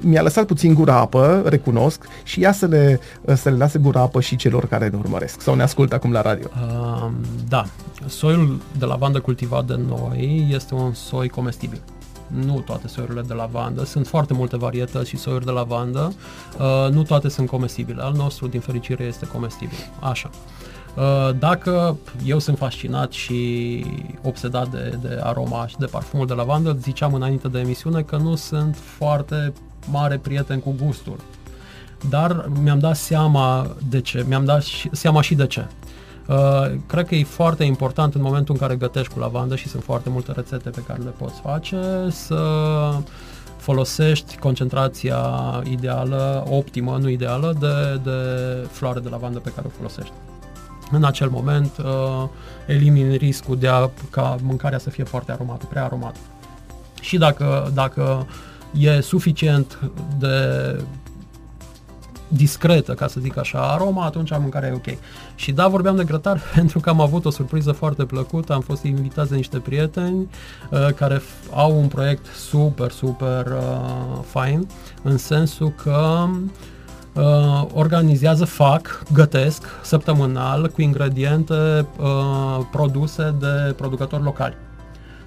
mi-a 0.01 0.21
lăsat 0.21 0.45
puțin 0.45 0.73
gura 0.73 0.95
apă, 0.95 1.43
recunosc, 1.45 2.03
și 2.23 2.41
ea 2.41 2.51
să 2.51 2.65
le, 2.65 2.99
să 3.35 3.49
le 3.49 3.55
lase 3.55 3.79
gura 3.79 4.01
apă 4.01 4.21
și 4.21 4.35
celor 4.35 4.65
care 4.65 4.87
ne 4.87 4.97
urmăresc 4.97 5.41
sau 5.41 5.55
ne 5.55 5.63
ascultă 5.63 5.95
acum 5.95 6.11
la 6.11 6.21
radio. 6.21 6.47
Uh, 6.53 7.09
da, 7.49 7.65
soiul 8.07 8.61
de 8.77 8.85
lavandă 8.85 9.19
cultivat 9.19 9.65
de 9.65 9.79
noi 9.87 10.47
este 10.51 10.73
un 10.73 10.93
soi 10.93 11.29
comestibil. 11.29 11.81
Nu 12.33 12.59
toate 12.59 12.87
soiurile 12.87 13.21
de 13.21 13.33
lavandă, 13.33 13.85
sunt 13.85 14.07
foarte 14.07 14.33
multe 14.33 14.57
varietăți 14.57 15.09
și 15.09 15.17
soiuri 15.17 15.45
de 15.45 15.51
lavandă, 15.51 16.13
uh, 16.59 16.91
nu 16.91 17.03
toate 17.03 17.29
sunt 17.29 17.47
comestibile. 17.47 18.01
Al 18.01 18.13
nostru, 18.13 18.47
din 18.47 18.59
fericire, 18.59 19.03
este 19.03 19.27
comestibil. 19.27 19.77
Așa. 19.99 20.29
Uh, 20.33 20.71
Uh, 20.95 21.29
dacă 21.39 21.97
eu 22.25 22.39
sunt 22.39 22.57
fascinat 22.57 23.11
și 23.11 23.83
obsedat 24.21 24.67
de, 24.69 24.97
de 25.01 25.19
aroma 25.23 25.67
și 25.67 25.77
de 25.77 25.85
parfumul 25.85 26.27
de 26.27 26.33
lavandă, 26.33 26.77
ziceam 26.81 27.13
înainte 27.13 27.47
de 27.47 27.59
emisiune 27.59 28.01
că 28.01 28.17
nu 28.17 28.35
sunt 28.35 28.75
foarte 28.75 29.53
mare 29.91 30.17
prieten 30.17 30.59
cu 30.59 30.75
gustul. 30.85 31.19
Dar 32.09 32.49
mi-am 32.61 32.79
dat 32.79 32.95
seama 32.95 33.75
de 33.89 34.01
ce, 34.01 34.25
mi-am 34.27 34.45
dat 34.45 34.63
seama 34.91 35.21
și 35.21 35.35
de 35.35 35.47
ce. 35.47 35.67
Uh, 36.27 36.71
cred 36.87 37.07
că 37.07 37.15
e 37.15 37.23
foarte 37.23 37.63
important 37.63 38.15
în 38.15 38.21
momentul 38.21 38.53
în 38.53 38.59
care 38.59 38.75
gătești 38.75 39.13
cu 39.13 39.19
lavandă 39.19 39.55
și 39.55 39.67
sunt 39.67 39.83
foarte 39.83 40.09
multe 40.09 40.31
rețete 40.31 40.69
pe 40.69 40.83
care 40.87 40.99
le 41.03 41.13
poți 41.17 41.39
face 41.39 41.79
să 42.09 42.43
folosești 43.57 44.37
concentrația 44.37 45.23
ideală, 45.69 46.45
optimă, 46.49 46.97
nu 46.97 47.09
ideală, 47.09 47.55
de, 47.59 47.99
de 48.03 48.17
floare 48.71 48.99
de 48.99 49.09
lavandă 49.09 49.39
pe 49.39 49.51
care 49.55 49.67
o 49.67 49.75
folosești 49.77 50.13
în 50.91 51.03
acel 51.03 51.29
moment 51.29 51.71
uh, 51.77 52.27
elimini 52.67 53.17
riscul 53.17 53.57
de 53.57 53.67
a, 53.67 53.89
ca 54.09 54.35
mâncarea 54.41 54.79
să 54.79 54.89
fie 54.89 55.03
foarte 55.03 55.31
aromată, 55.31 55.65
prea 55.69 55.83
aromată. 55.83 56.19
Și 57.01 57.17
dacă, 57.17 57.71
dacă 57.73 58.27
e 58.77 59.01
suficient 59.01 59.79
de 60.19 60.35
discretă, 62.33 62.93
ca 62.93 63.07
să 63.07 63.19
zic 63.19 63.37
așa, 63.37 63.59
aroma, 63.59 64.05
atunci 64.05 64.29
mâncarea 64.29 64.69
e 64.69 64.73
ok. 64.73 64.97
Și 65.35 65.51
da, 65.51 65.67
vorbeam 65.67 65.95
de 65.95 66.03
grătar 66.03 66.41
pentru 66.55 66.79
că 66.79 66.89
am 66.89 67.01
avut 67.01 67.25
o 67.25 67.29
surpriză 67.29 67.71
foarte 67.71 68.05
plăcută, 68.05 68.53
am 68.53 68.61
fost 68.61 68.83
invitați 68.83 69.29
de 69.29 69.35
niște 69.35 69.57
prieteni 69.57 70.29
uh, 70.69 70.87
care 70.95 71.17
f- 71.17 71.53
au 71.53 71.79
un 71.79 71.87
proiect 71.87 72.25
super, 72.35 72.91
super 72.91 73.45
uh, 73.45 74.19
fain, 74.25 74.67
în 75.01 75.17
sensul 75.17 75.73
că 75.83 76.25
uh, 76.27 76.39
uh, 77.13 77.65
organizează, 77.73 78.45
fac, 78.45 79.03
gătesc 79.13 79.63
săptămânal 79.81 80.69
cu 80.69 80.81
ingrediente 80.81 81.87
uh, 81.99 82.65
produse 82.71 83.35
de 83.39 83.73
producători 83.77 84.23
locali 84.23 84.55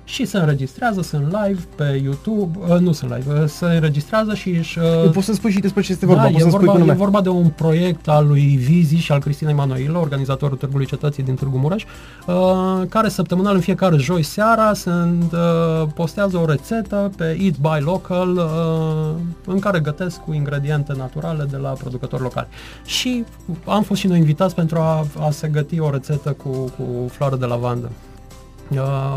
și 0.04 0.24
se 0.24 0.38
înregistrează, 0.38 1.02
sunt 1.02 1.24
live 1.24 1.60
pe 1.74 2.00
YouTube, 2.02 2.58
uh, 2.68 2.78
nu 2.78 2.92
sunt 2.92 3.14
live, 3.14 3.40
uh, 3.40 3.48
se 3.48 3.64
înregistrează 3.64 4.34
și 4.34 4.50
își... 4.50 4.78
Uh, 4.78 5.10
poți 5.10 5.26
să 5.26 5.32
spui 5.32 5.50
și 5.50 5.60
despre 5.60 5.82
ce 5.82 5.92
este 5.92 6.06
vorba, 6.06 6.22
da, 6.22 6.28
poți 6.28 6.46
e, 6.46 6.48
vorba, 6.48 6.72
spui 6.72 6.88
e 6.88 6.92
vorba 6.92 7.20
de 7.20 7.28
un 7.28 7.48
proiect 7.48 8.08
al 8.08 8.26
lui 8.26 8.56
Vizi 8.56 8.96
și 8.96 9.12
al 9.12 9.20
Cristinei 9.20 9.54
Manoilă, 9.54 9.98
organizatorul 9.98 10.56
Târgului 10.56 10.86
Cetății 10.86 11.22
din 11.22 11.34
Târgu 11.34 11.58
Mureș, 11.58 11.84
uh, 12.26 12.82
care 12.88 13.08
săptămânal 13.08 13.54
în 13.54 13.60
fiecare 13.60 13.96
joi 13.96 14.22
seara 14.22 14.72
sunt, 14.74 15.32
uh, 15.32 15.88
postează 15.94 16.36
o 16.36 16.46
rețetă 16.46 17.10
pe 17.16 17.38
Eat 17.40 17.56
By 17.58 17.84
Local 17.84 18.36
uh, 18.36 19.20
în 19.46 19.58
care 19.58 19.80
gătesc 19.80 20.20
cu 20.20 20.32
ingrediente 20.32 20.92
naturale 20.96 21.46
de 21.50 21.56
la 21.56 21.68
producători 21.68 22.22
locali. 22.22 22.46
Și 22.84 23.24
am 23.64 23.82
fost 23.82 24.00
și 24.00 24.06
noi 24.06 24.18
invitați 24.18 24.54
pentru 24.54 24.78
a, 24.78 25.06
a 25.18 25.30
se 25.30 25.48
găti 25.48 25.80
o 25.80 25.90
rețetă 25.90 26.30
cu, 26.30 26.48
cu 26.48 27.08
floare 27.08 27.36
de 27.36 27.44
lavandă. 27.44 27.90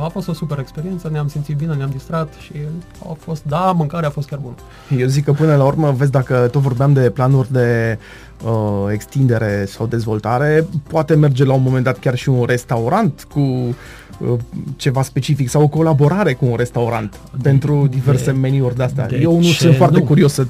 A 0.04 0.08
fost 0.12 0.28
o 0.28 0.34
super 0.34 0.60
experiență, 0.60 1.10
ne-am 1.12 1.28
simțit 1.28 1.56
bine, 1.56 1.74
ne-am 1.74 1.90
distrat 1.90 2.34
și 2.40 2.54
a 3.10 3.16
fost, 3.20 3.44
da, 3.44 3.72
mâncarea 3.72 4.08
a 4.08 4.12
fost 4.12 4.28
chiar 4.28 4.40
bună. 4.40 4.56
Eu 4.98 5.08
zic 5.08 5.24
că 5.24 5.32
până 5.32 5.56
la 5.56 5.66
urmă, 5.66 5.92
vezi, 5.92 6.12
dacă 6.12 6.48
tot 6.52 6.62
vorbeam 6.62 6.94
de 6.94 7.10
planuri 7.10 7.52
de 7.52 7.98
uh, 8.44 8.92
extindere 8.92 9.66
sau 9.66 9.86
dezvoltare, 9.86 10.68
poate 10.88 11.16
merge 11.16 11.44
la 11.46 11.54
un 11.54 11.62
moment 11.64 11.84
dat 11.84 12.00
chiar 12.00 12.16
și 12.16 12.30
un 12.30 12.44
restaurant 12.46 13.28
cu 13.32 13.40
uh, 13.40 13.76
ceva 14.76 15.02
specific 15.02 15.50
sau 15.50 15.62
o 15.62 15.68
colaborare 15.68 16.34
cu 16.34 16.46
un 16.46 16.56
restaurant 16.56 17.20
de, 17.32 17.38
pentru 17.42 17.88
diverse 17.90 18.32
de, 18.32 18.38
meniuri 18.38 18.76
de 18.76 18.84
astea. 18.84 19.08
De 19.08 19.20
Eu 19.22 19.36
nu 19.36 19.42
sunt 19.42 19.76
foarte 19.76 20.00
nu? 20.00 20.04
curios 20.04 20.34
să 20.34 20.48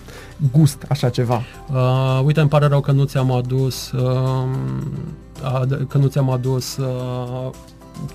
gust 0.51 0.85
așa 0.87 1.09
ceva. 1.09 1.41
Uh, 1.71 2.21
uite, 2.25 2.39
îmi 2.39 2.49
pare 2.49 2.67
rău 2.67 2.79
că 2.79 2.91
nu 2.91 3.03
ți-am 3.03 3.31
adus 3.31 3.91
uh, 3.91 4.43
că 5.87 5.97
nu 5.97 6.07
ți-am 6.07 6.29
adus 6.29 6.77
uh, 6.77 7.49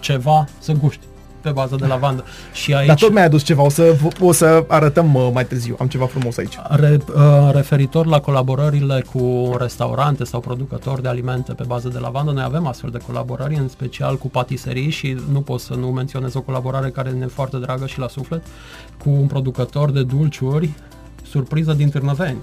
ceva 0.00 0.48
să 0.58 0.72
guști 0.72 1.06
pe 1.42 1.50
bază 1.50 1.76
de 1.76 1.86
lavandă. 1.86 2.24
Și 2.52 2.74
aici, 2.74 2.86
Dar 2.86 2.96
tot 2.96 3.12
mi-ai 3.12 3.24
adus 3.24 3.42
ceva, 3.42 3.62
o 3.62 3.68
să, 3.68 3.96
o 4.20 4.32
să 4.32 4.64
arătăm 4.68 5.14
uh, 5.14 5.30
mai 5.32 5.46
târziu, 5.46 5.76
am 5.78 5.86
ceva 5.86 6.06
frumos 6.06 6.36
aici. 6.38 6.58
Re, 6.68 6.98
uh, 7.14 7.50
referitor 7.52 8.06
la 8.06 8.20
colaborările 8.20 9.04
cu 9.12 9.54
restaurante 9.58 10.24
sau 10.24 10.40
producători 10.40 11.02
de 11.02 11.08
alimente 11.08 11.52
pe 11.52 11.64
bază 11.66 11.88
de 11.88 11.98
lavandă, 11.98 12.30
noi 12.30 12.42
avem 12.42 12.66
astfel 12.66 12.90
de 12.90 12.98
colaborări, 13.06 13.54
în 13.54 13.68
special 13.68 14.16
cu 14.16 14.28
patiserii 14.28 14.90
și 14.90 15.16
nu 15.32 15.40
pot 15.40 15.60
să 15.60 15.74
nu 15.74 15.86
menționez 15.86 16.34
o 16.34 16.40
colaborare 16.40 16.88
care 16.88 17.10
ne 17.10 17.24
e 17.24 17.26
foarte 17.26 17.56
dragă 17.56 17.86
și 17.86 17.98
la 17.98 18.08
suflet, 18.08 18.42
cu 19.02 19.10
un 19.10 19.26
producător 19.26 19.90
de 19.90 20.02
dulciuri, 20.02 20.70
surpriză 21.22 21.72
din 21.72 21.88
Târnăveni 21.88 22.38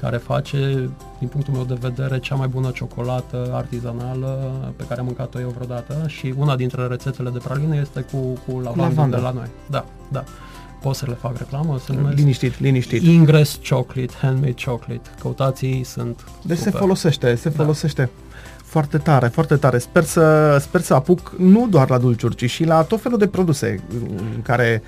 care 0.00 0.16
face, 0.16 0.90
din 1.18 1.28
punctul 1.28 1.54
meu 1.54 1.64
de 1.64 1.76
vedere, 1.80 2.18
cea 2.18 2.34
mai 2.34 2.46
bună 2.46 2.70
ciocolată 2.70 3.50
artizanală 3.52 4.52
pe 4.76 4.84
care 4.88 5.00
am 5.00 5.06
mâncat-o 5.06 5.40
eu 5.40 5.48
vreodată 5.48 6.04
și 6.06 6.34
una 6.36 6.56
dintre 6.56 6.86
rețetele 6.86 7.30
de 7.30 7.38
praline 7.38 7.78
este 7.80 8.00
cu, 8.00 8.16
cu 8.16 8.58
lavandă, 8.60 8.82
lavandă 8.82 9.16
de 9.16 9.22
la 9.22 9.30
noi. 9.30 9.46
Da, 9.70 9.84
da. 10.12 10.24
Pot 10.80 10.94
să 10.94 11.04
le 11.08 11.14
fac 11.14 11.36
reclamă, 11.36 11.78
se 11.78 11.92
numesc 11.92 12.16
liniștit, 12.16 12.60
liniștit. 12.60 13.02
Ingress 13.02 13.60
Chocolate, 13.68 14.12
Handmade 14.20 14.54
Chocolate. 14.64 15.10
Căutați 15.20 15.80
sunt 15.84 16.24
Deci 16.42 16.56
super. 16.56 16.72
se 16.72 16.78
folosește, 16.78 17.34
se 17.34 17.48
da. 17.48 17.62
folosește. 17.62 18.10
Foarte 18.64 18.98
tare, 18.98 19.26
foarte 19.26 19.56
tare. 19.56 19.78
Sper 19.78 20.04
să, 20.04 20.56
sper 20.60 20.80
să 20.80 20.94
apuc 20.94 21.34
nu 21.38 21.66
doar 21.70 21.90
la 21.90 21.98
dulciuri, 21.98 22.34
ci 22.34 22.50
și 22.50 22.64
la 22.64 22.82
tot 22.82 23.00
felul 23.00 23.18
de 23.18 23.26
produse 23.26 23.82
în 24.34 24.42
care... 24.42 24.82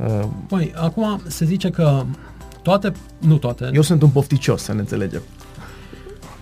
Uh... 0.00 0.26
Păi, 0.48 0.72
acum 0.76 1.20
se 1.26 1.44
zice 1.44 1.70
că 1.70 2.04
toate, 2.64 2.92
nu 3.18 3.38
toate. 3.38 3.70
Eu 3.72 3.82
sunt 3.82 4.02
un 4.02 4.10
pofticios, 4.10 4.62
să 4.62 4.72
ne 4.72 4.80
înțelegem. 4.80 5.22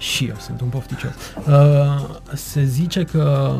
Și 0.03 0.25
eu 0.27 0.35
sunt 0.38 0.61
un 0.61 0.69
pofticios. 0.69 1.12
Uh, 1.49 2.17
se 2.35 2.65
zice 2.65 3.05
că 3.05 3.55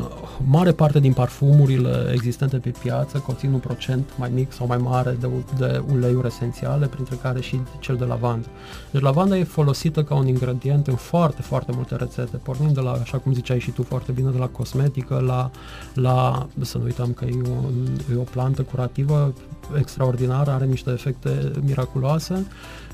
mare 0.45 0.73
parte 0.73 1.01
din 1.01 1.13
parfumurile 1.13 2.11
existente 2.13 2.57
pe 2.57 2.73
piață 2.83 3.19
conțin 3.19 3.53
un 3.53 3.59
procent 3.59 4.09
mai 4.17 4.31
mic 4.35 4.53
sau 4.53 4.67
mai 4.67 4.77
mare 4.77 5.17
de, 5.21 5.29
de 5.59 5.83
uleiuri 5.93 6.27
esențiale, 6.27 6.87
printre 6.87 7.17
care 7.23 7.41
și 7.41 7.61
cel 7.79 7.97
de 7.97 8.05
lavandă. 8.05 8.47
Deci 8.91 9.03
lavanda 9.03 9.37
e 9.37 9.45
folosită 9.45 10.03
ca 10.03 10.15
un 10.15 10.27
ingredient 10.27 10.87
în 10.87 10.95
foarte, 10.95 11.43
foarte 11.43 11.73
multe 11.75 11.97
rețete, 11.97 12.37
pornind 12.37 12.75
de 12.75 12.81
la, 12.81 12.91
așa 12.91 13.19
cum 13.19 13.33
ziceai 13.35 13.61
și 13.61 13.71
tu 13.71 13.83
foarte 13.83 14.13
bine, 14.13 14.31
de 14.31 14.39
la 14.39 14.47
cosmetică, 14.47 15.23
la, 15.27 15.51
la 15.95 16.47
să 16.61 16.79
nu 16.79 16.85
uităm 16.85 17.13
că 17.13 17.25
e 17.25 17.41
o, 17.45 17.71
e 18.15 18.17
o 18.17 18.23
plantă 18.23 18.63
curativă 18.63 19.33
extraordinară, 19.79 20.51
are 20.51 20.65
niște 20.65 20.91
efecte 20.91 21.51
miraculoase 21.65 22.47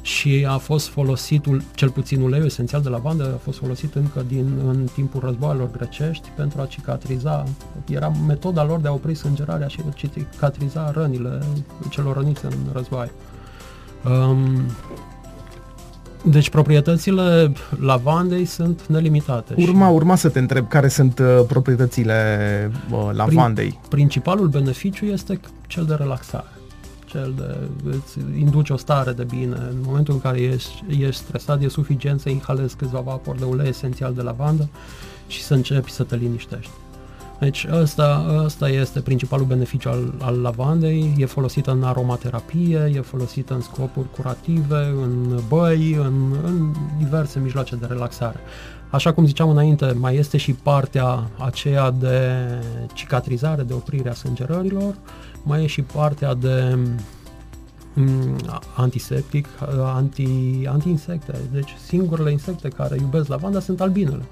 și 0.08 0.46
a 0.48 0.56
fost 0.56 0.88
folosit, 0.88 1.44
cel 1.74 1.90
puțin 1.90 2.20
uleiul 2.20 2.46
esențial 2.46 2.80
de 2.80 2.88
lavandă, 2.88 3.32
a 3.34 3.38
fost 3.42 3.58
folosit 3.58 3.94
încă 3.94 4.24
din, 4.28 4.52
în 4.66 4.86
timpul 4.94 5.20
războaielor 5.20 5.70
grecești 5.70 6.28
pentru 6.36 6.60
a 6.60 6.66
cicatriza. 6.66 7.44
Era 7.88 8.12
metoda 8.26 8.64
lor 8.64 8.80
de 8.80 8.88
a 8.88 8.92
opri 8.92 9.14
sângerarea 9.14 9.66
și 9.66 9.76
de 9.76 9.82
a 9.88 9.92
cicatriza 9.92 10.90
rănile 10.90 11.42
celor 11.88 12.16
răniți 12.16 12.44
în 12.44 12.52
război. 12.72 13.10
Um, 14.04 14.60
deci 16.24 16.50
proprietățile 16.50 17.52
lavandei 17.80 18.44
sunt 18.44 18.86
nelimitate. 18.86 19.54
Urma, 19.56 19.86
și... 19.86 19.92
urma 19.92 20.14
să 20.14 20.28
te 20.28 20.38
întreb 20.38 20.68
care 20.68 20.88
sunt 20.88 21.18
uh, 21.18 21.44
proprietățile 21.46 22.70
uh, 22.90 23.10
lavandei. 23.12 23.68
Prin, 23.68 23.88
principalul 23.88 24.48
beneficiu 24.48 25.04
este 25.04 25.40
cel 25.66 25.84
de 25.84 25.94
relaxare 25.94 26.57
cel 27.08 27.32
de 27.36 27.56
îți 27.84 28.18
induce 28.38 28.72
o 28.72 28.76
stare 28.76 29.12
de 29.12 29.24
bine. 29.24 29.56
În 29.70 29.76
momentul 29.82 30.14
în 30.14 30.20
care 30.20 30.40
ești, 30.40 30.84
ești 30.88 31.22
stresat, 31.22 31.62
e 31.62 31.68
suficient 31.68 32.20
să 32.20 32.28
inhalezi 32.28 32.76
câțiva 32.76 33.00
vapori 33.00 33.38
de 33.38 33.44
ulei 33.44 33.68
esențial 33.68 34.14
de 34.14 34.22
lavandă 34.22 34.68
și 35.26 35.42
să 35.42 35.54
începi 35.54 35.90
să 35.90 36.02
te 36.02 36.16
liniștești. 36.16 36.70
Deci 37.38 37.66
ăsta, 37.70 38.40
ăsta 38.44 38.68
este 38.68 39.00
principalul 39.00 39.46
beneficiu 39.46 39.88
al, 39.88 40.14
al 40.20 40.40
lavandei, 40.40 41.14
e 41.16 41.26
folosită 41.26 41.70
în 41.70 41.82
aromaterapie, 41.82 42.92
e 42.94 43.00
folosită 43.00 43.54
în 43.54 43.60
scopuri 43.60 44.10
curative, 44.10 44.76
în 44.76 45.40
băi, 45.48 45.92
în, 45.92 46.34
în 46.44 46.72
diverse 46.98 47.38
mijloace 47.40 47.76
de 47.76 47.86
relaxare. 47.86 48.38
Așa 48.90 49.12
cum 49.12 49.26
ziceam 49.26 49.48
înainte, 49.48 49.92
mai 49.92 50.16
este 50.16 50.36
și 50.36 50.52
partea 50.52 51.30
aceea 51.38 51.90
de 51.90 52.46
cicatrizare, 52.92 53.62
de 53.62 53.72
oprire 53.72 54.08
a 54.10 54.14
sângerărilor, 54.14 54.94
mai 55.42 55.62
e 55.62 55.66
și 55.66 55.82
partea 55.82 56.34
de 56.34 56.78
mm, 57.94 58.36
antiseptic, 58.76 59.48
anti, 59.84 60.28
anti-insecte. 60.66 61.38
Deci 61.52 61.76
singurele 61.86 62.30
insecte 62.30 62.68
care 62.68 62.96
iubesc 63.00 63.28
lavanda 63.28 63.60
sunt 63.60 63.80
albinele. 63.80 64.24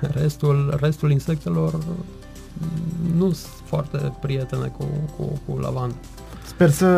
Restul, 0.00 0.76
restul 0.80 1.10
insectelor 1.10 1.74
mm, 1.74 3.16
nu 3.16 3.32
sunt 3.32 3.52
foarte 3.64 4.12
prietene 4.20 4.66
cu, 4.66 4.84
cu, 5.16 5.40
cu 5.46 5.58
lavanda. 5.58 5.94
Sper 6.46 6.70
să... 6.70 6.88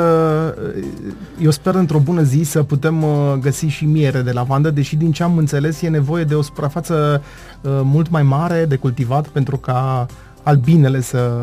Eu 1.40 1.50
sper 1.50 1.74
într-o 1.74 1.98
bună 1.98 2.22
zi 2.22 2.42
să 2.42 2.62
putem 2.62 3.02
uh, 3.02 3.34
găsi 3.40 3.66
și 3.66 3.84
miere 3.84 4.22
de 4.22 4.32
lavandă, 4.32 4.70
deși 4.70 4.96
din 4.96 5.12
ce 5.12 5.22
am 5.22 5.36
înțeles 5.36 5.82
e 5.82 5.88
nevoie 5.88 6.24
de 6.24 6.34
o 6.34 6.42
suprafață 6.42 7.22
uh, 7.60 7.70
mult 7.82 8.10
mai 8.10 8.22
mare 8.22 8.64
de 8.64 8.76
cultivat 8.76 9.28
pentru 9.28 9.56
ca 9.56 10.06
albinele 10.42 11.00
să 11.00 11.42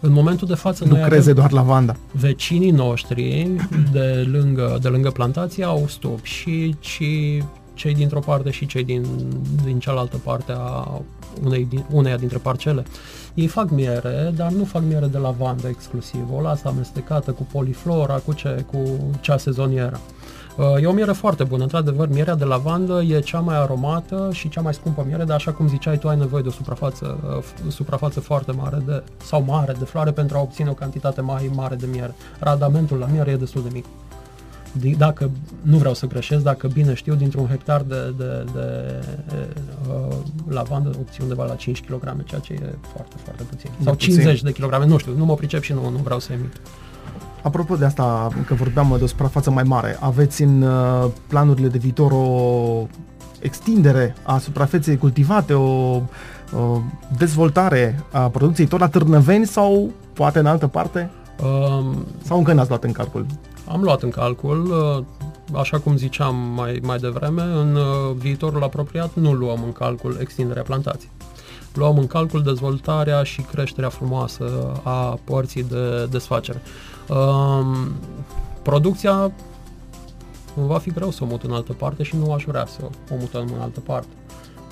în 0.00 0.12
momentul 0.12 0.48
de 0.48 0.54
față 0.54 0.84
nu 0.84 0.94
creze 1.06 1.32
doar 1.32 1.50
lavanda. 1.50 1.96
Vecinii 2.12 2.70
noștri 2.70 3.50
de 3.92 4.28
lângă, 4.32 4.78
de 4.82 4.88
lângă 4.88 5.10
plantație 5.10 5.64
au 5.64 5.84
stop 5.88 6.22
și, 6.22 6.74
și 6.80 7.42
cei 7.80 7.94
dintr-o 7.94 8.20
parte 8.20 8.50
și 8.50 8.66
cei 8.66 8.84
din, 8.84 9.04
din 9.64 9.78
cealaltă 9.78 10.16
parte 10.16 10.52
a 10.56 11.00
unei, 11.44 11.68
uneia 11.90 12.16
dintre 12.16 12.38
parcele. 12.38 12.82
Ei 13.34 13.46
fac 13.46 13.70
miere, 13.70 14.32
dar 14.36 14.50
nu 14.50 14.64
fac 14.64 14.82
miere 14.82 15.06
de 15.06 15.18
lavandă 15.18 15.68
exclusiv. 15.68 16.20
O 16.32 16.40
lasă 16.40 16.68
amestecată 16.68 17.30
cu 17.30 17.46
poliflora, 17.52 18.14
cu, 18.14 18.32
ce, 18.32 18.64
cu 18.72 18.82
cea 19.20 19.36
sezonieră. 19.36 20.00
Uh, 20.56 20.82
e 20.82 20.86
o 20.86 20.92
miere 20.92 21.12
foarte 21.12 21.44
bună, 21.44 21.62
într-adevăr, 21.62 22.08
mierea 22.08 22.34
de 22.34 22.44
lavandă 22.44 23.02
e 23.02 23.20
cea 23.20 23.40
mai 23.40 23.56
aromată 23.56 24.28
și 24.32 24.48
cea 24.48 24.60
mai 24.60 24.74
scumpă 24.74 25.04
miere, 25.06 25.24
dar 25.24 25.36
așa 25.36 25.52
cum 25.52 25.68
ziceai, 25.68 25.98
tu 25.98 26.08
ai 26.08 26.16
nevoie 26.16 26.42
de 26.42 26.48
o 26.48 26.50
suprafață, 26.50 27.18
uh, 27.36 27.70
suprafață 27.70 28.20
foarte 28.20 28.52
mare 28.52 28.82
de, 28.86 29.02
sau 29.24 29.42
mare 29.42 29.74
de 29.78 29.84
floare 29.84 30.10
pentru 30.10 30.36
a 30.36 30.40
obține 30.40 30.70
o 30.70 30.74
cantitate 30.74 31.20
mai 31.20 31.50
mare 31.54 31.74
de 31.74 31.86
miere. 31.90 32.14
Radamentul 32.38 32.98
la 32.98 33.06
miere 33.06 33.30
e 33.30 33.36
destul 33.36 33.62
de 33.62 33.68
mic 33.72 33.84
dacă 34.98 35.30
nu 35.62 35.76
vreau 35.76 35.94
să 35.94 36.06
greșesc, 36.06 36.42
dacă 36.42 36.66
bine 36.66 36.94
știu, 36.94 37.14
dintr-un 37.14 37.46
hectar 37.46 37.80
de, 37.80 38.14
de, 38.16 38.44
de 38.54 38.94
uh, 39.88 40.16
lavandă 40.48 40.88
obții 41.00 41.22
undeva 41.22 41.44
la 41.44 41.54
5 41.54 41.80
kg, 41.80 42.24
ceea 42.24 42.40
ce 42.40 42.52
e 42.52 42.74
foarte, 42.92 43.14
foarte 43.22 43.42
puțin. 43.42 43.70
Sau 43.82 43.92
puțin. 43.92 44.14
50 44.14 44.42
de 44.42 44.52
kg, 44.52 44.84
nu 44.84 44.98
știu, 44.98 45.16
nu 45.16 45.24
mă 45.24 45.34
pricep 45.34 45.62
și 45.62 45.72
nu, 45.72 45.90
nu 45.90 45.98
vreau 46.04 46.18
să 46.18 46.32
emit. 46.32 46.60
Apropo 47.42 47.76
de 47.76 47.84
asta, 47.84 48.28
că 48.46 48.54
vorbeam 48.54 48.94
de 48.98 49.04
o 49.04 49.06
suprafață 49.06 49.50
mai 49.50 49.62
mare, 49.62 49.96
aveți 50.00 50.42
în 50.42 50.62
uh, 50.62 51.10
planurile 51.26 51.68
de 51.68 51.78
viitor 51.78 52.12
o 52.12 52.86
extindere 53.40 54.14
a 54.22 54.38
suprafeței 54.38 54.98
cultivate, 54.98 55.52
o, 55.52 55.94
o 56.56 56.80
dezvoltare 57.18 58.04
a 58.12 58.28
producției 58.28 58.66
tot 58.66 58.78
la 58.80 58.88
Târnăveni 58.88 59.46
sau 59.46 59.90
poate 60.12 60.38
în 60.38 60.46
altă 60.46 60.66
parte? 60.66 61.10
Um, 61.42 62.06
sau 62.24 62.38
încă 62.38 62.52
n-ați 62.52 62.68
luat 62.68 62.84
în 62.84 62.92
calcul? 62.92 63.26
Am 63.72 63.82
luat 63.82 64.02
în 64.02 64.10
calcul, 64.10 64.70
uh, 64.70 65.04
așa 65.58 65.78
cum 65.78 65.96
ziceam 65.96 66.36
mai, 66.36 66.80
mai 66.82 66.98
devreme, 66.98 67.42
în 67.42 67.74
uh, 67.74 68.14
viitorul 68.16 68.62
apropiat 68.62 69.14
nu 69.14 69.32
luăm 69.32 69.62
în 69.62 69.72
calcul 69.72 70.16
extinderea 70.20 70.62
plantației. 70.62 71.10
Luăm 71.74 71.98
în 71.98 72.06
calcul 72.06 72.42
dezvoltarea 72.42 73.22
și 73.22 73.42
creșterea 73.42 73.88
frumoasă 73.88 74.72
a 74.82 75.18
părții 75.24 75.62
de 75.62 76.06
desfacere. 76.06 76.62
Um, 77.08 77.92
producția 78.62 79.32
va 80.54 80.78
fi 80.78 80.90
greu 80.90 81.10
să 81.10 81.24
o 81.24 81.26
mut 81.26 81.42
în 81.42 81.52
altă 81.52 81.72
parte 81.72 82.02
și 82.02 82.16
nu 82.16 82.32
aș 82.32 82.44
vrea 82.46 82.66
să 82.66 82.80
o 83.10 83.14
mutăm 83.18 83.50
în 83.54 83.60
altă 83.60 83.80
parte. 83.80 84.12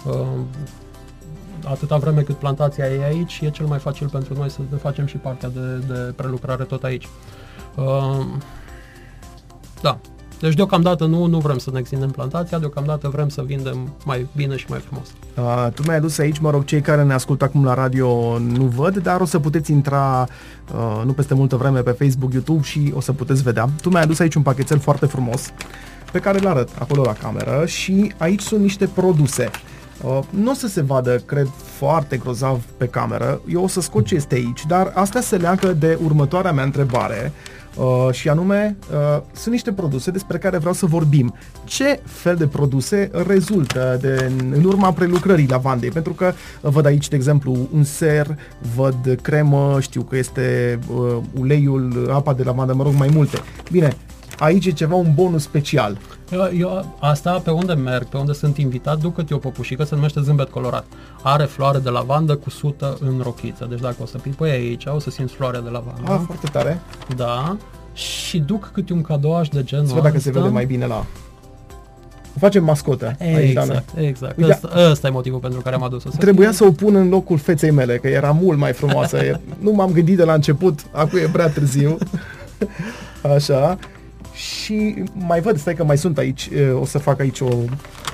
Um, 0.07 0.47
atâta 1.65 1.97
vreme 1.97 2.23
cât 2.23 2.37
plantația 2.37 2.87
e 2.87 3.05
aici, 3.05 3.41
e 3.43 3.51
cel 3.51 3.67
mai 3.67 3.79
facil 3.79 4.09
pentru 4.09 4.35
noi 4.35 4.51
să 4.51 4.59
ne 4.71 4.77
facem 4.77 5.07
și 5.07 5.17
partea 5.17 5.49
de, 5.49 5.77
de 5.87 6.13
prelucrare 6.17 6.65
tot 6.65 6.85
aici. 6.85 7.09
Um, 9.85 9.91
da. 9.91 9.99
Deci 10.41 10.55
deocamdată 10.55 11.05
nu, 11.05 11.27
nu 11.27 11.39
vrem 11.39 11.59
să 11.59 11.71
ne 11.73 11.79
extindem 11.79 12.11
plantația, 12.11 12.59
deocamdată 12.59 13.09
vrem 13.09 13.29
să 13.29 13.43
vindem 13.47 13.95
mai 14.05 14.27
bine 14.37 14.57
și 14.57 14.67
mai 14.69 14.79
frumos. 14.79 15.07
Uh, 15.37 15.73
tu 15.75 15.83
mi-ai 15.83 15.97
adus 15.97 16.19
aici, 16.19 16.39
mă 16.39 16.51
rog, 16.51 16.65
cei 16.65 16.81
care 16.81 17.03
ne 17.03 17.13
ascultă 17.13 17.45
acum 17.45 17.65
la 17.65 17.75
radio 17.75 18.39
nu 18.39 18.65
văd, 18.65 18.97
dar 18.97 19.21
o 19.21 19.25
să 19.25 19.39
puteți 19.39 19.71
intra 19.71 20.29
uh, 20.75 21.03
nu 21.05 21.13
peste 21.13 21.35
multă 21.35 21.57
vreme 21.57 21.81
pe 21.81 21.91
Facebook, 21.91 22.33
YouTube 22.33 22.63
și 22.63 22.93
o 22.95 23.01
să 23.01 23.13
puteți 23.13 23.43
vedea. 23.43 23.69
Tu 23.81 23.89
mi-ai 23.89 24.03
adus 24.03 24.19
aici 24.19 24.35
un 24.35 24.43
pachetel 24.43 24.79
foarte 24.79 25.07
frumos 25.07 25.53
pe 26.13 26.19
care 26.19 26.39
îl 26.39 26.47
arăt 26.47 26.69
acolo 26.79 27.03
la 27.03 27.13
cameră 27.13 27.67
și 27.67 28.13
aici 28.19 28.41
sunt 28.41 28.61
niște 28.61 28.87
produse. 28.87 29.51
Uh, 30.03 30.19
nu 30.31 30.51
o 30.51 30.55
să 30.55 30.67
se 30.67 30.83
vadă, 30.83 31.17
cred, 31.17 31.49
foarte 31.77 32.17
grozav 32.17 32.63
pe 32.77 32.87
cameră. 32.87 33.41
Eu 33.49 33.63
o 33.63 33.69
să 33.69 33.81
scot 33.81 34.05
ce 34.05 34.15
este 34.15 34.35
aici, 34.35 34.67
dar 34.67 34.93
asta 34.95 35.21
se 35.21 35.37
leagă 35.37 35.73
de 35.73 35.99
următoarea 36.05 36.53
mea 36.53 36.65
întrebare. 36.65 37.33
Uh, 37.79 38.09
și 38.13 38.29
anume, 38.29 38.77
uh, 38.93 39.23
sunt 39.33 39.53
niște 39.53 39.73
produse 39.73 40.11
despre 40.11 40.39
care 40.39 40.59
vreau 40.59 40.75
să 40.75 40.87
vorbim. 40.87 41.35
Ce 41.65 42.01
fel 42.05 42.37
de 42.37 42.47
produse 42.47 43.11
rezultă 43.27 43.99
de, 44.01 44.31
în 44.55 44.65
urma 44.65 44.93
prelucrării 44.93 45.49
lavandei? 45.49 45.91
Pentru 45.91 46.13
că 46.13 46.33
uh, 46.61 46.71
văd 46.71 46.87
aici, 46.87 47.09
de 47.09 47.17
exemplu, 47.17 47.69
un 47.75 47.85
ser, 47.85 48.39
văd 48.75 49.19
cremă, 49.23 49.77
știu 49.81 50.03
că 50.03 50.17
este 50.17 50.79
uh, 50.95 51.17
uleiul, 51.41 52.11
apa 52.13 52.35
de 52.35 52.43
lavandă, 52.43 52.75
mă 52.75 52.83
rog, 52.83 52.93
mai 52.95 53.11
multe. 53.13 53.39
Bine, 53.71 53.97
aici 54.39 54.67
e 54.67 54.71
ceva, 54.71 54.95
un 54.95 55.13
bonus 55.15 55.43
special. 55.43 55.99
Eu, 56.31 56.51
eu 56.59 56.97
asta 57.01 57.39
pe 57.45 57.51
unde 57.51 57.73
merg, 57.73 58.07
pe 58.07 58.17
unde 58.17 58.33
sunt 58.33 58.57
invitat, 58.57 58.99
duc 58.99 59.17
eu 59.31 59.37
o 59.37 59.41
păpușică, 59.41 59.85
se 59.85 59.95
numește 59.95 60.21
zâmbet 60.21 60.49
colorat. 60.49 60.85
Are 61.23 61.45
floare 61.45 61.79
de 61.79 61.89
lavandă 61.89 62.37
cu 62.37 62.51
sută 62.51 62.97
în 63.01 63.21
rochiță. 63.23 63.67
Deci 63.71 63.81
dacă 63.81 63.97
o 64.03 64.07
să 64.07 64.19
pipăi 64.19 64.51
aici, 64.51 64.85
o 64.87 64.99
să 64.99 65.11
simți 65.11 65.35
floarea 65.35 65.61
de 65.61 65.69
lavandă. 65.69 66.13
Ah, 66.13 66.21
foarte 66.27 66.47
tare. 66.53 66.81
Da. 67.17 67.57
Și 67.93 68.39
duc 68.39 68.71
câte 68.73 68.93
un 68.93 69.03
cadouaș 69.03 69.49
de 69.49 69.63
genul 69.63 69.87
Să 69.87 69.95
văd 69.95 70.03
dacă 70.03 70.19
se 70.19 70.31
vede 70.31 70.49
mai 70.49 70.65
bine 70.65 70.87
la... 70.87 71.05
Facem 72.39 72.65
mascotă. 72.65 73.17
Exact, 73.19 73.89
exact. 73.97 74.39
Uite, 74.39 74.51
ăsta, 74.51 74.71
ăsta 74.91 75.07
e 75.07 75.11
motivul 75.11 75.39
pentru 75.39 75.61
care 75.61 75.75
am 75.75 75.83
adus-o. 75.83 76.09
Trebuia 76.19 76.53
să 76.53 76.65
o 76.65 76.71
pun 76.71 76.95
în 76.95 77.09
locul 77.09 77.39
feței 77.39 77.71
mele, 77.71 77.97
că 77.97 78.09
era 78.09 78.31
mult 78.31 78.59
mai 78.59 78.73
frumoasă. 78.73 79.41
nu 79.65 79.71
m-am 79.71 79.93
gândit 79.93 80.17
de 80.17 80.25
la 80.25 80.33
început, 80.33 80.87
acum 80.93 81.19
e 81.19 81.29
prea 81.33 81.49
târziu. 81.49 81.99
Așa 83.35 83.79
și 84.39 85.05
mai 85.13 85.41
văd, 85.41 85.59
stai 85.59 85.75
că 85.75 85.85
mai 85.85 85.99
sunt 85.99 86.19
aici, 86.19 86.49
o 86.81 86.85
să 86.85 86.99
fac 86.99 87.21
aici 87.21 87.41
o, 87.41 87.49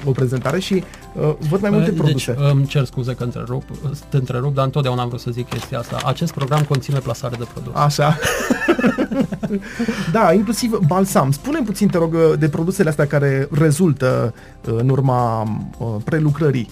o 0.04 0.10
prezentare 0.10 0.58
și 0.58 0.84
Uh, 1.14 1.34
văd 1.48 1.60
mai 1.60 1.70
multe 1.70 1.90
deci, 1.90 1.98
produse. 1.98 2.34
Îmi 2.38 2.66
cer 2.66 2.84
scuze 2.84 3.14
că 3.14 3.24
întrerup, 3.24 3.62
te 4.08 4.16
întrerup, 4.16 4.54
dar 4.54 4.64
întotdeauna 4.64 5.02
am 5.02 5.08
vrut 5.08 5.20
să 5.20 5.30
zic 5.30 5.48
chestia 5.48 5.78
asta. 5.78 5.98
Acest 6.04 6.32
program 6.32 6.62
conține 6.62 6.98
plasare 6.98 7.36
de 7.38 7.44
produs. 7.52 7.72
Așa. 7.74 8.18
da, 10.12 10.32
inclusiv 10.32 10.78
balsam. 10.86 11.30
spune 11.30 11.60
puțin, 11.64 11.88
te 11.88 11.98
rog, 11.98 12.34
de 12.34 12.48
produsele 12.48 12.88
astea 12.88 13.06
care 13.06 13.48
rezultă 13.50 14.34
în 14.60 14.88
urma 14.88 15.48
prelucrării 16.04 16.70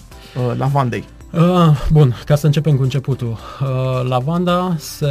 lavandei. 0.57 1.03
Uh, 1.33 1.87
bun, 1.91 2.15
ca 2.25 2.35
să 2.35 2.45
începem 2.45 2.75
cu 2.75 2.81
începutul. 2.81 3.27
Uh, 3.61 4.07
lavanda, 4.07 4.75
se, 4.77 5.07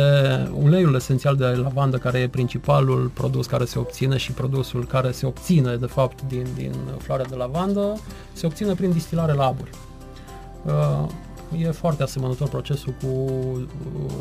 uleiul 0.62 0.94
esențial 0.94 1.36
de 1.36 1.44
lavandă, 1.44 1.96
care 1.96 2.18
e 2.18 2.28
principalul 2.28 3.10
produs 3.14 3.46
care 3.46 3.64
se 3.64 3.78
obține 3.78 4.16
și 4.16 4.32
produsul 4.32 4.86
care 4.86 5.10
se 5.10 5.26
obține, 5.26 5.76
de 5.76 5.86
fapt, 5.86 6.22
din, 6.28 6.46
din 6.54 6.74
floarea 6.98 7.26
de 7.26 7.34
lavandă, 7.34 8.00
se 8.32 8.46
obține 8.46 8.74
prin 8.74 8.92
distilare 8.92 9.32
la 9.32 9.46
aburi. 9.46 9.70
Uh, 10.64 11.08
e 11.58 11.70
foarte 11.70 12.02
asemănător 12.02 12.48
procesul 12.48 12.94
cu 13.02 13.06
uh, 13.06 14.12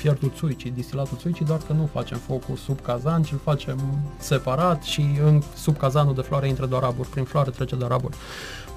fiertul 0.00 0.32
țuicii, 0.36 0.70
distilatul 0.70 1.16
țuicii, 1.16 1.44
doar 1.44 1.60
că 1.66 1.72
nu 1.72 1.88
facem 1.92 2.18
focul 2.18 2.56
sub 2.56 2.80
cazan, 2.80 3.22
ci 3.22 3.32
îl 3.32 3.40
facem 3.44 3.78
separat 4.18 4.82
și 4.82 5.06
în, 5.24 5.42
sub 5.56 5.76
cazanul 5.76 6.14
de 6.14 6.20
floare 6.20 6.48
intră 6.48 6.66
doar 6.66 6.82
aburi, 6.82 7.08
prin 7.08 7.24
floare 7.24 7.50
trece 7.50 7.76
doar 7.76 7.90
aburi. 7.90 8.16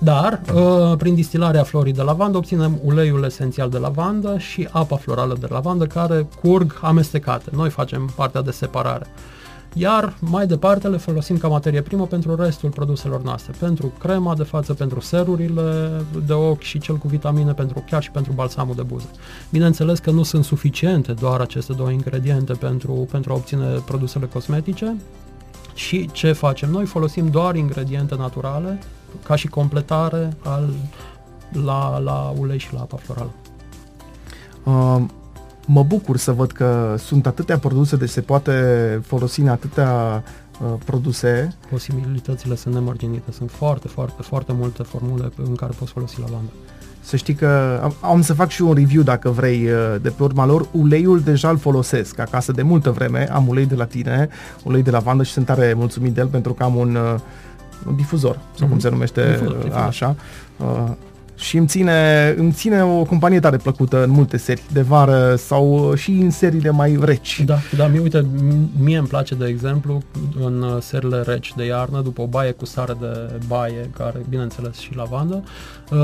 Dar, 0.04 0.42
uh, 0.54 0.98
prin 0.98 1.16
distilarea 1.16 1.64
florii 1.64 1.94
de 1.94 2.02
lavandă, 2.02 2.38
obținem 2.38 2.80
uleiul 2.84 3.24
esențial 3.24 3.70
de 3.70 3.78
lavandă 3.78 4.38
și 4.38 4.68
apa 4.72 4.96
florală 4.96 5.38
de 5.40 5.48
lavandă 5.50 5.86
care 5.86 6.28
curg 6.42 6.80
amestecate. 6.82 7.50
Noi 7.56 7.70
facem 7.70 8.12
partea 8.16 8.42
de 8.42 8.52
separare. 8.52 9.06
Iar 9.74 10.14
mai 10.20 10.48
departe 10.48 10.88
le 10.88 10.98
folosim 10.98 11.38
ca 11.38 11.48
materie 11.48 11.82
primă 11.82 12.06
pentru 12.06 12.36
restul 12.36 12.70
produselor 12.70 13.22
noastre, 13.22 13.54
pentru 13.60 13.94
crema 14.00 14.36
de 14.36 14.44
față, 14.44 14.74
pentru 14.74 15.00
serurile 15.00 15.92
de 16.26 16.34
ochi 16.34 16.62
și 16.62 16.80
cel 16.80 16.96
cu 16.96 17.08
vitamine, 17.08 17.52
pentru 17.54 17.84
chiar 17.90 18.04
și 18.04 18.12
pentru 18.12 18.32
balsamul 18.32 18.76
de 18.76 18.82
buze. 18.82 19.10
Bineînțeles 19.50 20.00
că 20.00 20.12
nu 20.12 20.24
sunt 20.24 20.44
suficiente 20.44 21.12
doar 21.12 21.40
aceste 21.40 21.74
două 21.74 21.90
ingrediente 21.90 22.54
pentru, 22.54 23.08
pentru 23.12 23.32
a 23.32 23.36
obține 23.36 23.66
produsele 23.86 24.26
cosmetice, 24.26 24.96
și 25.74 26.10
ce 26.12 26.32
facem? 26.32 26.70
Noi 26.70 26.86
folosim 26.86 27.28
doar 27.28 27.56
ingrediente 27.56 28.16
naturale 28.16 28.80
ca 29.26 29.36
și 29.36 29.48
completare 29.48 30.38
al, 30.44 30.70
la, 31.66 31.98
la 31.98 32.34
ulei 32.38 32.58
și 32.58 32.74
la 32.74 32.80
apa 32.80 32.98
florală. 32.98 33.32
Uh, 34.64 35.06
mă 35.66 35.84
bucur 35.84 36.18
să 36.18 36.32
văd 36.32 36.52
că 36.52 36.96
sunt 36.98 37.28
atâtea 37.28 37.58
produse, 37.58 37.96
de 37.96 38.06
se 38.06 38.22
poate 38.22 38.54
folosi 39.06 39.40
în 39.40 39.48
atâtea 39.48 40.24
uh, 40.62 40.74
produse. 40.86 41.56
Posibilitățile 41.70 42.56
sunt 42.56 42.74
nemărginite, 42.74 43.32
sunt 43.32 43.52
foarte, 43.52 43.88
foarte, 43.88 44.22
foarte 44.22 44.54
multe 44.54 44.84
formule 44.84 45.32
în 45.46 45.56
care 45.56 45.72
poți 45.80 45.92
folosi 45.92 46.20
lavanda. 46.20 46.50
Să 47.02 47.16
știi 47.16 47.34
că 47.34 47.80
am, 47.84 47.94
am 48.02 48.22
să 48.22 48.34
fac 48.34 48.50
și 48.50 48.62
un 48.62 48.74
review 48.74 49.04
dacă 49.04 49.30
vrei 49.30 49.66
uh, 49.66 49.96
de 50.02 50.10
pe 50.10 50.24
urma 50.24 50.46
lor. 50.46 50.68
Uleiul 50.72 51.20
deja 51.20 51.50
îl 51.50 51.58
folosesc 51.58 52.20
acasă 52.20 52.52
de 52.52 52.62
multă 52.62 52.92
vreme. 52.92 53.32
Am 53.32 53.48
ulei 53.48 53.66
de 53.66 53.76
la 53.76 53.86
tine, 53.86 54.30
ulei 54.64 54.84
de 54.84 54.92
lavandă 54.92 55.24
și 55.24 55.32
sunt 55.32 55.46
tare 55.46 55.74
mulțumit 55.74 56.14
de 56.14 56.22
el 56.22 56.28
pentru 56.28 56.54
că 56.54 56.64
am 56.64 56.76
un 56.76 56.96
uh, 56.96 57.16
un 57.16 57.20
difuzor, 57.96 58.36
sau 58.36 58.54
mm-hmm. 58.54 58.60
cum 58.60 58.68
mhm. 58.68 58.80
se 58.80 58.90
numește 58.90 59.32
difuzor, 59.32 59.56
difuzor. 59.56 59.82
așa. 59.82 60.16
Uh, 60.58 60.92
și 61.36 61.58
îmi 61.58 61.68
ține, 61.68 62.34
îmi 62.38 62.52
ține 62.52 62.84
o 62.84 63.04
companie 63.04 63.40
tare 63.40 63.58
plăcută 63.58 64.04
în 64.04 64.10
multe 64.10 64.38
serii 64.38 64.64
de 64.72 64.82
vară 64.82 65.36
sau 65.36 65.94
și 65.96 66.12
în 66.12 66.30
seriile 66.30 66.70
mai 66.70 66.98
reci. 67.02 67.42
Da, 67.46 67.58
da, 67.78 67.88
mie, 67.88 68.00
uite, 68.00 68.26
mie 68.80 68.98
îmi 68.98 69.08
place, 69.08 69.36
de 69.36 69.46
exemplu, 69.46 70.02
în 70.40 70.80
serile 70.82 71.22
reci 71.22 71.54
de 71.56 71.66
iarnă, 71.66 72.02
după 72.02 72.22
o 72.22 72.28
baie 72.28 72.52
cu 72.52 72.66
sare 72.66 72.94
de 73.00 73.40
baie, 73.48 73.90
care, 73.98 74.22
bineînțeles, 74.30 74.78
și 74.78 74.96
lavandă, 74.96 75.44
uh, 75.92 75.98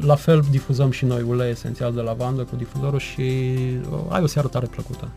la 0.00 0.14
fel 0.14 0.44
difuzăm 0.50 0.90
și 0.90 1.04
noi 1.04 1.24
ulei 1.28 1.50
esențial 1.50 1.92
de 1.92 2.00
lavandă 2.00 2.42
cu 2.42 2.56
difuzorul 2.56 2.98
și 2.98 3.20
uh, 3.90 3.98
ai 4.08 4.22
o 4.22 4.26
seară 4.26 4.48
tare 4.48 4.66
plăcută. 4.70 5.08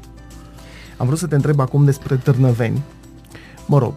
Am 0.98 1.06
vrut 1.06 1.20
să 1.20 1.28
te 1.28 1.36
întreb 1.36 1.60
acum 1.60 1.86
despre 1.86 2.16
târnăveni. 2.16 2.82
Mă 3.66 3.78
rog, 3.78 3.94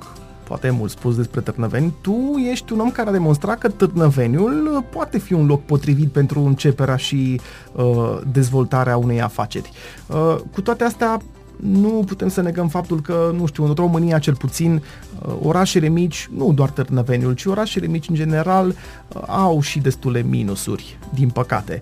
poate 0.53 0.67
e 0.67 0.71
mult 0.71 0.91
spus 0.91 1.17
despre 1.17 1.41
Târnăveni, 1.41 1.95
tu 2.01 2.35
ești 2.51 2.73
un 2.73 2.81
om 2.81 2.91
care 2.91 3.09
a 3.09 3.13
demonstrat 3.13 3.59
că 3.59 3.69
Târnăveniul 3.69 4.67
uh, 4.67 4.85
poate 4.91 5.19
fi 5.19 5.33
un 5.33 5.47
loc 5.47 5.65
potrivit 5.65 6.09
pentru 6.09 6.41
începerea 6.41 6.97
și 6.97 7.41
uh, 7.73 8.19
dezvoltarea 8.33 8.97
unei 8.97 9.21
afaceri. 9.21 9.71
Uh, 10.07 10.37
cu 10.53 10.61
toate 10.61 10.85
astea, 10.85 11.21
nu 11.57 12.03
putem 12.07 12.29
să 12.29 12.43
negăm 12.43 12.69
faptul 12.69 13.01
că, 13.01 13.35
nu 13.39 13.47
știu, 13.47 13.65
în 13.65 13.73
România 13.75 14.19
cel 14.19 14.35
puțin, 14.35 14.83
uh, 15.27 15.35
orașele 15.43 15.89
mici, 15.89 16.29
nu 16.37 16.53
doar 16.53 16.71
Târnăveniul, 16.71 17.33
ci 17.33 17.45
orașele 17.45 17.87
mici 17.87 18.09
în 18.09 18.15
general, 18.15 18.67
uh, 18.69 19.23
au 19.27 19.61
și 19.61 19.79
destule 19.79 20.23
minusuri, 20.23 20.99
din 21.15 21.29
păcate. 21.29 21.81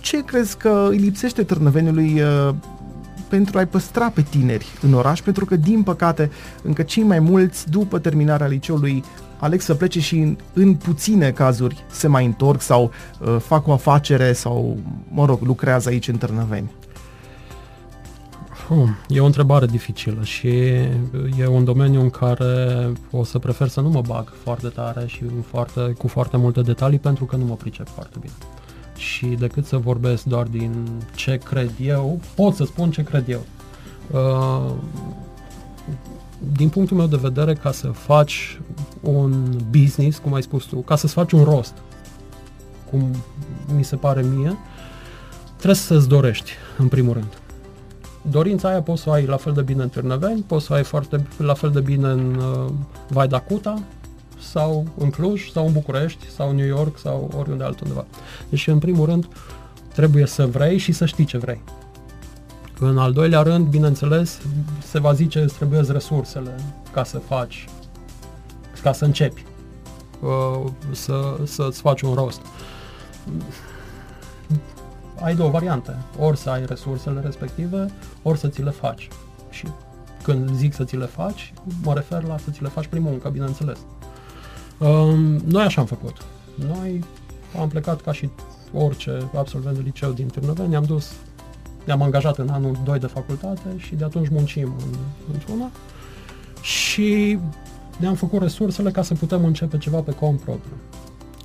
Ce 0.00 0.24
crezi 0.24 0.56
că 0.56 0.86
îi 0.90 0.98
lipsește 0.98 1.42
Târnăveniului 1.42 2.22
pentru 3.28 3.58
a-i 3.58 3.66
păstra 3.66 4.10
pe 4.10 4.22
tineri 4.22 4.66
în 4.82 4.92
oraș, 4.92 5.20
pentru 5.20 5.44
că, 5.44 5.56
din 5.56 5.82
păcate, 5.82 6.30
încă 6.62 6.82
cei 6.82 7.02
mai 7.02 7.18
mulți, 7.18 7.70
după 7.70 7.98
terminarea 7.98 8.46
liceului, 8.46 9.04
aleg 9.38 9.60
să 9.60 9.74
plece 9.74 10.00
și 10.00 10.18
în, 10.18 10.36
în 10.52 10.74
puține 10.74 11.30
cazuri 11.30 11.84
se 11.90 12.06
mai 12.06 12.24
întorc 12.24 12.60
sau 12.60 12.90
uh, 13.20 13.36
fac 13.38 13.66
o 13.66 13.72
afacere 13.72 14.32
sau, 14.32 14.78
mă 15.08 15.24
rog, 15.24 15.40
lucrează 15.42 15.88
aici 15.88 16.08
în 16.08 16.16
Târnăveni. 16.16 16.70
Uh, 18.70 18.88
e 19.08 19.20
o 19.20 19.24
întrebare 19.24 19.66
dificilă 19.66 20.22
și 20.22 20.48
e 21.38 21.46
un 21.48 21.64
domeniu 21.64 22.00
în 22.00 22.10
care 22.10 22.92
o 23.10 23.24
să 23.24 23.38
prefer 23.38 23.68
să 23.68 23.80
nu 23.80 23.88
mă 23.88 24.00
bag 24.06 24.32
foarte 24.42 24.68
tare 24.68 25.06
și 25.06 25.22
foarte, 25.50 25.80
cu 25.80 26.08
foarte 26.08 26.36
multe 26.36 26.60
detalii 26.60 26.98
pentru 26.98 27.24
că 27.24 27.36
nu 27.36 27.44
mă 27.44 27.54
pricep 27.54 27.88
foarte 27.88 28.16
bine 28.20 28.34
și 28.96 29.26
decât 29.26 29.66
să 29.66 29.76
vorbesc 29.76 30.24
doar 30.24 30.46
din 30.46 30.86
ce 31.14 31.36
cred 31.36 31.70
eu, 31.80 32.20
pot 32.34 32.54
să 32.54 32.64
spun 32.64 32.90
ce 32.90 33.02
cred 33.02 33.28
eu. 33.28 33.40
Uh, 34.10 34.72
din 36.52 36.68
punctul 36.68 36.96
meu 36.96 37.06
de 37.06 37.16
vedere, 37.16 37.54
ca 37.54 37.72
să 37.72 37.86
faci 37.86 38.60
un 39.00 39.58
business, 39.70 40.18
cum 40.18 40.34
ai 40.34 40.42
spus 40.42 40.64
tu, 40.64 40.76
ca 40.76 40.96
să-ți 40.96 41.12
faci 41.12 41.32
un 41.32 41.44
rost, 41.44 41.74
cum 42.90 43.10
mi 43.74 43.84
se 43.84 43.96
pare 43.96 44.22
mie, 44.22 44.56
trebuie 45.56 45.74
să-ți 45.74 46.08
dorești, 46.08 46.50
în 46.78 46.88
primul 46.88 47.12
rând. 47.12 47.38
Dorința 48.30 48.68
aia 48.68 48.82
poți 48.82 49.02
să 49.02 49.08
o 49.08 49.12
ai 49.12 49.26
la 49.26 49.36
fel 49.36 49.52
de 49.52 49.62
bine 49.62 49.82
în 49.82 49.88
Târnăveni, 49.88 50.44
poți 50.46 50.64
să 50.64 50.72
o 50.72 50.76
ai 50.76 50.84
foarte, 50.84 51.26
la 51.36 51.54
fel 51.54 51.70
de 51.70 51.80
bine 51.80 52.08
în 52.08 52.34
uh, 52.34 52.72
Vaidacuta, 53.08 53.82
sau 54.50 54.86
în 54.98 55.10
Cluj, 55.10 55.50
sau 55.50 55.66
în 55.66 55.72
București, 55.72 56.30
sau 56.30 56.48
în 56.48 56.56
New 56.56 56.66
York, 56.66 56.98
sau 56.98 57.30
oriunde 57.38 57.64
altundeva. 57.64 58.04
Deci, 58.48 58.66
în 58.66 58.78
primul 58.78 59.06
rând, 59.06 59.28
trebuie 59.92 60.26
să 60.26 60.46
vrei 60.46 60.78
și 60.78 60.92
să 60.92 61.06
știi 61.06 61.24
ce 61.24 61.38
vrei. 61.38 61.62
În 62.78 62.98
al 62.98 63.12
doilea 63.12 63.42
rând, 63.42 63.66
bineînțeles, 63.66 64.40
se 64.82 64.98
va 64.98 65.12
zice 65.12 65.40
îți 65.40 65.54
trebuie 65.54 65.80
resursele 65.80 66.54
ca 66.92 67.04
să 67.04 67.18
faci, 67.18 67.68
ca 68.82 68.92
să 68.92 69.04
începi, 69.04 69.44
uh, 70.20 70.70
să, 70.90 71.36
să-ți 71.44 71.80
faci 71.80 72.00
un 72.00 72.14
rost. 72.14 72.40
Ai 75.20 75.34
două 75.34 75.50
variante. 75.50 75.96
Ori 76.18 76.36
să 76.36 76.50
ai 76.50 76.66
resursele 76.66 77.20
respective, 77.20 77.86
ori 78.22 78.38
să 78.38 78.48
ți 78.48 78.62
le 78.62 78.70
faci. 78.70 79.08
Și 79.50 79.66
când 80.22 80.54
zic 80.54 80.74
să 80.74 80.84
ți 80.84 80.96
le 80.96 81.06
faci, 81.06 81.52
mă 81.82 81.94
refer 81.94 82.22
la 82.24 82.38
să 82.38 82.50
ți 82.50 82.62
le 82.62 82.68
faci 82.68 82.86
prin 82.86 83.02
muncă, 83.02 83.28
bineînțeles. 83.28 83.78
Um, 84.78 85.18
noi 85.46 85.62
așa 85.62 85.80
am 85.80 85.86
făcut. 85.86 86.16
Noi 86.54 87.04
am 87.60 87.68
plecat 87.68 88.00
ca 88.00 88.12
și 88.12 88.30
orice 88.72 89.30
absolvent 89.36 89.76
de 89.76 89.82
liceu 89.84 90.12
din 90.12 90.26
Târnăveni, 90.26 90.68
ne-am 90.68 90.84
dus, 90.84 91.12
ne-am 91.84 92.02
angajat 92.02 92.38
în 92.38 92.48
anul 92.48 92.78
2 92.84 92.98
de 92.98 93.06
facultate 93.06 93.74
și 93.76 93.94
de 93.94 94.04
atunci 94.04 94.28
muncim 94.28 94.74
în, 94.78 94.98
într-una 95.32 95.70
și 96.60 97.38
ne-am 97.98 98.14
făcut 98.14 98.42
resursele 98.42 98.90
ca 98.90 99.02
să 99.02 99.14
putem 99.14 99.44
începe 99.44 99.78
ceva 99.78 99.98
pe 99.98 100.12
cont 100.12 100.40
propriu. 100.40 100.72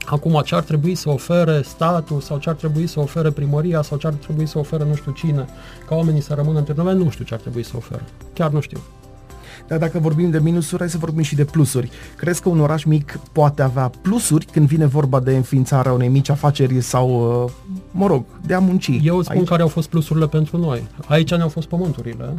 Acum, 0.05 0.41
ce 0.45 0.55
ar 0.55 0.63
trebui 0.63 0.95
să 0.95 1.09
ofere 1.09 1.61
statul 1.61 2.19
sau 2.19 2.37
ce 2.37 2.49
ar 2.49 2.55
trebui 2.55 2.87
să 2.87 2.99
ofere 2.99 3.31
primăria 3.31 3.81
sau 3.81 3.97
ce 3.97 4.07
ar 4.07 4.13
trebui 4.13 4.45
să 4.45 4.57
ofere 4.57 4.83
nu 4.83 4.95
știu 4.95 5.11
cine, 5.11 5.45
ca 5.87 5.95
oamenii 5.95 6.21
să 6.21 6.33
rămână 6.33 6.57
în 6.57 6.63
Târnăveni, 6.63 7.03
nu 7.03 7.09
știu 7.09 7.25
ce 7.25 7.33
ar 7.33 7.39
trebui 7.39 7.63
să 7.63 7.71
ofere. 7.75 8.03
Chiar 8.33 8.51
nu 8.51 8.59
știu. 8.59 8.79
Dar 9.71 9.79
dacă 9.79 9.99
vorbim 9.99 10.29
de 10.29 10.39
minusuri, 10.39 10.79
hai 10.79 10.89
să 10.89 10.97
vorbim 10.97 11.21
și 11.21 11.35
de 11.35 11.45
plusuri. 11.45 11.89
Crezi 12.15 12.41
că 12.41 12.49
un 12.49 12.59
oraș 12.59 12.83
mic 12.83 13.19
poate 13.31 13.61
avea 13.61 13.91
plusuri 14.01 14.45
când 14.45 14.67
vine 14.67 14.85
vorba 14.85 15.19
de 15.19 15.35
înființarea 15.35 15.91
unei 15.91 16.07
mici 16.07 16.29
afaceri 16.29 16.81
sau, 16.81 17.43
uh, 17.43 17.51
mă 17.91 18.07
rog, 18.07 18.25
de 18.45 18.53
a 18.53 18.59
munci? 18.59 18.99
Eu 19.03 19.17
îți 19.17 19.25
spun 19.25 19.37
aici? 19.37 19.47
care 19.47 19.61
au 19.61 19.67
fost 19.67 19.89
plusurile 19.89 20.27
pentru 20.27 20.57
noi. 20.57 20.87
Aici 21.07 21.35
ne-au 21.35 21.49
fost 21.49 21.67
pământurile. 21.67 22.33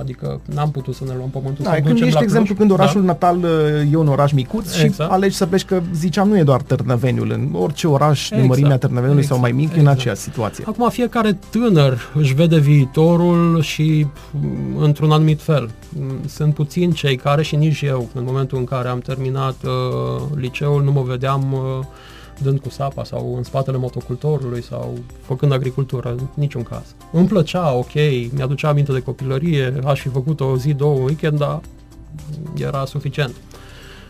Adică 0.00 0.40
n-am 0.54 0.70
putut 0.70 0.94
să 0.94 1.04
ne 1.06 1.12
luăm 1.16 1.28
pământul 1.28 1.64
da, 1.64 1.70
să 1.74 1.80
când 1.80 2.00
ești, 2.00 2.14
la 2.14 2.20
exemplu, 2.20 2.54
când 2.54 2.70
orașul 2.70 3.00
da. 3.00 3.06
natal 3.06 3.44
e 3.92 3.96
un 3.96 4.08
oraș 4.08 4.32
micuț 4.32 4.78
Exact. 4.78 5.10
și 5.10 5.14
alegi 5.14 5.36
să 5.36 5.46
pleci, 5.46 5.64
că 5.64 5.82
ziceam, 5.94 6.28
nu 6.28 6.38
e 6.38 6.42
doar 6.42 6.62
Târnăveniul, 6.62 7.30
în 7.30 7.48
orice 7.52 7.86
oraș 7.86 8.28
de 8.28 8.36
mărimea 8.36 8.56
Exact. 8.56 8.80
Târnăveniului 8.80 9.24
sau 9.24 9.38
mai 9.38 9.52
mic, 9.52 9.68
Exact. 9.68 9.80
în 9.80 9.86
aceeași 9.86 10.20
situație. 10.20 10.64
Acum 10.66 10.88
fiecare 10.88 11.38
tânăr 11.50 12.10
își 12.14 12.34
vede 12.34 12.58
viitorul 12.58 13.60
și 13.62 14.06
m, 14.30 14.82
într-un 14.82 15.10
anumit 15.10 15.42
fel. 15.42 15.70
M, 15.98 16.28
Sunt 16.28 16.54
puțini 16.54 16.92
cei 16.92 17.16
care 17.16 17.42
și 17.42 17.56
nici 17.56 17.80
eu, 17.80 18.08
în 18.14 18.22
momentul 18.26 18.58
în 18.58 18.64
care 18.64 18.88
am 18.88 18.98
terminat 18.98 19.56
uh, 19.64 20.22
liceul, 20.34 20.82
nu 20.82 20.92
mă 20.92 21.02
vedeam 21.06 21.52
uh, 21.52 21.86
dând 22.42 22.60
cu 22.60 22.70
sapa 22.70 23.04
sau 23.04 23.34
în 23.36 23.42
spatele 23.42 23.76
motocultorului 23.76 24.62
sau 24.62 24.98
făcând 25.20 25.52
agricultură, 25.52 26.10
în 26.10 26.26
niciun 26.34 26.62
caz. 26.62 26.94
Îmi 27.12 27.26
plăcea, 27.26 27.72
ok, 27.72 27.92
mi-aducea 28.32 28.68
aminte 28.68 28.92
de 28.92 29.00
copilărie, 29.00 29.80
aș 29.84 30.00
fi 30.00 30.08
făcut 30.08 30.40
o 30.40 30.56
zi, 30.56 30.72
două, 30.72 30.94
un 30.94 31.04
weekend, 31.04 31.38
dar 31.38 31.60
era 32.56 32.84
suficient. 32.84 33.34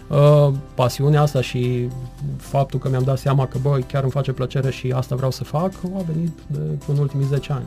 Uh, 0.09 0.53
pasiunea 0.75 1.23
asta 1.23 1.41
și 1.41 1.89
faptul 2.37 2.79
că 2.79 2.89
mi-am 2.89 3.03
dat 3.03 3.19
seama 3.19 3.47
că, 3.47 3.59
băi, 3.63 3.83
chiar 3.83 4.03
îmi 4.03 4.13
face 4.13 4.33
plăcere 4.33 4.71
și 4.71 4.93
asta 4.97 5.15
vreau 5.15 5.31
să 5.31 5.45
fac, 5.45 5.73
a 5.97 6.03
venit 6.13 6.33
de, 6.47 6.59
în 6.87 6.99
ultimii 6.99 7.27
10 7.27 7.53
ani. 7.53 7.67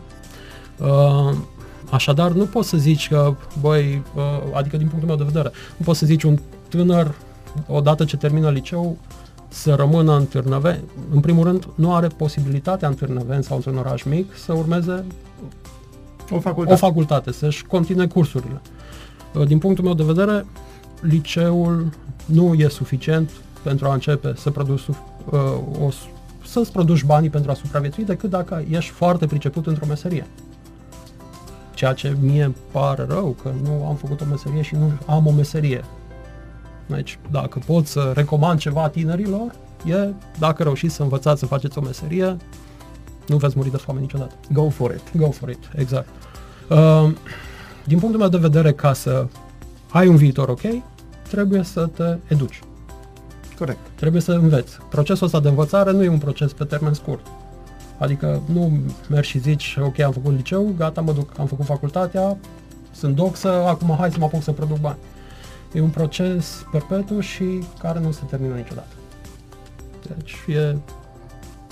Uh, 0.77 1.35
așadar, 1.91 2.31
nu 2.31 2.45
poți 2.45 2.69
să 2.69 2.77
zici 2.77 3.07
că, 3.07 3.35
băi, 3.61 4.03
uh, 4.15 4.21
adică 4.53 4.77
din 4.77 4.87
punctul 4.87 5.07
meu 5.07 5.17
de 5.17 5.31
vedere, 5.33 5.51
nu 5.77 5.85
poți 5.85 5.99
să 5.99 6.05
zici 6.05 6.23
un 6.23 6.39
tânăr, 6.69 7.15
odată 7.67 8.05
ce 8.05 8.17
termină 8.17 8.49
liceu, 8.49 8.97
să 9.53 9.73
rămână 9.75 10.15
în 10.17 10.25
Târnăveni. 10.25 10.83
În 11.13 11.19
primul 11.19 11.43
rând, 11.43 11.67
nu 11.75 11.93
are 11.95 12.07
posibilitatea 12.07 12.87
în 12.87 12.93
Târnăveni 12.93 13.43
sau 13.43 13.55
într-un 13.55 13.77
oraș 13.77 14.03
mic 14.03 14.35
să 14.37 14.53
urmeze 14.53 15.05
O 16.31 16.35
o 16.35 16.39
facultate. 16.39 16.75
facultate, 16.79 17.31
să-și 17.31 17.65
continue 17.65 18.07
cursurile. 18.07 18.61
Uh, 19.35 19.47
Din 19.47 19.57
punctul 19.57 19.83
meu 19.83 19.93
de 19.93 20.03
vedere, 20.03 20.45
liceul 21.01 21.89
nu 22.25 22.53
e 22.53 22.67
suficient 22.67 23.29
pentru 23.63 23.87
a 23.87 23.93
începe 23.93 24.33
să 24.37 24.49
produci 24.51 24.79
suf- 24.79 25.03
uh, 25.31 25.39
o, 25.85 25.89
s- 25.89 26.07
să-ți 26.47 26.71
produci 26.71 27.03
banii 27.03 27.29
pentru 27.29 27.51
a 27.51 27.53
supraviețui 27.53 28.03
decât 28.03 28.29
dacă 28.29 28.63
ești 28.69 28.91
foarte 28.91 29.25
priceput 29.25 29.67
într-o 29.67 29.85
meserie. 29.87 30.27
Ceea 31.73 31.93
ce 31.93 32.17
mie 32.21 32.43
îmi 32.43 32.55
pare 32.71 33.05
rău 33.09 33.35
că 33.43 33.51
nu 33.63 33.85
am 33.87 33.95
făcut 33.95 34.21
o 34.21 34.25
meserie 34.29 34.61
și 34.61 34.75
nu 34.75 34.91
am 35.07 35.27
o 35.27 35.31
meserie. 35.31 35.83
Deci, 36.85 37.19
dacă 37.31 37.59
pot 37.65 37.87
să 37.87 38.11
recomand 38.15 38.59
ceva 38.59 38.89
tinerilor, 38.89 39.55
e 39.85 40.13
dacă 40.39 40.63
reușiți 40.63 40.95
să 40.95 41.01
învățați 41.01 41.39
să 41.39 41.45
faceți 41.45 41.77
o 41.77 41.81
meserie, 41.81 42.37
nu 43.27 43.37
veți 43.37 43.57
muri 43.57 43.71
de 43.71 43.77
foame 43.77 43.99
niciodată. 43.99 44.35
Go 44.51 44.69
for 44.69 44.91
it. 44.91 45.17
Go 45.17 45.31
for 45.31 45.49
it, 45.49 45.69
exact. 45.75 46.07
Uh, 46.69 47.11
din 47.85 47.99
punctul 47.99 48.19
meu 48.19 48.29
de 48.29 48.37
vedere, 48.37 48.73
ca 48.73 48.93
să 48.93 49.27
ai 49.89 50.07
un 50.07 50.15
viitor 50.15 50.49
ok, 50.49 50.61
trebuie 51.29 51.63
să 51.63 51.85
te 51.85 52.17
educi. 52.27 52.59
Corect. 53.57 53.79
Trebuie 53.95 54.21
să 54.21 54.31
înveți. 54.31 54.77
Procesul 54.89 55.25
ăsta 55.25 55.39
de 55.39 55.47
învățare 55.47 55.91
nu 55.91 56.03
e 56.03 56.09
un 56.09 56.17
proces 56.17 56.53
pe 56.53 56.63
termen 56.63 56.93
scurt. 56.93 57.25
Adică 57.97 58.41
nu 58.53 58.79
mergi 59.09 59.29
și 59.29 59.39
zici, 59.39 59.77
ok, 59.81 59.99
am 59.99 60.11
făcut 60.11 60.35
liceu, 60.35 60.73
gata, 60.77 61.01
mă 61.01 61.11
duc, 61.11 61.39
am 61.39 61.45
făcut 61.45 61.65
facultatea, 61.65 62.37
sunt 62.91 63.15
doxă, 63.15 63.49
acum 63.49 63.95
hai 63.99 64.11
să 64.11 64.17
mă 64.19 64.25
apuc 64.25 64.43
să 64.43 64.51
produc 64.51 64.79
bani. 64.79 64.97
E 65.73 65.81
un 65.81 65.89
proces 65.89 66.65
perpetu 66.71 67.19
și 67.19 67.63
care 67.79 67.99
nu 67.99 68.11
se 68.11 68.21
termină 68.29 68.55
niciodată. 68.55 68.93
Deci 70.07 70.55
e 70.55 70.75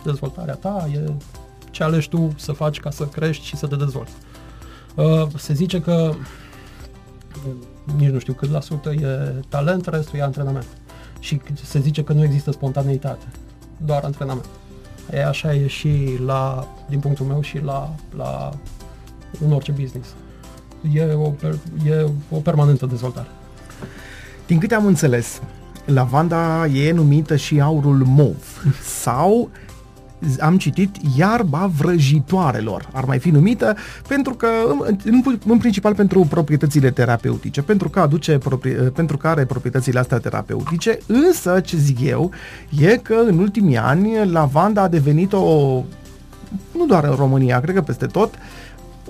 dezvoltarea 0.03 0.55
ta, 0.55 0.89
e 0.93 1.13
ce 1.71 1.83
alegi 1.83 2.09
tu 2.09 2.33
să 2.37 2.51
faci 2.51 2.79
ca 2.79 2.89
să 2.89 3.05
crești 3.05 3.45
și 3.45 3.55
să 3.55 3.67
te 3.67 3.75
dezvolți. 3.75 4.11
Uh, 4.95 5.27
se 5.37 5.53
zice 5.53 5.81
că 5.81 6.13
nici 7.97 8.09
nu 8.09 8.19
știu 8.19 8.33
cât 8.33 8.49
la 8.49 8.61
sută 8.61 8.89
e 8.89 9.35
talent, 9.49 9.85
restul 9.85 10.19
e 10.19 10.23
antrenament. 10.23 10.67
Și 11.19 11.41
se 11.63 11.79
zice 11.79 12.03
că 12.03 12.13
nu 12.13 12.23
există 12.23 12.51
spontaneitate, 12.51 13.25
doar 13.77 14.03
antrenament. 14.03 14.45
E 15.13 15.25
așa 15.25 15.53
e 15.53 15.67
și 15.67 16.19
la, 16.25 16.67
din 16.89 16.99
punctul 16.99 17.25
meu 17.25 17.41
și 17.41 17.59
la, 17.59 17.95
la 18.15 18.51
în 19.45 19.51
orice 19.51 19.71
business. 19.71 20.15
E 20.93 21.13
o, 21.13 21.29
per- 21.29 21.59
e 21.85 22.09
o 22.29 22.37
permanentă 22.37 22.85
dezvoltare. 22.85 23.27
Din 24.51 24.59
câte 24.59 24.75
am 24.75 24.85
înțeles, 24.85 25.41
lavanda 25.85 26.65
e 26.65 26.91
numită 26.91 27.35
și 27.35 27.61
aurul 27.61 28.03
mov 28.05 28.63
sau 29.03 29.49
am 30.39 30.57
citit 30.57 30.95
iarba 31.17 31.71
vrăjitoarelor. 31.77 32.89
Ar 32.93 33.03
mai 33.03 33.19
fi 33.19 33.29
numită 33.29 33.75
pentru 34.07 34.33
că, 34.33 34.47
în, 34.79 34.97
în, 35.03 35.39
în 35.47 35.57
principal 35.57 35.95
pentru 35.95 36.25
proprietățile 36.29 36.91
terapeutice, 36.91 37.61
pentru 37.61 37.89
că 37.89 37.99
aduce 37.99 38.37
proprie, 38.37 38.73
pentru 38.73 39.17
că 39.17 39.27
are 39.27 39.45
proprietățile 39.45 39.99
astea 39.99 40.17
terapeutice, 40.17 40.99
însă, 41.07 41.59
ce 41.59 41.77
zic 41.77 41.99
eu, 41.99 42.31
e 42.79 42.97
că 42.97 43.23
în 43.27 43.39
ultimii 43.39 43.77
ani 43.77 44.31
lavanda 44.31 44.81
a 44.81 44.87
devenit 44.87 45.33
o 45.33 45.83
nu 46.77 46.85
doar 46.87 47.03
în 47.03 47.15
România, 47.15 47.59
cred 47.59 47.75
că 47.75 47.81
peste 47.81 48.05
tot, 48.05 48.33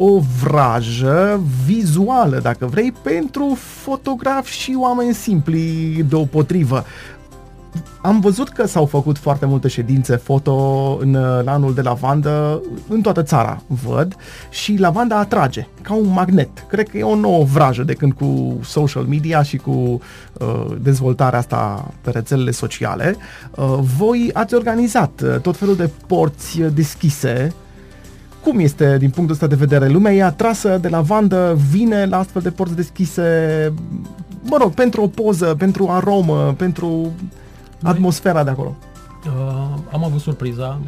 o 0.04 0.20
vrajă 0.44 1.42
vizuală, 1.66 2.40
dacă 2.40 2.66
vrei, 2.66 2.92
pentru 2.92 3.58
fotografi 3.84 4.52
și 4.52 4.76
oameni 4.80 5.14
simpli 5.14 6.06
deopotrivă. 6.10 6.84
Am 8.02 8.20
văzut 8.20 8.50
că 8.50 8.68
s-au 8.68 8.86
făcut 8.86 9.18
foarte 9.18 9.46
multe 9.46 9.68
ședințe 9.68 10.16
foto 10.16 10.98
în, 11.02 11.16
în 11.16 11.48
anul 11.48 11.74
de 11.74 11.82
lavandă 11.82 12.62
în 12.88 13.02
toată 13.02 13.24
țara, 13.24 13.62
văd, 13.68 14.16
și 14.50 14.78
lavanda 14.78 15.18
atrage, 15.18 15.68
ca 15.82 15.94
un 15.94 16.08
magnet. 16.14 16.50
Cred 16.68 16.90
că 16.90 16.98
e 16.98 17.04
o 17.04 17.16
nouă 17.16 17.44
vrajă 17.44 17.84
de 17.84 17.94
când 17.94 18.14
cu 18.14 18.60
social 18.64 19.04
media 19.04 19.44
și 19.44 19.58
cu 19.58 19.72
uh, 19.72 20.66
dezvoltarea 20.82 21.40
asta 21.40 21.92
pe 22.02 22.10
rețelele 22.10 22.52
sociale. 22.52 23.16
Uh, 23.56 23.80
voi 23.98 24.30
ați 24.34 24.54
organizat 24.54 25.22
uh, 25.24 25.40
tot 25.40 25.58
felul 25.58 25.76
de 25.76 25.90
porți 26.08 26.60
deschise 26.62 27.54
cum 28.44 28.60
este 28.60 28.98
din 28.98 29.10
punctul 29.10 29.36
ăsta 29.36 29.48
de 29.48 29.56
vedere? 29.56 29.88
Lumea 29.88 30.14
e 30.14 30.24
atrasă 30.24 30.78
de 30.78 30.88
lavandă, 30.88 31.58
vine 31.70 32.06
la 32.06 32.18
astfel 32.18 32.42
de 32.42 32.52
porți 32.52 32.76
deschise, 32.76 33.74
mă 34.44 34.58
rog, 34.58 34.74
pentru 34.74 35.02
o 35.02 35.08
poză, 35.08 35.56
pentru 35.58 35.88
aromă, 35.90 36.54
pentru 36.58 37.12
atmosfera 37.82 38.44
de 38.44 38.50
acolo. 38.50 38.76
Uh, 39.26 39.80
am 39.92 40.04
avut 40.04 40.20
surpriza 40.20 40.80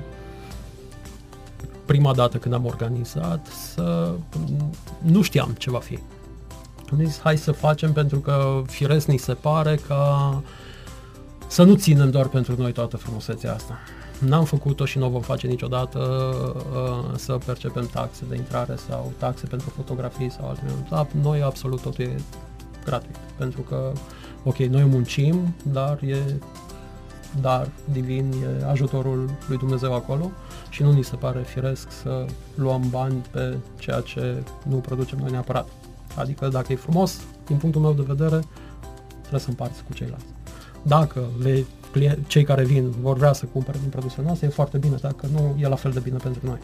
prima 1.86 2.14
dată 2.14 2.38
când 2.38 2.54
am 2.54 2.66
organizat 2.66 3.48
să 3.74 4.14
nu 5.02 5.22
știam 5.22 5.56
ce 5.58 5.70
va 5.70 5.80
fi. 5.80 6.00
Am 6.92 6.98
zis 7.06 7.20
hai 7.24 7.38
să 7.38 7.52
facem 7.52 7.94
pentru 7.94 8.20
că 8.20 8.62
firesc 8.66 9.08
ni 9.08 9.18
se 9.18 9.34
pare 9.34 9.80
ca 9.88 10.42
să 11.48 11.64
nu 11.64 11.76
ținem 11.76 12.12
doar 12.12 12.28
pentru 12.28 12.56
noi 12.58 12.72
toată 12.72 12.98
frumusețea 12.98 13.54
asta. 13.54 13.80
N-am 14.26 14.44
făcut-o 14.44 14.86
și 14.86 14.98
nu 14.98 15.06
o 15.06 15.10
vom 15.10 15.22
face 15.22 15.48
niciodată 15.48 16.00
uh, 16.00 17.18
să 17.18 17.38
percepem 17.46 17.86
taxe 17.86 18.24
de 18.30 18.36
intrare 18.36 18.76
sau 18.76 19.12
taxe 19.18 19.46
pentru 19.46 19.70
fotografii 19.70 20.32
sau 20.32 20.48
altele. 20.48 20.72
Da, 20.90 21.08
noi 21.22 21.42
absolut 21.42 21.82
totul 21.82 22.04
e 22.04 22.22
gratuit. 22.86 23.16
Pentru 23.38 23.62
că, 23.62 23.92
ok, 24.44 24.58
noi 24.58 24.84
muncim, 24.84 25.56
dar 25.64 26.00
e 26.02 26.18
dar 27.42 27.70
divin 27.92 28.32
e 28.32 28.66
ajutorul 28.66 29.30
lui 29.48 29.58
Dumnezeu 29.58 29.94
acolo 29.94 30.32
și 30.70 30.84
nu 30.84 30.92
ni 30.92 31.04
se 31.04 31.16
pare 31.16 31.42
firesc 31.42 31.92
să 31.92 32.26
luăm 32.56 32.82
bani 32.90 33.24
pe 33.32 33.58
ceea 33.80 34.00
ce 34.00 34.44
nu 34.68 34.76
producem 34.76 35.18
noi 35.18 35.32
neapărat. 35.32 35.68
Adică 36.16 36.48
dacă 36.48 36.72
e 36.72 36.76
frumos, 36.76 37.22
din 37.46 37.58
punctul 37.58 37.82
meu 37.82 37.94
de 37.94 38.04
vedere, 38.08 38.44
trebuie 39.20 39.42
să 39.42 39.50
împarți 39.50 39.84
cu 39.84 39.94
ceilalți. 39.94 40.26
Dacă 40.82 41.24
le, 41.42 41.66
clien- 41.94 42.20
cei 42.28 42.44
care 42.44 42.64
vin 42.64 42.94
vor 43.02 43.18
vrea 43.18 43.34
să 43.34 43.46
cumpere 43.52 43.78
din 43.82 43.90
produsele 43.90 44.26
noastre, 44.26 44.48
e 44.48 44.50
foarte 44.50 44.78
bine, 44.78 44.96
dacă 45.02 45.28
nu, 45.32 45.56
e 45.60 45.68
la 45.68 45.76
fel 45.76 45.92
de 45.92 46.00
bine 46.00 46.18
pentru 46.18 46.42
noi. 46.44 46.58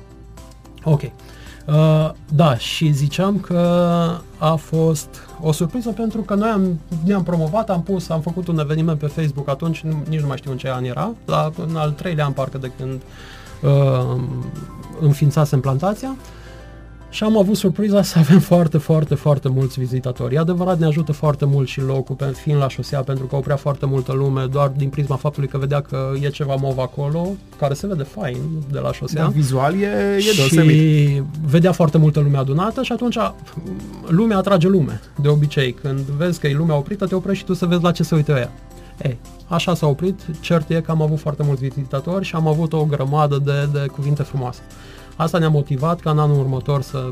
Ok. 0.84 1.01
Uh, 1.01 2.11
da, 2.34 2.57
și 2.57 2.91
ziceam 2.91 3.39
că 3.39 3.59
a 4.38 4.55
fost 4.55 5.09
o 5.41 5.51
surpriză 5.51 5.89
pentru 5.89 6.21
că 6.21 6.34
noi 6.34 6.49
am, 6.49 6.80
ne-am 7.03 7.23
promovat, 7.23 7.69
am 7.69 7.84
pus, 7.84 8.09
am 8.09 8.21
făcut 8.21 8.47
un 8.47 8.59
eveniment 8.59 8.99
pe 8.99 9.07
Facebook 9.07 9.49
atunci, 9.49 9.82
nu, 9.82 10.03
nici 10.09 10.19
nu 10.19 10.27
mai 10.27 10.38
știu 10.38 10.51
în 10.51 10.57
ce 10.57 10.69
an 10.69 10.84
era, 10.84 11.11
la, 11.25 11.51
în 11.67 11.75
al 11.75 11.91
treilea 11.91 12.25
an 12.25 12.32
parcă 12.32 12.57
de 12.57 12.71
când 12.77 13.01
uh, 13.61 14.21
înființasem 14.99 15.59
plantația 15.59 16.15
și 17.10 17.24
am 17.24 17.38
avut 17.38 17.55
surpriza 17.55 18.01
să 18.01 18.20
avem 18.20 18.39
foarte, 18.39 18.78
foarte, 18.78 19.16
foarte 19.16 19.49
mulți 19.49 19.80
vizitatori. 19.80 20.36
E 20.36 20.39
adevărat, 20.39 20.80
ne 20.80 20.86
ajută 20.86 21.12
foarte 21.12 21.45
mult 21.45 21.68
și 21.68 21.82
locul, 21.82 22.16
pe, 22.16 22.26
fiind 22.26 22.60
la 22.60 22.70
șosea, 22.70 23.01
pentru 23.01 23.26
că 23.26 23.36
oprea 23.36 23.55
foarte 23.55 23.86
multă 23.86 24.14
lume, 24.14 24.45
doar 24.51 24.68
din 24.68 24.89
prisma 24.89 25.16
faptului 25.16 25.49
că 25.49 25.57
vedea 25.57 25.82
că 25.82 26.12
e 26.22 26.30
ceva 26.30 26.55
mov 26.55 26.80
acolo, 26.80 27.30
care 27.57 27.74
se 27.74 27.88
vede 27.88 28.03
fain 28.03 28.38
de 28.72 28.80
la 28.80 28.93
șosea. 28.93 29.24
Da, 29.24 29.30
vizual 29.30 29.74
e, 29.74 29.86
e 30.18 30.32
deosebit. 30.36 30.76
și 30.76 31.24
vedea 31.45 31.72
foarte 31.72 31.97
multă 31.97 32.20
lume 32.20 32.38
adunată 32.38 32.84
și 32.84 32.91
atunci 32.91 33.18
lumea 34.07 34.38
atrage 34.38 34.68
lume, 34.68 35.01
de 35.22 35.28
obicei. 35.28 35.74
Când 35.74 35.99
vezi 35.99 36.39
că 36.39 36.47
e 36.47 36.53
lumea 36.53 36.76
oprită, 36.76 37.05
te 37.05 37.16
oprești 37.16 37.39
și 37.39 37.45
tu 37.45 37.53
să 37.53 37.66
vezi 37.66 37.84
la 37.84 37.91
ce 37.91 38.03
se 38.03 38.16
uită 38.16 38.32
ea. 38.32 38.51
Ei, 39.03 39.18
așa 39.47 39.74
s-a 39.74 39.88
oprit, 39.88 40.20
cert 40.39 40.70
e 40.70 40.82
că 40.82 40.91
am 40.91 41.01
avut 41.01 41.20
foarte 41.20 41.43
mulți 41.43 41.68
vizitatori 41.68 42.26
și 42.26 42.36
am 42.36 42.47
avut 42.47 42.74
o 42.74 42.86
grămadă 42.86 43.41
de, 43.43 43.70
de 43.72 43.86
cuvinte 43.86 44.24
frumoase. 44.24 44.62
Asta 45.20 45.38
ne-a 45.38 45.49
motivat 45.49 45.99
ca 45.99 46.09
în 46.09 46.20
anul 46.20 46.39
următor 46.39 46.82
să 46.82 47.11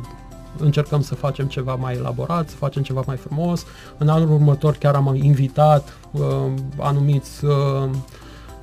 încercăm 0.60 1.01
să 1.01 1.16
facem 1.16 1.45
ceva 1.45 1.76
mai 1.76 1.93
elaborat, 1.93 2.49
să 2.49 2.55
facem 2.55 2.82
ceva 2.82 3.03
mai 3.05 3.16
frumos. 3.16 3.66
În 3.97 4.08
anul 4.08 4.32
următor 4.32 4.76
chiar 4.76 4.95
am 4.95 5.16
invitat 5.22 5.97
uh, 6.12 6.22
anumiți 6.80 7.45
uh, 7.45 7.89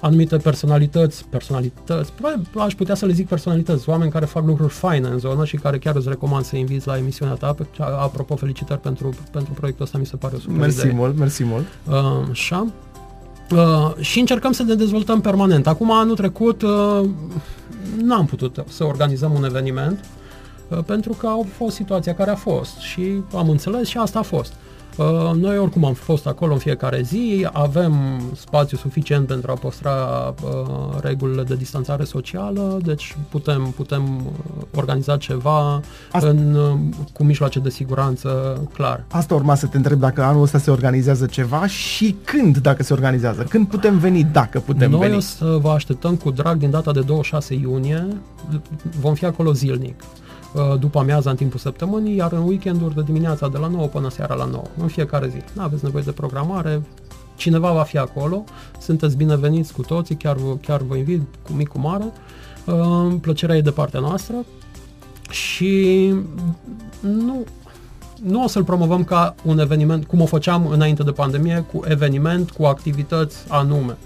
anumite 0.00 0.36
personalități, 0.36 1.24
personalități, 1.30 2.12
aș 2.58 2.74
putea 2.74 2.94
să 2.94 3.06
le 3.06 3.12
zic 3.12 3.28
personalități, 3.28 3.88
oameni 3.88 4.10
care 4.10 4.24
fac 4.24 4.46
lucruri 4.46 4.72
faine 4.72 5.08
în 5.08 5.18
zonă 5.18 5.44
și 5.44 5.56
care 5.56 5.78
chiar 5.78 5.96
îți 5.96 6.08
recomand 6.08 6.44
să 6.44 6.56
inviți 6.56 6.86
la 6.86 6.96
emisiunea 6.96 7.34
ta. 7.34 7.54
Apropo, 7.78 8.36
felicitări 8.36 8.80
pentru, 8.80 9.14
pentru 9.30 9.52
proiectul 9.52 9.84
ăsta, 9.84 9.98
mi 9.98 10.06
se 10.06 10.16
pare 10.16 10.34
o 10.36 10.38
super 10.38 10.56
Mersi 10.56 10.80
idee. 10.80 10.92
mult, 10.92 11.18
mersi 11.18 11.44
mult. 11.44 11.64
Uh, 11.88 12.28
așa. 12.30 12.66
Uh, 13.50 13.94
și 14.00 14.18
încercăm 14.18 14.52
să 14.52 14.62
ne 14.62 14.74
dezvoltăm 14.74 15.20
permanent. 15.20 15.66
Acum, 15.66 15.90
anul 15.90 16.16
trecut, 16.16 16.62
uh, 16.62 17.08
n-am 18.02 18.26
putut 18.26 18.64
să 18.68 18.84
organizăm 18.84 19.32
un 19.32 19.44
eveniment 19.44 20.04
uh, 20.68 20.78
pentru 20.86 21.12
că 21.12 21.26
a 21.26 21.46
fost 21.56 21.74
situația 21.76 22.14
care 22.14 22.30
a 22.30 22.34
fost 22.34 22.78
și 22.78 23.22
am 23.34 23.48
înțeles 23.48 23.88
și 23.88 23.98
asta 23.98 24.18
a 24.18 24.22
fost. 24.22 24.52
Uh, 24.96 25.30
noi 25.34 25.58
oricum 25.58 25.84
am 25.84 25.92
fost 25.92 26.26
acolo 26.26 26.52
în 26.52 26.58
fiecare 26.58 27.02
zi, 27.02 27.46
avem 27.52 27.94
spațiu 28.36 28.76
suficient 28.76 29.26
pentru 29.26 29.50
a 29.50 29.54
păstra 29.54 29.94
uh, 30.44 30.98
regulile 31.00 31.42
de 31.42 31.54
distanțare 31.54 32.04
socială, 32.04 32.78
deci 32.82 33.16
putem, 33.28 33.72
putem 33.76 34.02
uh, 34.16 34.62
organiza 34.74 35.16
ceva 35.16 35.80
Asta... 36.12 36.28
în, 36.28 36.56
cu 37.12 37.24
mijloace 37.24 37.58
de 37.58 37.70
siguranță 37.70 38.60
clar. 38.72 39.04
Asta 39.10 39.34
urma 39.34 39.54
să 39.54 39.66
te 39.66 39.76
întreb 39.76 39.98
dacă 39.98 40.22
anul 40.22 40.42
ăsta 40.42 40.58
se 40.58 40.70
organizează 40.70 41.26
ceva 41.26 41.66
și 41.66 42.16
când, 42.24 42.56
dacă 42.56 42.82
se 42.82 42.92
organizează. 42.92 43.42
Când 43.42 43.66
putem 43.66 43.98
veni, 43.98 44.24
dacă 44.32 44.60
putem 44.60 44.90
Noi 44.90 44.98
veni. 44.98 45.10
Noi 45.10 45.18
o 45.18 45.20
să 45.20 45.58
vă 45.60 45.70
așteptăm 45.70 46.16
cu 46.16 46.30
drag 46.30 46.56
din 46.56 46.70
data 46.70 46.92
de 46.92 47.00
26 47.00 47.54
iunie, 47.54 48.06
vom 49.00 49.14
fi 49.14 49.24
acolo 49.24 49.52
zilnic. 49.52 50.02
Uh, 50.54 50.78
după 50.78 50.98
amiaza 50.98 51.30
în 51.30 51.36
timpul 51.36 51.58
săptămânii, 51.58 52.16
iar 52.16 52.32
în 52.32 52.42
weekenduri 52.42 52.94
de 52.94 53.02
dimineața 53.02 53.48
de 53.48 53.58
la 53.58 53.66
9 53.66 53.86
până 53.86 54.10
seara 54.10 54.34
la 54.34 54.44
9, 54.44 54.62
în 54.78 54.88
fiecare 54.88 55.28
zi. 55.28 55.36
Nu 55.52 55.62
aveți 55.62 55.84
nevoie 55.84 56.02
de 56.06 56.12
programare, 56.12 56.82
cineva 57.36 57.72
va 57.72 57.82
fi 57.82 57.98
acolo, 57.98 58.44
sunteți 58.80 59.16
bineveniți 59.16 59.72
cu 59.72 59.82
toții, 59.82 60.14
chiar, 60.14 60.36
chiar 60.62 60.82
vă 60.82 60.96
invit 60.96 61.20
cu 61.42 61.52
mic, 61.52 61.68
cu 61.68 61.78
mare, 61.78 62.12
uh, 62.66 63.14
plăcerea 63.20 63.56
e 63.56 63.60
de 63.60 63.70
partea 63.70 64.00
noastră 64.00 64.34
și 65.30 66.14
nu, 67.00 67.44
nu 68.22 68.42
o 68.42 68.48
să-l 68.48 68.64
promovăm 68.64 69.04
ca 69.04 69.34
un 69.44 69.58
eveniment, 69.58 70.04
cum 70.04 70.20
o 70.20 70.26
făceam 70.26 70.66
înainte 70.66 71.02
de 71.02 71.10
pandemie, 71.10 71.64
cu 71.72 71.82
eveniment, 71.88 72.50
cu 72.50 72.64
activități 72.64 73.36
anume. 73.48 73.96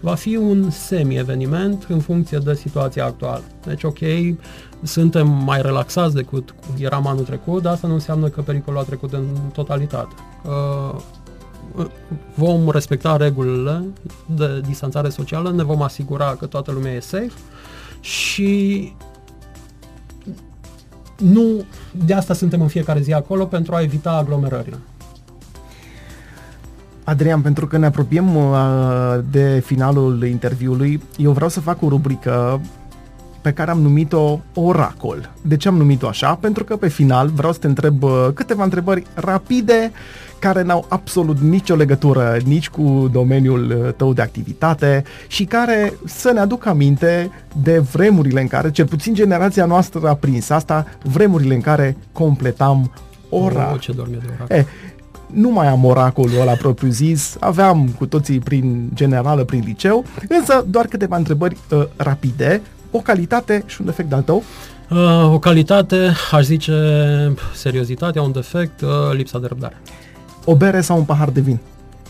Va 0.00 0.14
fi 0.14 0.36
un 0.36 0.70
semi-eveniment 0.70 1.86
în 1.88 2.00
funcție 2.00 2.38
de 2.38 2.54
situația 2.54 3.04
actuală. 3.04 3.42
Deci, 3.66 3.82
ok, 3.82 3.98
suntem 4.82 5.28
mai 5.28 5.62
relaxați 5.62 6.14
decât 6.14 6.54
eram 6.78 7.06
anul 7.06 7.24
trecut, 7.24 7.62
dar 7.62 7.72
asta 7.72 7.86
nu 7.86 7.94
înseamnă 7.94 8.28
că 8.28 8.40
pericolul 8.40 8.78
a 8.78 8.82
trecut 8.82 9.12
în 9.12 9.24
totalitate. 9.52 10.14
Uh, 10.44 11.00
vom 12.34 12.70
respecta 12.70 13.16
regulile 13.16 13.84
de 14.26 14.60
distanțare 14.66 15.08
socială, 15.08 15.50
ne 15.50 15.62
vom 15.62 15.82
asigura 15.82 16.36
că 16.38 16.46
toată 16.46 16.72
lumea 16.72 16.92
e 16.92 17.00
safe 17.00 17.32
și 18.00 18.92
nu 21.18 21.64
de 22.06 22.14
asta 22.14 22.34
suntem 22.34 22.60
în 22.60 22.68
fiecare 22.68 23.00
zi 23.00 23.12
acolo 23.12 23.44
pentru 23.44 23.74
a 23.74 23.82
evita 23.82 24.10
aglomerările. 24.10 24.78
Adrian, 27.04 27.40
pentru 27.40 27.66
că 27.66 27.78
ne 27.78 27.86
apropiem 27.86 28.36
uh, 28.36 29.18
de 29.30 29.62
finalul 29.64 30.24
interviului, 30.24 31.02
eu 31.16 31.32
vreau 31.32 31.48
să 31.48 31.60
fac 31.60 31.82
o 31.82 31.88
rubrică 31.88 32.60
pe 33.46 33.52
care 33.52 33.70
am 33.70 33.80
numit-o 33.80 34.40
Oracol. 34.54 35.30
De 35.42 35.56
ce 35.56 35.68
am 35.68 35.76
numit-o 35.76 36.08
așa? 36.08 36.34
Pentru 36.34 36.64
că 36.64 36.76
pe 36.76 36.88
final 36.88 37.28
vreau 37.28 37.52
să 37.52 37.58
te 37.58 37.66
întreb 37.66 38.02
uh, 38.02 38.28
câteva 38.34 38.64
întrebări 38.64 39.02
rapide 39.14 39.92
care 40.38 40.62
n-au 40.62 40.86
absolut 40.88 41.38
nicio 41.38 41.74
legătură 41.74 42.36
nici 42.44 42.68
cu 42.68 43.08
domeniul 43.12 43.82
uh, 43.84 43.92
tău 43.94 44.12
de 44.12 44.22
activitate 44.22 45.02
și 45.26 45.44
care 45.44 45.92
să 46.04 46.30
ne 46.32 46.40
aducă 46.40 46.68
aminte 46.68 47.30
de 47.62 47.78
vremurile 47.78 48.40
în 48.40 48.46
care, 48.46 48.70
cel 48.70 48.86
puțin 48.86 49.14
generația 49.14 49.64
noastră 49.64 50.08
a 50.08 50.14
prins 50.14 50.50
asta, 50.50 50.86
vremurile 51.02 51.54
în 51.54 51.60
care 51.60 51.96
completam 52.12 52.92
ora. 53.28 53.70
Oh, 53.72 53.80
ce 53.80 53.92
dorme 53.92 54.16
de 54.20 54.26
oracol. 54.26 54.56
Eh, 54.56 54.64
nu 55.26 55.50
mai 55.50 55.66
am 55.68 55.84
oracolul 55.84 56.40
ăla 56.40 56.52
propriu 56.52 56.90
zis, 56.90 57.36
aveam 57.40 57.88
cu 57.98 58.06
toții 58.06 58.38
prin 58.38 58.90
generală, 58.94 59.44
prin 59.44 59.62
liceu, 59.66 60.04
însă 60.28 60.64
doar 60.68 60.86
câteva 60.86 61.16
întrebări 61.16 61.56
uh, 61.70 61.86
rapide 61.96 62.62
o 62.96 63.00
calitate 63.00 63.62
și 63.66 63.80
un 63.80 63.86
defect 63.86 64.12
al 64.12 64.22
tău? 64.22 64.42
Uh, 64.90 65.32
o 65.32 65.38
calitate, 65.38 66.12
aș 66.30 66.44
zice, 66.44 66.72
seriozitatea, 67.54 68.22
un 68.22 68.32
defect, 68.32 68.80
uh, 68.80 68.88
lipsa 69.12 69.38
de 69.38 69.46
răbdare. 69.46 69.76
O 70.44 70.56
bere 70.56 70.80
sau 70.80 70.98
un 70.98 71.04
pahar 71.04 71.30
de 71.30 71.40
vin? 71.40 71.58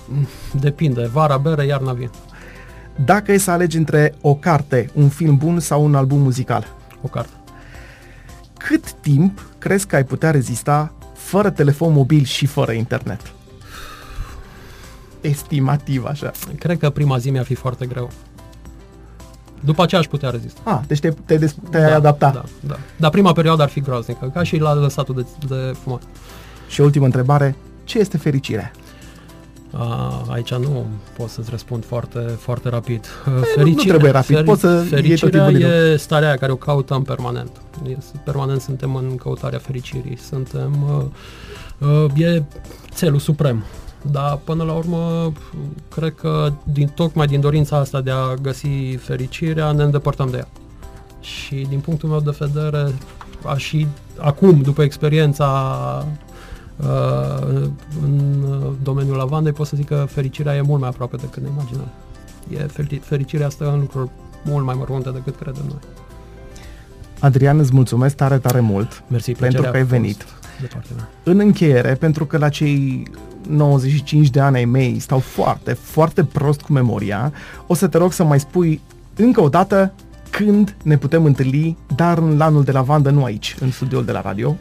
Mm, 0.09 0.29
depinde, 0.61 1.09
vara 1.13 1.37
bere, 1.37 1.67
iarna 1.67 1.93
vin. 1.93 2.11
Dacă 3.05 3.33
e 3.33 3.39
să 3.39 3.51
alegi 3.51 3.77
între 3.77 4.15
o 4.21 4.35
carte, 4.35 4.91
un 4.95 5.09
film 5.09 5.37
bun 5.37 5.61
sau 5.61 5.85
un 5.85 5.95
album 5.95 6.19
muzical? 6.19 6.67
O 7.03 7.09
carte. 7.09 7.33
Cât 8.57 8.93
timp 8.93 9.43
crezi 9.59 9.87
că 9.87 9.97
ai 9.97 10.05
putea 10.05 10.31
rezista 10.31 10.93
fără 11.15 11.51
telefon 11.51 11.93
mobil 11.93 12.25
și 12.25 12.47
fără 12.47 12.73
internet? 12.73 13.21
Estimativ, 15.21 16.05
așa. 16.05 16.31
Cred 16.59 16.79
că 16.79 16.91
prima 16.91 17.19
zi 17.19 17.31
mi-ar 17.31 17.45
fi 17.45 17.55
foarte 17.55 17.87
greu. 17.87 18.11
După 19.67 19.83
aceea 19.83 20.01
aș 20.01 20.07
putea 20.07 20.31
rezista. 20.31 20.61
Ah, 20.65 20.79
deci 20.87 21.01
te, 21.01 21.09
te, 21.25 21.39
te, 21.39 21.47
te 21.71 21.79
da, 21.79 21.95
adapta. 21.95 22.31
Da, 22.31 22.45
da. 22.61 22.77
Dar 22.97 23.11
prima 23.11 23.33
perioadă 23.33 23.63
ar 23.63 23.69
fi 23.69 23.81
groaznică, 23.81 24.31
ca 24.35 24.43
și 24.43 24.57
la 24.57 24.75
lăsatul 24.75 25.15
de, 25.15 25.27
de 25.49 25.73
fumat. 25.83 26.03
Și 26.69 26.81
ultima 26.81 27.05
întrebare, 27.05 27.57
ce 27.85 27.99
este 27.99 28.17
fericirea? 28.19 28.71
A, 29.73 30.25
aici 30.29 30.55
nu 30.55 30.87
pot 31.17 31.29
să-ți 31.29 31.51
răspund 31.51 31.85
foarte, 31.85 32.19
foarte 32.19 32.69
rapid. 32.69 33.07
Fericirea, 33.55 33.65
nu, 33.65 33.71
nu 33.71 33.83
trebuie 33.83 34.11
rapid, 34.11 34.45
poți 34.45 34.61
să 34.61 34.85
Fericirea 34.89 35.51
e, 35.51 35.93
e 35.93 35.97
starea 35.97 36.37
care 36.37 36.53
o 36.53 36.57
căutăm 36.57 37.03
permanent. 37.03 37.51
Permanent 38.25 38.61
suntem 38.61 38.95
în 38.95 39.17
căutarea 39.17 39.59
fericirii. 39.59 40.19
Suntem... 40.19 41.03
Uh, 41.81 41.89
uh, 41.89 42.21
e 42.23 42.43
țelul 42.95 43.19
suprem. 43.19 43.65
Dar 44.11 44.39
până 44.45 44.65
la 44.65 44.73
urmă, 44.73 45.33
cred 45.95 46.15
că 46.15 46.53
din, 46.65 46.89
tocmai 46.89 47.27
din 47.27 47.41
dorința 47.41 47.77
asta 47.77 48.01
de 48.01 48.11
a 48.11 48.35
găsi 48.43 48.97
fericirea, 48.99 49.73
ne 49.73 49.83
îndepărtăm 49.83 50.31
de 50.31 50.37
ea. 50.37 50.49
Și 51.21 51.67
din 51.69 51.81
punctul 51.81 52.09
meu 52.09 52.21
de 52.21 52.37
vedere, 52.39 52.93
a 53.45 53.57
și 53.57 53.87
acum, 54.19 54.61
după 54.61 54.83
experiența 54.83 55.49
uh, 56.77 57.67
în 58.03 58.45
domeniul 58.83 59.17
lavandei, 59.17 59.53
pot 59.53 59.67
să 59.67 59.77
zic 59.77 59.87
că 59.87 60.07
fericirea 60.09 60.57
e 60.57 60.61
mult 60.61 60.81
mai 60.81 60.89
aproape 60.89 61.17
decât 61.17 61.43
ne 61.43 61.49
imaginăm. 61.53 61.89
E 62.49 62.67
fericirea 63.01 63.47
asta 63.47 63.65
în 63.65 63.81
lucruri 63.81 64.11
mult 64.45 64.65
mai 64.65 64.75
mărunte 64.79 65.11
decât 65.11 65.37
credem 65.37 65.65
noi. 65.69 65.79
Adrian, 67.21 67.59
îți 67.59 67.75
mulțumesc 67.75 68.15
tare, 68.15 68.39
tare 68.39 68.61
mult 68.61 69.03
Mersi, 69.09 69.33
pentru 69.33 69.63
că 69.63 69.69
ai 69.69 69.85
venit. 69.85 70.27
De 70.61 70.69
în 71.23 71.39
încheiere, 71.39 71.95
pentru 71.95 72.27
că 72.27 72.39
la 72.39 72.49
cei 72.49 73.03
95 73.49 74.31
de 74.31 74.41
ani 74.41 74.57
ai 74.57 74.65
mei 74.65 74.99
stau 74.99 75.19
foarte, 75.19 75.73
foarte 75.73 76.25
prost 76.25 76.61
cu 76.61 76.73
memoria, 76.73 77.33
o 77.67 77.75
să 77.75 77.87
te 77.87 77.99
rog 77.99 78.13
să 78.13 78.25
mai 78.25 78.41
spui 78.41 78.81
încă 79.15 79.41
o 79.41 79.49
dată 79.49 79.93
când 80.31 80.77
ne 80.83 80.97
putem 80.97 81.25
întâlni, 81.25 81.77
dar 81.97 82.19
în 82.19 82.37
lanul 82.37 82.65
de 82.65 82.73
lavandă, 82.73 83.11
nu 83.11 83.25
aici, 83.25 83.57
în 83.61 83.71
studioul 83.71 84.05
de 84.05 84.13
la 84.13 84.21
radio. 84.21 84.57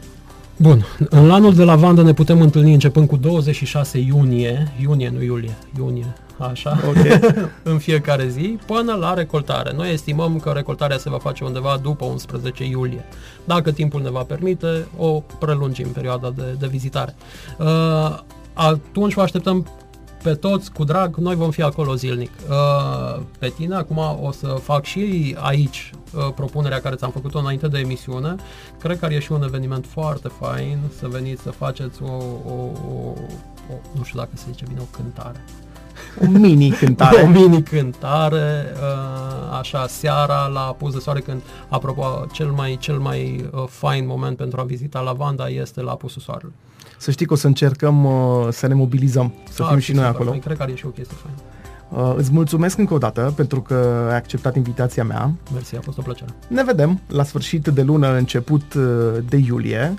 Bun, 0.58 0.86
în 0.98 1.26
lanul 1.26 1.54
de 1.54 1.64
lavandă 1.64 2.02
ne 2.02 2.12
putem 2.12 2.40
întâlni 2.40 2.72
începând 2.72 3.08
cu 3.08 3.16
26 3.16 3.98
iunie, 3.98 4.72
iunie, 4.80 5.10
nu 5.14 5.22
iulie, 5.22 5.56
iunie, 5.76 6.14
așa, 6.38 6.78
okay. 6.88 7.20
în 7.72 7.78
fiecare 7.78 8.28
zi, 8.28 8.58
până 8.66 8.94
la 8.94 9.14
recoltare. 9.14 9.72
Noi 9.76 9.92
estimăm 9.92 10.38
că 10.38 10.50
recoltarea 10.50 10.98
se 10.98 11.10
va 11.10 11.18
face 11.18 11.44
undeva 11.44 11.78
după 11.82 12.04
11 12.04 12.64
iulie. 12.64 13.04
Dacă 13.44 13.72
timpul 13.72 14.02
ne 14.02 14.10
va 14.10 14.22
permite, 14.22 14.86
o 14.96 15.22
prelungim 15.38 15.88
perioada 15.88 16.32
de, 16.36 16.56
de 16.58 16.66
vizitare. 16.66 17.14
Uh, 17.58 18.18
atunci 18.54 19.14
vă 19.14 19.22
așteptăm 19.22 19.66
pe 20.26 20.34
toți 20.34 20.72
cu 20.72 20.84
drag, 20.84 21.16
noi 21.16 21.34
vom 21.34 21.50
fi 21.50 21.62
acolo 21.62 21.94
zilnic. 21.94 22.30
Uh, 22.48 23.22
pe 23.38 23.48
tine, 23.48 23.74
acum 23.74 23.98
o 24.22 24.32
să 24.32 24.46
fac 24.46 24.84
și 24.84 25.36
aici 25.40 25.90
uh, 26.14 26.32
propunerea 26.34 26.80
care 26.80 26.94
ți-am 26.94 27.10
făcut-o 27.10 27.38
înainte 27.38 27.68
de 27.68 27.78
emisiune. 27.78 28.34
Cred 28.78 28.98
că 28.98 29.04
ar 29.04 29.10
ieși 29.10 29.32
un 29.32 29.42
eveniment 29.42 29.86
foarte 29.86 30.28
fain 30.40 30.78
să 30.98 31.06
veniți 31.08 31.42
să 31.42 31.50
faceți 31.50 32.02
o, 32.02 32.12
o, 32.46 32.52
o, 32.88 33.14
o 33.70 33.74
nu 33.96 34.02
știu 34.02 34.18
dacă 34.18 34.30
se 34.34 34.44
zice 34.50 34.64
bine, 34.68 34.80
o 34.80 34.96
cântare. 34.96 35.44
O 36.22 36.26
mini 36.26 36.70
cântare. 36.70 37.22
o 37.24 37.26
mini 37.26 37.62
cântare, 37.62 38.64
uh, 38.74 39.58
așa, 39.58 39.86
seara 39.86 40.46
la 40.46 40.74
pus 40.78 40.92
de 40.92 40.98
soare, 40.98 41.20
când, 41.20 41.42
apropo, 41.68 42.26
cel 42.32 42.50
mai, 42.50 42.76
cel 42.80 42.98
mai 42.98 43.50
fain 43.68 44.06
moment 44.06 44.36
pentru 44.36 44.60
a 44.60 44.64
vizita 44.64 45.00
lavanda 45.00 45.48
este 45.48 45.80
la 45.80 45.94
pusul 45.94 46.22
soarelui 46.22 46.54
să 46.96 47.10
știi 47.10 47.26
că 47.26 47.32
o 47.32 47.36
să 47.36 47.46
încercăm 47.46 48.04
uh, 48.04 48.48
să 48.50 48.66
ne 48.66 48.74
mobilizăm, 48.74 49.32
să 49.50 49.62
A, 49.62 49.66
fim 49.66 49.78
și 49.78 49.92
noi 49.92 50.04
acolo. 50.04 50.28
Fain. 50.28 50.40
Cred 50.40 50.56
că 50.56 50.62
are 50.62 50.74
și 50.74 50.86
o 50.86 50.88
chestie 50.88 51.16
faină. 51.22 51.38
Uh, 51.88 52.14
îți 52.16 52.32
mulțumesc 52.32 52.78
încă 52.78 52.94
o 52.94 52.98
dată 52.98 53.32
pentru 53.36 53.60
că 53.60 54.06
ai 54.08 54.16
acceptat 54.16 54.56
invitația 54.56 55.04
mea. 55.04 55.30
Mersi, 55.52 55.76
a 55.76 55.80
fost 55.80 55.98
o 55.98 56.02
plăcere. 56.02 56.30
Ne 56.48 56.64
vedem 56.64 57.00
la 57.08 57.24
sfârșit 57.24 57.66
de 57.66 57.82
lună, 57.82 58.16
început 58.16 58.74
uh, 58.74 58.84
de 59.28 59.36
iulie. 59.36 59.94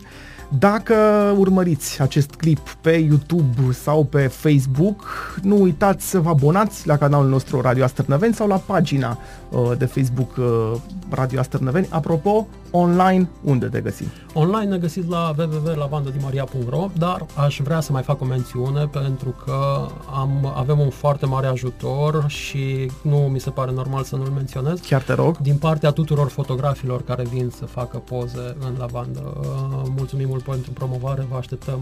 Dacă 0.49 0.95
urmăriți 1.37 2.01
acest 2.01 2.29
clip 2.29 2.59
pe 2.81 2.91
YouTube 2.91 3.71
sau 3.71 4.03
pe 4.03 4.27
Facebook, 4.27 5.03
nu 5.41 5.61
uitați 5.61 6.09
să 6.09 6.19
vă 6.19 6.29
abonați 6.29 6.87
la 6.87 6.97
canalul 6.97 7.29
nostru 7.29 7.61
Radio 7.61 7.83
Astărnăveni 7.83 8.33
sau 8.33 8.47
la 8.47 8.55
pagina 8.55 9.17
uh, 9.49 9.71
de 9.77 9.85
Facebook 9.85 10.37
uh, 10.37 10.71
Radio 11.09 11.39
Astărnăveni. 11.39 11.87
Apropo, 11.89 12.47
online, 12.71 13.29
unde 13.43 13.65
te 13.65 13.81
găsim? 13.81 14.07
Online 14.33 14.69
ne 14.69 14.77
găsiți 14.77 15.07
la 15.07 15.33
www.lavandadimaria.ro, 15.37 16.89
dar 16.97 17.25
aș 17.35 17.59
vrea 17.63 17.79
să 17.79 17.91
mai 17.91 18.03
fac 18.03 18.21
o 18.21 18.25
mențiune 18.25 18.85
pentru 18.85 19.35
că 19.45 19.87
am, 20.13 20.53
avem 20.55 20.79
un 20.79 20.89
foarte 20.89 21.25
mare 21.25 21.47
ajutor 21.47 22.25
și 22.27 22.91
nu 23.01 23.17
mi 23.17 23.39
se 23.39 23.49
pare 23.49 23.71
normal 23.71 24.03
să 24.03 24.15
nu-l 24.15 24.29
menționez. 24.29 24.79
Chiar 24.79 25.01
te 25.01 25.13
rog. 25.13 25.37
Din 25.37 25.57
partea 25.57 25.91
tuturor 25.91 26.29
fotografilor 26.29 27.03
care 27.03 27.23
vin 27.23 27.49
să 27.57 27.65
facă 27.65 27.97
poze 27.97 28.55
în 28.59 28.75
lavandă. 28.77 29.37
Uh, 29.39 29.89
mulțumim 29.95 30.27
mult 30.27 30.43
pentru 30.43 30.71
promovare, 30.71 31.25
vă 31.29 31.37
așteptăm 31.37 31.81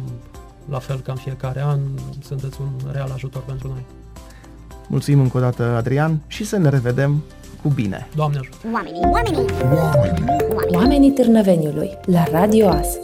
la 0.70 0.80
fel 0.80 1.00
ca 1.00 1.12
în 1.12 1.18
fiecare 1.18 1.62
an. 1.62 1.80
Sunteți 2.20 2.62
un 2.62 2.92
real 2.92 3.12
ajutor 3.14 3.42
pentru 3.42 3.68
noi. 3.68 3.86
Mulțumim 4.88 5.20
încă 5.20 5.38
o 5.38 5.40
dată, 5.40 5.64
Adrian, 5.64 6.22
și 6.28 6.46
să 6.46 6.58
ne 6.58 6.70
revedem 6.70 7.24
cu 7.66 7.72
bine. 7.76 8.08
Doamne 8.16 8.38
ajută! 8.40 8.58
Oamenii, 8.74 9.02
oamenii, 9.12 9.46
oamenii, 9.76 10.24
oamenii 10.74 11.12
Târnăveniului, 11.12 11.98
la 12.06 12.24
Radio 12.32 12.68
As. 12.68 12.98